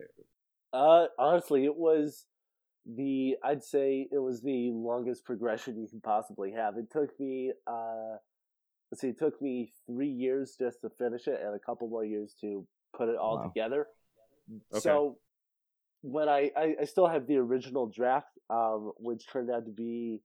Uh, 0.73 1.05
honestly, 1.17 1.65
it 1.65 1.75
was 1.75 2.25
the 2.85 3.35
I'd 3.43 3.63
say 3.63 4.07
it 4.11 4.19
was 4.19 4.41
the 4.41 4.71
longest 4.71 5.25
progression 5.25 5.79
you 5.81 5.87
can 5.87 6.01
possibly 6.01 6.51
have. 6.53 6.77
It 6.77 6.91
took 6.91 7.17
me 7.19 7.51
uh, 7.67 8.17
let's 8.91 9.01
see, 9.01 9.09
it 9.09 9.19
took 9.19 9.41
me 9.41 9.71
three 9.85 10.09
years 10.09 10.55
just 10.57 10.81
to 10.81 10.89
finish 10.89 11.27
it, 11.27 11.39
and 11.43 11.55
a 11.55 11.59
couple 11.59 11.87
more 11.89 12.05
years 12.05 12.35
to 12.41 12.65
put 12.95 13.09
it 13.09 13.17
all 13.17 13.37
Wow. 13.37 13.51
together. 13.53 13.87
Okay. 14.73 14.79
So 14.81 15.17
when 16.01 16.29
I, 16.29 16.49
I 16.57 16.75
I 16.81 16.85
still 16.85 17.07
have 17.07 17.27
the 17.27 17.37
original 17.37 17.87
draft, 17.87 18.29
um, 18.49 18.93
which 18.97 19.27
turned 19.27 19.51
out 19.51 19.65
to 19.65 19.71
be, 19.71 20.21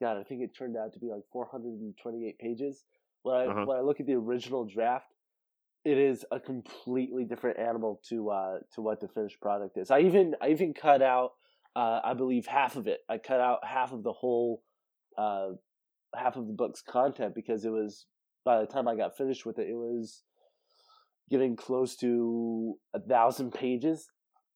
God, 0.00 0.18
I 0.18 0.22
think 0.24 0.42
it 0.42 0.54
turned 0.56 0.76
out 0.76 0.92
to 0.94 0.98
be 0.98 1.08
like 1.08 1.22
428 1.32 2.38
pages. 2.38 2.84
When 3.22 3.34
I 3.36 3.46
Uh-huh. 3.46 3.64
when 3.64 3.76
I 3.78 3.80
look 3.80 4.00
at 4.00 4.06
the 4.06 4.14
original 4.14 4.64
draft, 4.64 5.12
it 5.84 5.98
is 5.98 6.24
a 6.30 6.38
completely 6.40 7.24
different 7.24 7.58
animal 7.58 8.00
to 8.08 8.30
uh 8.30 8.58
to 8.74 8.82
what 8.82 9.00
the 9.00 9.08
finished 9.08 9.40
product 9.40 9.76
is. 9.78 9.90
I 9.90 10.00
even 10.00 10.34
I 10.40 10.48
even 10.50 10.74
cut 10.74 11.02
out 11.02 11.32
uh 11.74 12.00
I 12.04 12.14
believe 12.14 12.46
half 12.46 12.76
of 12.76 12.86
it. 12.86 13.00
I 13.08 13.18
cut 13.18 13.40
out 13.40 13.64
half 13.64 13.92
of 13.92 14.02
the 14.02 14.12
whole 14.12 14.62
uh 15.16 15.50
half 16.14 16.36
of 16.36 16.46
the 16.46 16.52
book's 16.52 16.82
content 16.82 17.34
because 17.34 17.64
it 17.64 17.70
was 17.70 18.06
by 18.44 18.60
the 18.60 18.66
time 18.66 18.86
I 18.86 18.94
got 18.96 19.16
finished 19.16 19.44
with 19.44 19.58
it, 19.58 19.68
it 19.68 19.74
was 19.74 20.22
getting 21.28 21.56
close 21.56 21.96
to 21.96 22.76
a 22.94 23.00
thousand 23.00 23.52
pages, 23.52 24.08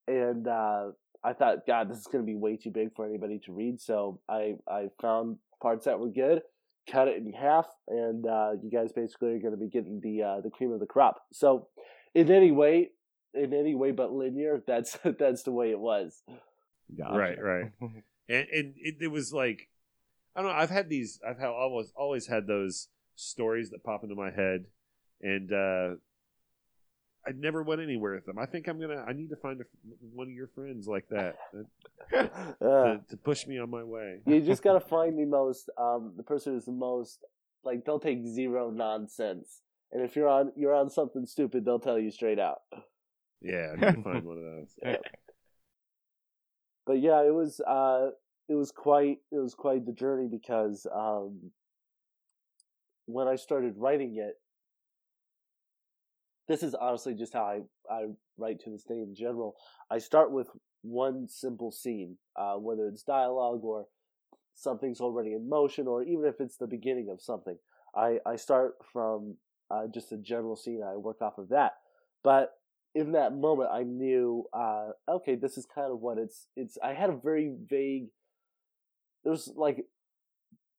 and 0.07 0.47
uh, 0.47 0.91
I 1.23 1.33
thought, 1.33 1.67
God, 1.67 1.91
this 1.91 1.99
is 1.99 2.07
going 2.07 2.25
to 2.25 2.27
be 2.27 2.37
way 2.37 2.57
too 2.57 2.71
big 2.71 2.95
for 2.95 3.07
anybody 3.07 3.41
to 3.45 3.53
read. 3.53 3.81
So 3.81 4.21
I 4.29 4.55
I 4.69 4.89
found 5.01 5.37
parts 5.61 5.85
that 5.85 5.99
were 5.99 6.09
good, 6.09 6.43
cut 6.91 7.09
it 7.09 7.19
in 7.19 7.33
half, 7.33 7.67
and 7.89 8.27
uh, 8.27 8.53
you 8.63 8.71
guys 8.71 8.93
basically 8.93 9.35
are 9.35 9.39
going 9.39 9.53
to 9.53 9.59
be 9.59 9.69
getting 9.69 10.01
the 10.01 10.23
uh, 10.23 10.41
the 10.41 10.51
cream 10.51 10.73
of 10.73 10.81
the 10.81 10.87
crop. 10.87 11.23
So 11.33 11.69
in 12.15 12.31
any 12.31 12.51
way, 12.51 12.91
in 13.35 13.53
any 13.53 13.75
way 13.75 13.93
but 13.93 14.13
linear, 14.13 14.63
that's 14.67 14.99
that's 15.19 15.43
the 15.43 15.53
way 15.53 15.71
it 15.71 15.81
was. 15.81 16.23
Gotcha. 16.97 17.19
Right, 17.19 17.43
right. 17.43 17.73
and 17.81 18.47
and 18.49 18.75
it, 18.77 18.97
it 19.01 19.09
was 19.09 19.33
like 19.33 19.69
I 20.35 20.43
don't 20.43 20.51
know. 20.51 20.57
I've 20.57 20.71
had 20.71 20.89
these. 20.89 21.21
I've 21.27 21.39
had 21.39 21.49
always 21.49 21.93
always 21.97 22.27
had 22.27 22.47
those 22.47 22.89
stories 23.17 23.71
that 23.71 23.85
pop 23.85 24.03
into 24.03 24.15
my 24.15 24.31
head, 24.31 24.67
and 25.21 25.53
uh, 25.53 25.97
I 27.27 27.33
never 27.37 27.63
went 27.63 27.81
anywhere 27.81 28.15
with 28.15 28.27
them. 28.27 28.39
I 28.39 28.47
think 28.47 28.67
I'm 28.67 28.81
gonna. 28.81 29.05
I 29.07 29.13
need 29.13 29.29
to 29.31 29.37
find 29.37 29.61
a, 29.61 29.65
one 30.15 30.29
of 30.29 30.33
your 30.33 30.49
friends 30.49 30.87
like 30.87 31.09
that 31.11 31.37
Uh, 32.13 32.57
to, 32.61 33.01
to 33.11 33.17
push 33.17 33.47
me 33.47 33.59
on 33.59 33.71
my 33.71 33.85
way. 33.85 34.19
you 34.27 34.41
just 34.47 34.63
gotta 34.63 34.81
find 34.81 35.19
the 35.19 35.25
most, 35.25 35.71
um, 35.79 36.13
the 36.17 36.23
person 36.23 36.55
who's 36.55 36.65
the 36.65 36.73
most 36.73 37.25
like 37.65 37.85
they'll 37.85 38.01
take 38.01 38.27
zero 38.27 38.71
nonsense, 38.71 39.61
and 39.93 40.03
if 40.03 40.17
you're 40.17 40.29
on 40.29 40.53
you're 40.57 40.75
on 40.75 40.91
something 40.91 41.27
stupid, 41.27 41.65
they'll 41.65 41.79
tell 41.79 41.99
you 41.99 42.11
straight 42.11 42.39
out. 42.39 42.63
Yeah, 43.41 43.73
I 43.73 43.77
need 43.77 43.97
to 43.97 44.03
find 44.03 44.25
one 44.25 44.39
of 44.39 44.45
those. 44.45 44.77
but 46.87 47.01
yeah, 47.01 47.23
it 47.23 47.35
was 47.35 47.61
uh, 47.61 48.11
it 48.49 48.55
was 48.55 48.73
quite 48.73 49.19
it 49.31 49.39
was 49.39 49.55
quite 49.55 49.87
the 49.87 49.93
journey 49.93 50.29
because 50.31 50.87
um, 50.93 51.51
when 53.07 53.29
I 53.29 53.37
started 53.37 53.75
writing 53.77 54.17
it, 54.17 54.35
this 56.51 56.65
is 56.65 56.75
honestly 56.75 57.15
just 57.15 57.33
how 57.33 57.45
I 57.45 57.61
I 57.89 58.07
write 58.37 58.59
to 58.61 58.71
this 58.71 58.83
day 58.83 59.01
in 59.07 59.15
general. 59.15 59.55
I 59.89 59.99
start 59.99 60.33
with 60.33 60.49
one 60.83 61.29
simple 61.29 61.71
scene, 61.71 62.17
uh, 62.35 62.55
whether 62.55 62.89
it's 62.89 63.05
dialogue 63.05 63.63
or 63.63 63.87
something's 64.57 65.01
already 65.01 65.33
in 65.33 65.49
motion, 65.49 65.87
or 65.87 66.03
even 66.03 66.25
if 66.25 66.41
it's 66.41 66.57
the 66.57 66.67
beginning 66.67 67.09
of 67.09 67.23
something. 67.23 67.57
I 67.95 68.19
I 68.27 68.35
start 68.35 68.73
from 68.93 69.37
uh, 69.71 69.87
just 69.95 70.11
a 70.11 70.17
general 70.17 70.57
scene. 70.57 70.83
I 70.83 70.97
work 70.97 71.23
off 71.23 71.39
of 71.39 71.51
that, 71.51 71.75
but 72.25 72.51
in 72.97 73.13
that 73.13 73.33
moment, 73.33 73.71
I 73.73 73.85
knew, 73.85 74.47
uh, 74.53 74.89
okay, 75.09 75.37
this 75.37 75.57
is 75.57 75.65
kind 75.73 75.93
of 75.93 76.01
what 76.01 76.19
it's. 76.19 76.49
It's. 76.57 76.77
I 76.83 76.95
had 76.95 77.11
a 77.11 77.17
very 77.17 77.55
vague. 77.69 78.09
There's 79.23 79.53
like, 79.55 79.87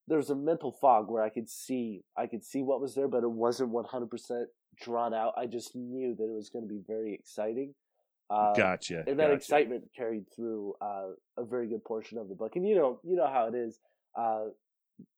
there's 0.06 0.28
a 0.28 0.34
mental 0.34 0.72
fog 0.72 1.08
where 1.08 1.22
I 1.22 1.30
could 1.30 1.48
see, 1.48 2.02
I 2.14 2.26
could 2.26 2.44
see 2.44 2.60
what 2.60 2.82
was 2.82 2.94
there, 2.94 3.08
but 3.08 3.22
it 3.22 3.30
wasn't 3.30 3.70
one 3.70 3.86
hundred 3.86 4.10
percent 4.10 4.48
drawn 4.80 5.14
out. 5.14 5.34
I 5.36 5.46
just 5.46 5.74
knew 5.74 6.14
that 6.16 6.24
it 6.24 6.34
was 6.34 6.50
going 6.50 6.66
to 6.66 6.68
be 6.68 6.80
very 6.86 7.14
exciting. 7.14 7.74
Uh, 8.30 8.54
Gotcha. 8.54 9.04
and 9.06 9.18
that 9.18 9.24
gotcha. 9.24 9.34
excitement 9.34 9.84
carried 9.96 10.24
through 10.34 10.74
uh, 10.80 11.08
a 11.36 11.44
very 11.44 11.68
good 11.68 11.84
portion 11.84 12.18
of 12.18 12.28
the 12.28 12.34
book. 12.34 12.52
And 12.56 12.66
you 12.66 12.74
know, 12.74 13.00
you 13.04 13.16
know 13.16 13.26
how 13.26 13.46
it 13.48 13.54
is. 13.54 13.78
Uh, 14.18 14.46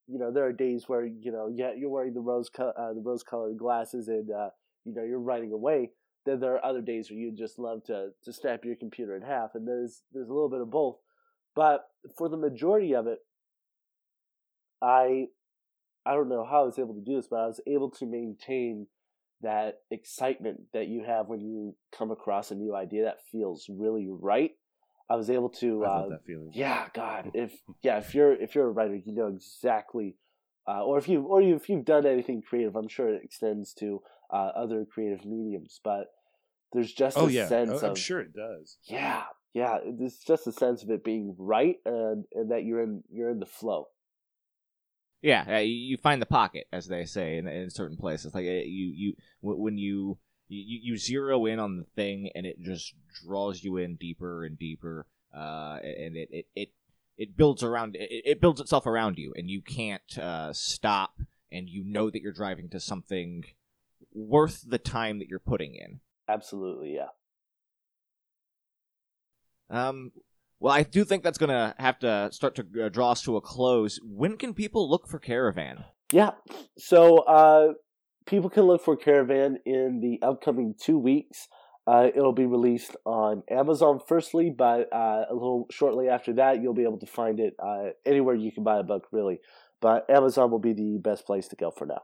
you 0.06 0.18
know, 0.18 0.32
there 0.32 0.44
are 0.44 0.52
days 0.52 0.84
where 0.88 1.04
you 1.04 1.30
know, 1.30 1.50
yeah, 1.54 1.72
you're 1.76 1.90
wearing 1.90 2.14
the 2.14 2.20
rose, 2.20 2.48
co- 2.48 2.72
uh, 2.76 2.92
the 2.92 3.00
rose-colored 3.00 3.56
glasses, 3.56 4.08
and 4.08 4.30
uh, 4.30 4.50
you 4.84 4.94
know, 4.94 5.04
you're 5.04 5.20
writing 5.20 5.52
away. 5.52 5.90
Then 6.26 6.40
there 6.40 6.54
are 6.54 6.64
other 6.64 6.80
days 6.80 7.10
where 7.10 7.18
you 7.18 7.32
just 7.32 7.58
love 7.58 7.84
to 7.84 8.08
to 8.24 8.32
snap 8.32 8.64
your 8.64 8.76
computer 8.76 9.16
in 9.16 9.22
half, 9.22 9.50
and 9.54 9.66
there's 9.66 10.02
there's 10.12 10.28
a 10.28 10.32
little 10.32 10.50
bit 10.50 10.60
of 10.60 10.70
both. 10.70 10.96
But 11.54 11.84
for 12.18 12.28
the 12.28 12.36
majority 12.36 12.94
of 12.94 13.06
it, 13.06 13.18
I 14.82 15.26
I 16.04 16.14
don't 16.14 16.28
know 16.28 16.44
how 16.44 16.62
I 16.62 16.66
was 16.66 16.78
able 16.78 16.94
to 16.94 17.00
do 17.00 17.16
this, 17.16 17.28
but 17.30 17.36
I 17.36 17.46
was 17.46 17.60
able 17.66 17.90
to 17.92 18.06
maintain 18.06 18.86
that 19.44 19.80
excitement 19.90 20.60
that 20.72 20.88
you 20.88 21.04
have 21.04 21.28
when 21.28 21.40
you 21.40 21.74
come 21.96 22.10
across 22.10 22.50
a 22.50 22.54
new 22.54 22.74
idea 22.74 23.04
that 23.04 23.20
feels 23.30 23.66
really 23.68 24.08
right. 24.10 24.52
I 25.08 25.16
was 25.16 25.30
able 25.30 25.50
to, 25.50 25.84
I 25.84 25.88
uh, 25.88 26.00
love 26.00 26.10
that 26.10 26.24
feeling. 26.26 26.50
yeah, 26.52 26.86
God, 26.94 27.30
if 27.34 27.52
yeah, 27.82 27.98
if 27.98 28.14
you're 28.14 28.34
if 28.34 28.54
you're 28.54 28.66
a 28.68 28.70
writer, 28.70 28.96
you 28.96 29.14
know 29.14 29.28
exactly, 29.28 30.16
uh, 30.66 30.82
or 30.82 30.98
if 30.98 31.08
you 31.08 31.22
or 31.22 31.42
you, 31.42 31.56
if 31.56 31.68
you've 31.68 31.84
done 31.84 32.06
anything 32.06 32.42
creative, 32.42 32.74
I'm 32.74 32.88
sure 32.88 33.08
it 33.08 33.22
extends 33.22 33.74
to 33.74 34.02
uh, 34.32 34.50
other 34.56 34.86
creative 34.90 35.24
mediums. 35.24 35.80
But 35.84 36.06
there's 36.72 36.92
just 36.92 37.16
Oh 37.16 37.28
a 37.28 37.32
yeah, 37.32 37.46
sense 37.48 37.82
Oh, 37.82 37.88
I'm 37.88 37.92
of 37.92 37.98
sure 37.98 38.20
it 38.20 38.34
does. 38.34 38.78
yeah, 38.84 39.24
yeah, 39.52 39.78
it's 39.84 40.24
just 40.24 40.46
a 40.46 40.52
sense 40.52 40.82
of 40.82 40.90
it 40.90 41.04
being 41.04 41.36
right 41.38 41.76
and, 41.84 42.24
and 42.32 42.50
that 42.50 42.64
you're 42.64 42.82
in 42.82 43.02
you're 43.12 43.30
in 43.30 43.40
the 43.40 43.46
flow. 43.46 43.88
Yeah, 45.24 45.44
uh, 45.48 45.60
you 45.60 45.96
find 45.96 46.20
the 46.20 46.26
pocket, 46.26 46.66
as 46.70 46.86
they 46.86 47.06
say 47.06 47.38
in, 47.38 47.48
in 47.48 47.70
certain 47.70 47.96
places. 47.96 48.34
Like 48.34 48.44
uh, 48.44 48.60
you, 48.66 48.92
you 48.94 49.12
when 49.40 49.78
you, 49.78 50.18
you 50.48 50.80
you 50.82 50.96
zero 50.98 51.46
in 51.46 51.58
on 51.58 51.78
the 51.78 51.86
thing, 51.96 52.28
and 52.34 52.44
it 52.44 52.60
just 52.60 52.92
draws 53.24 53.64
you 53.64 53.78
in 53.78 53.96
deeper 53.96 54.44
and 54.44 54.58
deeper, 54.58 55.06
uh, 55.34 55.78
and 55.82 56.14
it 56.14 56.28
it, 56.30 56.46
it 56.54 56.68
it 57.16 57.36
builds 57.38 57.62
around 57.62 57.96
it, 57.96 58.06
it 58.10 58.42
builds 58.42 58.60
itself 58.60 58.84
around 58.84 59.16
you, 59.16 59.32
and 59.34 59.48
you 59.48 59.62
can't 59.62 60.18
uh, 60.18 60.52
stop, 60.52 61.14
and 61.50 61.70
you 61.70 61.84
know 61.84 62.10
that 62.10 62.20
you're 62.20 62.30
driving 62.30 62.68
to 62.68 62.78
something 62.78 63.44
worth 64.12 64.62
the 64.68 64.78
time 64.78 65.20
that 65.20 65.28
you're 65.28 65.38
putting 65.38 65.74
in. 65.74 66.00
Absolutely, 66.28 66.96
yeah. 66.96 67.08
Um, 69.70 70.12
well, 70.64 70.72
I 70.72 70.82
do 70.82 71.04
think 71.04 71.22
that's 71.22 71.36
gonna 71.36 71.74
have 71.78 71.98
to 71.98 72.30
start 72.32 72.54
to 72.54 72.86
uh, 72.86 72.88
draw 72.88 73.10
us 73.10 73.20
to 73.24 73.36
a 73.36 73.42
close. 73.42 74.00
When 74.02 74.38
can 74.38 74.54
people 74.54 74.88
look 74.88 75.06
for 75.06 75.18
Caravan? 75.18 75.84
Yeah. 76.10 76.30
So 76.78 77.18
uh, 77.18 77.74
people 78.24 78.48
can 78.48 78.62
look 78.62 78.82
for 78.82 78.96
Caravan 78.96 79.58
in 79.66 80.00
the 80.00 80.26
upcoming 80.26 80.74
two 80.80 80.98
weeks. 80.98 81.48
Uh, 81.86 82.08
it'll 82.16 82.32
be 82.32 82.46
released 82.46 82.96
on 83.04 83.42
Amazon 83.50 84.00
firstly, 84.08 84.48
but 84.48 84.90
uh, 84.90 85.26
a 85.28 85.34
little 85.34 85.66
shortly 85.70 86.08
after 86.08 86.32
that, 86.32 86.62
you'll 86.62 86.72
be 86.72 86.84
able 86.84 87.00
to 87.00 87.06
find 87.06 87.40
it 87.40 87.54
uh, 87.62 87.90
anywhere 88.06 88.34
you 88.34 88.50
can 88.50 88.64
buy 88.64 88.78
a 88.78 88.82
book, 88.82 89.06
really. 89.12 89.40
But 89.82 90.08
Amazon 90.08 90.50
will 90.50 90.60
be 90.60 90.72
the 90.72 90.98
best 90.98 91.26
place 91.26 91.46
to 91.48 91.56
go 91.56 91.72
for 91.72 91.84
now. 91.86 92.00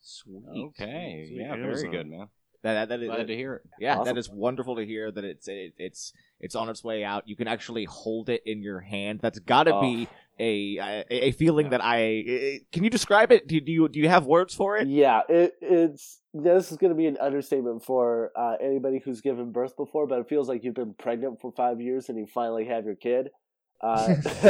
Sweet. 0.00 0.44
Okay, 0.68 1.24
Sweet 1.26 1.40
yeah, 1.40 1.54
Amazon. 1.54 1.82
very 1.82 1.90
good, 1.90 2.06
man. 2.06 2.28
That, 2.62 2.74
that, 2.74 2.88
that 2.90 3.00
is, 3.02 3.08
Glad 3.08 3.26
to 3.28 3.34
hear 3.36 3.54
it. 3.54 3.62
yeah, 3.78 3.94
Awesome. 3.96 4.04
that 4.14 4.18
is 4.18 4.28
wonderful 4.30 4.76
to 4.76 4.84
hear 4.84 5.10
that 5.10 5.24
it's 5.24 5.48
it, 5.48 5.72
it's 5.78 6.12
it's 6.40 6.54
on 6.54 6.68
its 6.68 6.84
way 6.84 7.04
out. 7.04 7.26
You 7.26 7.34
can 7.36 7.48
actually 7.48 7.84
hold 7.84 8.28
it 8.28 8.42
in 8.44 8.62
your 8.62 8.80
hand. 8.80 9.20
That's 9.22 9.38
got 9.38 9.64
to 9.64 9.74
Oh. 9.74 9.80
be 9.80 10.08
a, 10.38 10.78
a 10.78 11.04
a 11.28 11.32
feeling 11.32 11.70
that 11.70 11.82
I 11.82 11.96
i- 12.28 12.60
can 12.72 12.84
you 12.84 12.90
describe 12.90 13.32
it? 13.32 13.46
Do, 13.46 13.60
do 13.60 13.72
you 13.72 13.88
do 13.88 13.98
you 13.98 14.08
have 14.08 14.26
words 14.26 14.54
for 14.54 14.76
it? 14.76 14.88
Yeah, 14.88 15.22
it, 15.28 15.54
it's 15.62 16.20
this 16.34 16.70
is 16.70 16.76
going 16.78 16.90
to 16.92 16.96
be 16.96 17.06
an 17.06 17.16
understatement 17.18 17.84
for 17.84 18.30
uh, 18.36 18.56
anybody 18.62 19.00
who's 19.04 19.20
given 19.22 19.52
birth 19.52 19.76
before, 19.76 20.06
but 20.06 20.18
it 20.20 20.28
feels 20.28 20.48
like 20.48 20.62
you've 20.62 20.74
been 20.74 20.94
pregnant 20.94 21.40
for 21.40 21.52
five 21.52 21.80
years 21.80 22.08
and 22.10 22.18
you 22.18 22.26
finally 22.26 22.66
have 22.66 22.84
your 22.84 22.94
kid, 22.94 23.28
uh, 23.82 24.14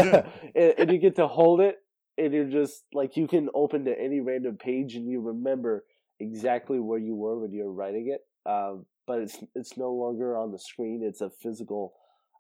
and, 0.55 0.75
and 0.79 0.93
you 0.93 0.99
get 0.99 1.17
to 1.17 1.27
hold 1.29 1.61
it, 1.61 1.77
and 2.19 2.33
you're 2.35 2.45
just 2.51 2.83
like 2.93 3.17
you 3.17 3.27
can 3.29 3.49
open 3.55 3.85
to 3.87 3.97
any 3.99 4.21
random 4.21 4.57
page 4.57 4.95
and 4.97 5.09
you 5.09 5.21
remember 5.21 5.85
exactly 6.21 6.79
where 6.79 6.99
you 6.99 7.15
were 7.17 7.39
when 7.41 7.53
you 7.53 7.65
were 7.65 7.73
writing 7.73 8.15
it. 8.15 8.21
Um, 8.51 8.87
but 9.07 9.21
it's 9.21 9.39
it's 9.55 9.77
no 9.77 9.93
longer 9.93 10.37
on 10.37 10.53
the 10.53 10.59
screen; 10.59 11.03
it's 11.03 11.21
a 11.21 11.31
physical 11.43 11.95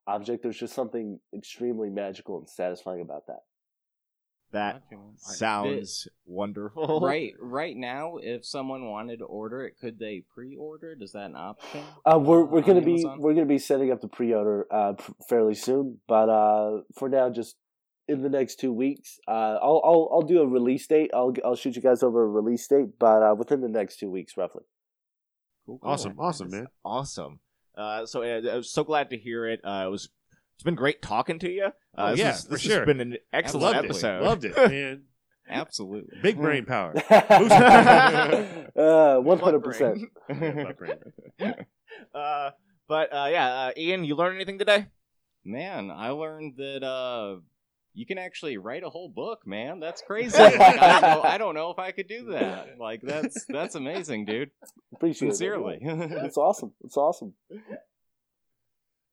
object. 0.06 0.42
There's 0.42 0.58
just 0.58 0.74
something 0.74 1.18
extremely 1.36 1.90
magical 1.90 2.38
and 2.38 2.48
satisfying 2.48 3.00
about 3.00 3.26
that. 3.26 3.40
That 4.52 4.82
Gotcha, 4.90 4.96
man. 4.96 5.12
sounds 5.16 6.08
wonderful. 6.26 7.00
right 7.00 7.32
right 7.40 7.76
now 7.76 8.16
if 8.20 8.44
someone 8.44 8.90
wanted 8.90 9.20
to 9.20 9.24
order 9.24 9.64
it 9.64 9.74
could 9.80 9.96
they 10.00 10.24
pre-order 10.34 10.96
is 11.00 11.12
that 11.12 11.26
an 11.26 11.36
option 11.36 11.84
Uh, 12.04 12.18
we're 12.18 12.42
we're 12.42 12.60
gonna 12.62 12.80
be 12.80 13.04
we're 13.18 13.34
gonna 13.34 13.46
be 13.46 13.58
setting 13.60 13.92
up 13.92 14.00
the 14.00 14.08
pre-order 14.08 14.66
uh, 14.72 14.94
p- 14.94 15.12
fairly 15.28 15.54
soon, 15.54 15.98
but 16.08 16.28
uh, 16.28 16.80
for 16.96 17.08
now, 17.08 17.30
just 17.30 17.54
in 18.10 18.22
the 18.22 18.28
next 18.28 18.56
two 18.60 18.72
weeks, 18.72 19.18
uh, 19.28 19.30
I'll 19.62 19.80
I'll 19.84 20.08
I'll 20.12 20.22
do 20.22 20.40
a 20.42 20.46
release 20.46 20.86
date. 20.86 21.10
I'll 21.14 21.32
I'll 21.44 21.56
shoot 21.56 21.76
you 21.76 21.82
guys 21.82 22.02
over 22.02 22.22
a 22.24 22.28
release 22.28 22.66
date, 22.66 22.98
but 22.98 23.22
uh, 23.22 23.34
within 23.34 23.60
the 23.62 23.68
next 23.68 23.98
two 23.98 24.10
weeks, 24.10 24.36
roughly. 24.36 24.62
cool, 25.66 25.78
Awesome, 25.82 26.14
awesome, 26.18 26.50
man. 26.50 26.66
Awesome. 26.84 27.40
Uh, 27.76 28.04
so 28.04 28.22
uh, 28.22 28.40
I 28.52 28.56
was 28.56 28.70
so 28.72 28.84
glad 28.84 29.10
to 29.10 29.16
hear 29.16 29.46
it. 29.46 29.60
Uh, 29.64 29.84
it 29.86 29.90
was 29.90 30.10
it's 30.56 30.64
been 30.64 30.74
great 30.74 31.00
talking 31.00 31.38
to 31.38 31.50
you. 31.50 31.66
Uh, 31.66 31.70
Oh, 31.96 32.14
yeah, 32.14 32.34
is- 32.34 32.44
for 32.44 32.50
this 32.52 32.60
sure. 32.62 32.78
has 32.80 32.86
been 32.86 33.00
an 33.00 33.16
excellent 33.32 33.64
Loved 33.74 33.78
it. 33.78 33.84
episode. 33.90 34.22
Loved 34.22 34.44
it, 34.44 34.56
man. 34.70 35.02
absolutely 35.48 36.18
Big 36.22 36.36
brain 36.36 36.64
power. 36.66 36.92
Uh, 38.76 39.18
One 39.20 39.38
hundred 39.38 39.60
percent. 39.64 40.00
Yeah, 40.28 40.64
butt 40.64 40.76
brain. 40.78 41.54
uh, 42.14 42.50
but 42.88 43.12
uh, 43.12 43.28
yeah, 43.30 43.48
uh, 43.48 43.70
Ian, 43.76 44.04
you 44.04 44.14
learned 44.16 44.36
anything 44.36 44.58
today? 44.58 44.86
man 45.42 45.90
i 45.90 46.10
learned 46.10 46.52
that 46.58 46.82
uh 46.84 47.36
you 48.00 48.06
can 48.06 48.16
actually 48.18 48.56
write 48.56 48.82
a 48.82 48.88
whole 48.88 49.08
book 49.10 49.46
man 49.46 49.78
that's 49.78 50.00
crazy 50.06 50.38
like, 50.38 50.58
I, 50.58 51.00
don't 51.00 51.02
know, 51.02 51.22
I 51.22 51.38
don't 51.38 51.54
know 51.54 51.70
if 51.70 51.78
i 51.78 51.90
could 51.92 52.08
do 52.08 52.30
that 52.32 52.78
like 52.78 53.02
that's 53.02 53.44
that's 53.48 53.74
amazing 53.74 54.24
dude 54.24 54.50
Appreciate 54.94 55.28
it. 55.28 55.36
sincerely 55.36 55.78
It's 55.82 56.36
awesome. 56.38 56.72
It's 56.84 56.96
awesome. 56.96 57.34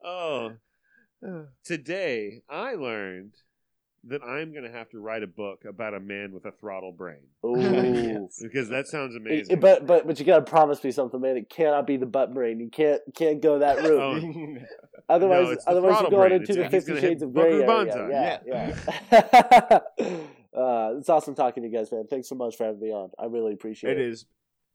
Oh, 0.04 0.54
today 1.66 2.42
I 2.50 2.76
learned 2.76 3.34
that 4.06 4.22
I'm 4.24 4.52
going 4.54 4.64
to 4.64 4.72
have 4.72 4.90
to 4.92 5.00
write 5.00 5.24
a 5.24 5.28
book 5.28 5.64
about 5.68 5.94
a 5.94 6.00
man 6.00 6.32
with 6.32 6.46
a 6.46 6.52
throttle 6.52 6.92
brain 6.94 7.24
Ooh. 7.46 8.30
because 8.42 8.70
that 8.70 8.88
sounds 8.88 9.16
It- 9.16 9.22
amazing. 9.22 9.58
it- 9.58 9.60
but 9.62 9.86
but 9.86 10.08
but 10.08 10.20
you 10.20 10.26
gotta 10.26 10.46
promise 10.46 10.84
me 10.84 10.92
something, 10.92 11.20
man. 11.20 11.36
It 11.38 11.50
cannot 11.50 11.86
be 11.88 11.98
the 11.98 12.06
butt 12.06 12.34
brain. 12.34 12.60
You 12.60 12.70
can't 12.70 13.02
can't 13.16 13.42
go 13.42 13.60
that 13.60 13.78
route. 13.84 14.24
Oh. 14.24 14.56
Otherwise, 15.10 15.48
No, 15.48 15.58
otherwise 15.68 16.02
you're 16.02 16.10
going 16.10 16.32
into 16.34 16.52
It's- 16.52 16.72
the 16.72 16.82
Fifty 16.82 17.00
Shades 17.02 17.22
of 17.24 17.34
Grey 17.34 17.54
area. 17.62 17.66
Banzai. 17.68 18.10
Yeah, 18.10 18.40
yeah. 18.46 19.80
uh, 20.60 20.96
it's 20.98 21.08
awesome 21.10 21.34
talking 21.34 21.64
to 21.64 21.70
you 21.70 21.76
guys, 21.78 21.92
man. 21.92 22.08
Thanks 22.10 22.28
so 22.28 22.36
much 22.36 22.58
for 22.58 22.66
having 22.66 22.82
me 22.82 22.92
on. 22.92 23.12
I 23.18 23.26
really 23.26 23.54
appreciate 23.54 23.92
It 23.98 24.00
it. 24.02 24.10
is. 24.10 24.26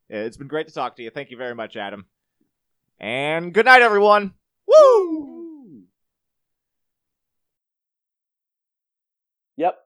yeah, 0.09 0.21
It's 0.21 0.39
been 0.39 0.49
great 0.49 0.69
to 0.69 0.75
talk 0.75 0.97
to 0.97 1.03
you. 1.03 1.11
Thank 1.11 1.31
you 1.31 1.37
very 1.37 1.55
much, 1.55 1.77
Adam. 1.77 2.07
And 2.99 3.53
good 3.53 3.67
night, 3.67 3.83
everyone. 3.83 4.33
Woo! 4.67 5.83
Yep. 9.57 9.79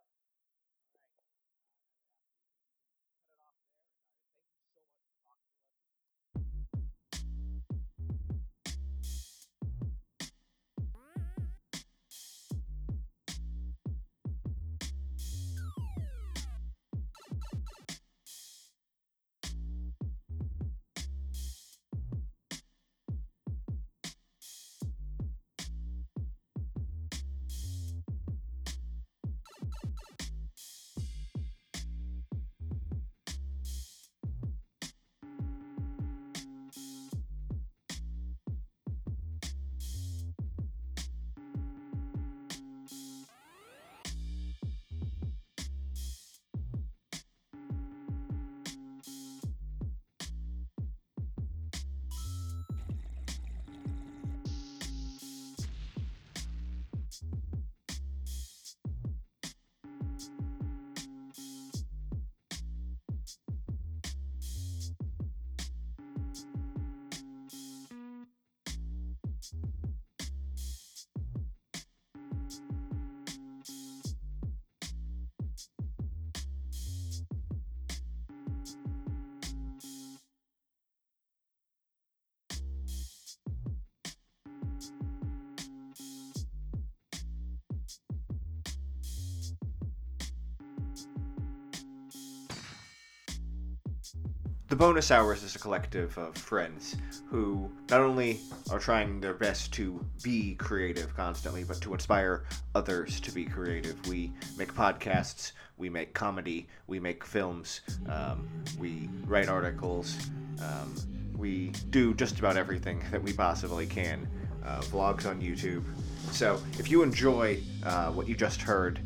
The 94.68 94.74
Bonus 94.74 95.12
Hours 95.12 95.44
is 95.44 95.54
a 95.54 95.60
collective 95.60 96.18
of 96.18 96.36
friends 96.36 96.96
who 97.30 97.70
not 97.88 98.00
only 98.00 98.40
are 98.68 98.80
trying 98.80 99.20
their 99.20 99.32
best 99.32 99.72
to 99.74 100.04
be 100.24 100.56
creative 100.56 101.14
constantly, 101.14 101.62
but 101.62 101.80
to 101.82 101.94
inspire 101.94 102.42
others 102.74 103.20
to 103.20 103.30
be 103.30 103.44
creative. 103.44 104.04
We 104.08 104.32
make 104.58 104.74
podcasts, 104.74 105.52
we 105.76 105.88
make 105.88 106.14
comedy, 106.14 106.66
we 106.88 106.98
make 106.98 107.24
films, 107.24 107.82
um, 108.08 108.48
we 108.76 109.08
write 109.24 109.48
articles, 109.48 110.16
um, 110.60 110.96
we 111.36 111.68
do 111.90 112.12
just 112.12 112.40
about 112.40 112.56
everything 112.56 113.00
that 113.12 113.22
we 113.22 113.32
possibly 113.32 113.86
can. 113.86 114.28
Uh, 114.64 114.80
vlogs 114.80 115.30
on 115.30 115.40
YouTube. 115.40 115.84
So 116.32 116.60
if 116.76 116.90
you 116.90 117.04
enjoy 117.04 117.60
uh, 117.84 118.10
what 118.10 118.26
you 118.26 118.34
just 118.34 118.60
heard, 118.60 118.98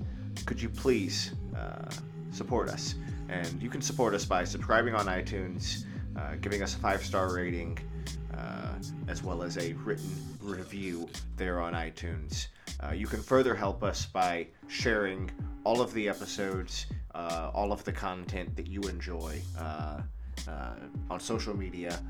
could 0.47 0.63
you 0.63 0.71
please 0.71 1.35
uh, 1.55 1.91
support 2.31 2.71
us? 2.71 2.95
And 3.31 3.63
you 3.63 3.71
can 3.71 3.81
support 3.81 4.13
us 4.13 4.25
by 4.25 4.43
subscribing 4.43 4.95
on 4.95 5.07
iTunes, 5.07 5.85
uh, 6.17 6.35
giving 6.41 6.65
us 6.65 6.75
a 6.75 6.79
five 6.79 7.05
star 7.05 7.33
rating, 7.33 7.79
uh, 8.37 8.75
as 9.07 9.23
well 9.23 9.45
as 9.45 9.57
a 9.57 9.73
written 9.85 10.11
review 10.43 11.09
there 11.37 11.61
on 11.61 11.75
iTunes. 11.75 12.49
Uh, 12.83 12.91
you 12.91 13.07
can 13.07 13.23
further 13.23 13.55
help 13.55 13.85
us 13.85 14.05
by 14.05 14.49
sharing 14.67 15.31
all 15.63 15.81
of 15.81 15.95
the 15.95 16.09
episodes, 16.09 16.87
uh, 17.15 17.53
all 17.55 17.71
of 17.71 17.85
the 17.85 17.93
content 17.93 18.57
that 18.57 18.67
you 18.67 18.81
enjoy 18.83 19.41
uh, 19.57 20.01
uh, 20.49 20.75
on 21.09 21.21
social 21.21 21.57
media. 21.57 22.01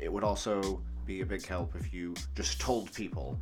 it 0.00 0.10
would 0.10 0.24
also 0.24 0.82
be 1.04 1.20
a 1.20 1.26
big 1.26 1.44
help 1.44 1.74
if 1.76 1.92
you 1.92 2.14
just 2.34 2.58
told 2.58 2.92
people 2.94 3.38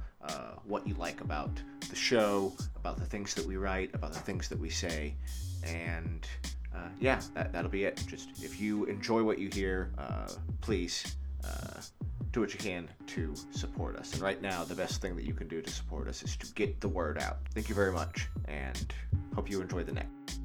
what 0.64 0.84
you 0.84 0.94
like 0.94 1.20
about 1.20 1.62
the 1.88 1.94
show, 1.94 2.52
about 2.74 2.96
the 2.96 3.04
things 3.04 3.32
that 3.34 3.46
we 3.46 3.56
write, 3.56 3.94
about 3.94 4.12
the 4.12 4.18
things 4.18 4.48
that 4.48 4.58
we 4.58 4.68
say, 4.68 5.14
and 5.64 6.26
uh, 6.74 6.88
yeah, 7.00 7.20
that, 7.34 7.52
that'll 7.52 7.70
be 7.70 7.84
it. 7.84 8.02
Just 8.06 8.30
if 8.42 8.60
you 8.60 8.84
enjoy 8.84 9.22
what 9.22 9.38
you 9.38 9.48
hear, 9.52 9.90
uh, 9.98 10.28
please 10.60 11.16
uh, 11.44 11.80
do 12.32 12.40
what 12.40 12.52
you 12.52 12.58
can 12.58 12.88
to 13.06 13.34
support 13.50 13.96
us. 13.96 14.12
And 14.12 14.22
right 14.22 14.40
now, 14.42 14.64
the 14.64 14.74
best 14.74 15.00
thing 15.00 15.16
that 15.16 15.24
you 15.24 15.34
can 15.34 15.48
do 15.48 15.62
to 15.62 15.70
support 15.70 16.08
us 16.08 16.22
is 16.22 16.36
to 16.36 16.52
get 16.54 16.80
the 16.80 16.88
word 16.88 17.18
out. 17.18 17.38
Thank 17.54 17.68
you 17.68 17.74
very 17.74 17.92
much, 17.92 18.28
and 18.46 18.92
hope 19.34 19.50
you 19.50 19.60
enjoy 19.60 19.84
the 19.84 19.92
next. 19.92 20.40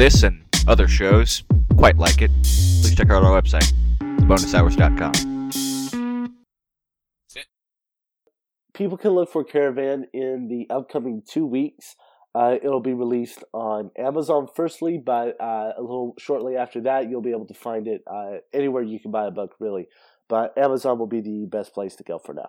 This 0.00 0.22
and 0.22 0.42
other 0.66 0.88
shows, 0.88 1.44
quite 1.76 1.98
like 1.98 2.22
it, 2.22 2.30
please 2.42 2.94
check 2.94 3.10
out 3.10 3.22
our 3.22 3.40
website, 3.40 3.70
thebonushours.com. 3.98 6.32
People 8.72 8.96
can 8.96 9.10
look 9.10 9.30
for 9.30 9.44
Caravan 9.44 10.06
in 10.14 10.48
the 10.48 10.74
upcoming 10.74 11.22
two 11.28 11.44
weeks. 11.44 11.96
Uh, 12.34 12.56
it'll 12.62 12.80
be 12.80 12.94
released 12.94 13.44
on 13.52 13.90
Amazon 13.98 14.48
firstly, 14.56 14.96
but 14.96 15.38
uh, 15.38 15.72
a 15.76 15.82
little 15.82 16.14
shortly 16.18 16.56
after 16.56 16.80
that, 16.80 17.10
you'll 17.10 17.20
be 17.20 17.32
able 17.32 17.46
to 17.46 17.54
find 17.54 17.86
it 17.86 18.00
uh, 18.10 18.38
anywhere 18.54 18.82
you 18.82 19.00
can 19.00 19.10
buy 19.10 19.26
a 19.26 19.30
book, 19.30 19.54
really. 19.60 19.86
But 20.30 20.56
Amazon 20.56 20.98
will 20.98 21.08
be 21.08 21.20
the 21.20 21.44
best 21.44 21.74
place 21.74 21.94
to 21.96 22.04
go 22.04 22.18
for 22.18 22.32
now. 22.32 22.48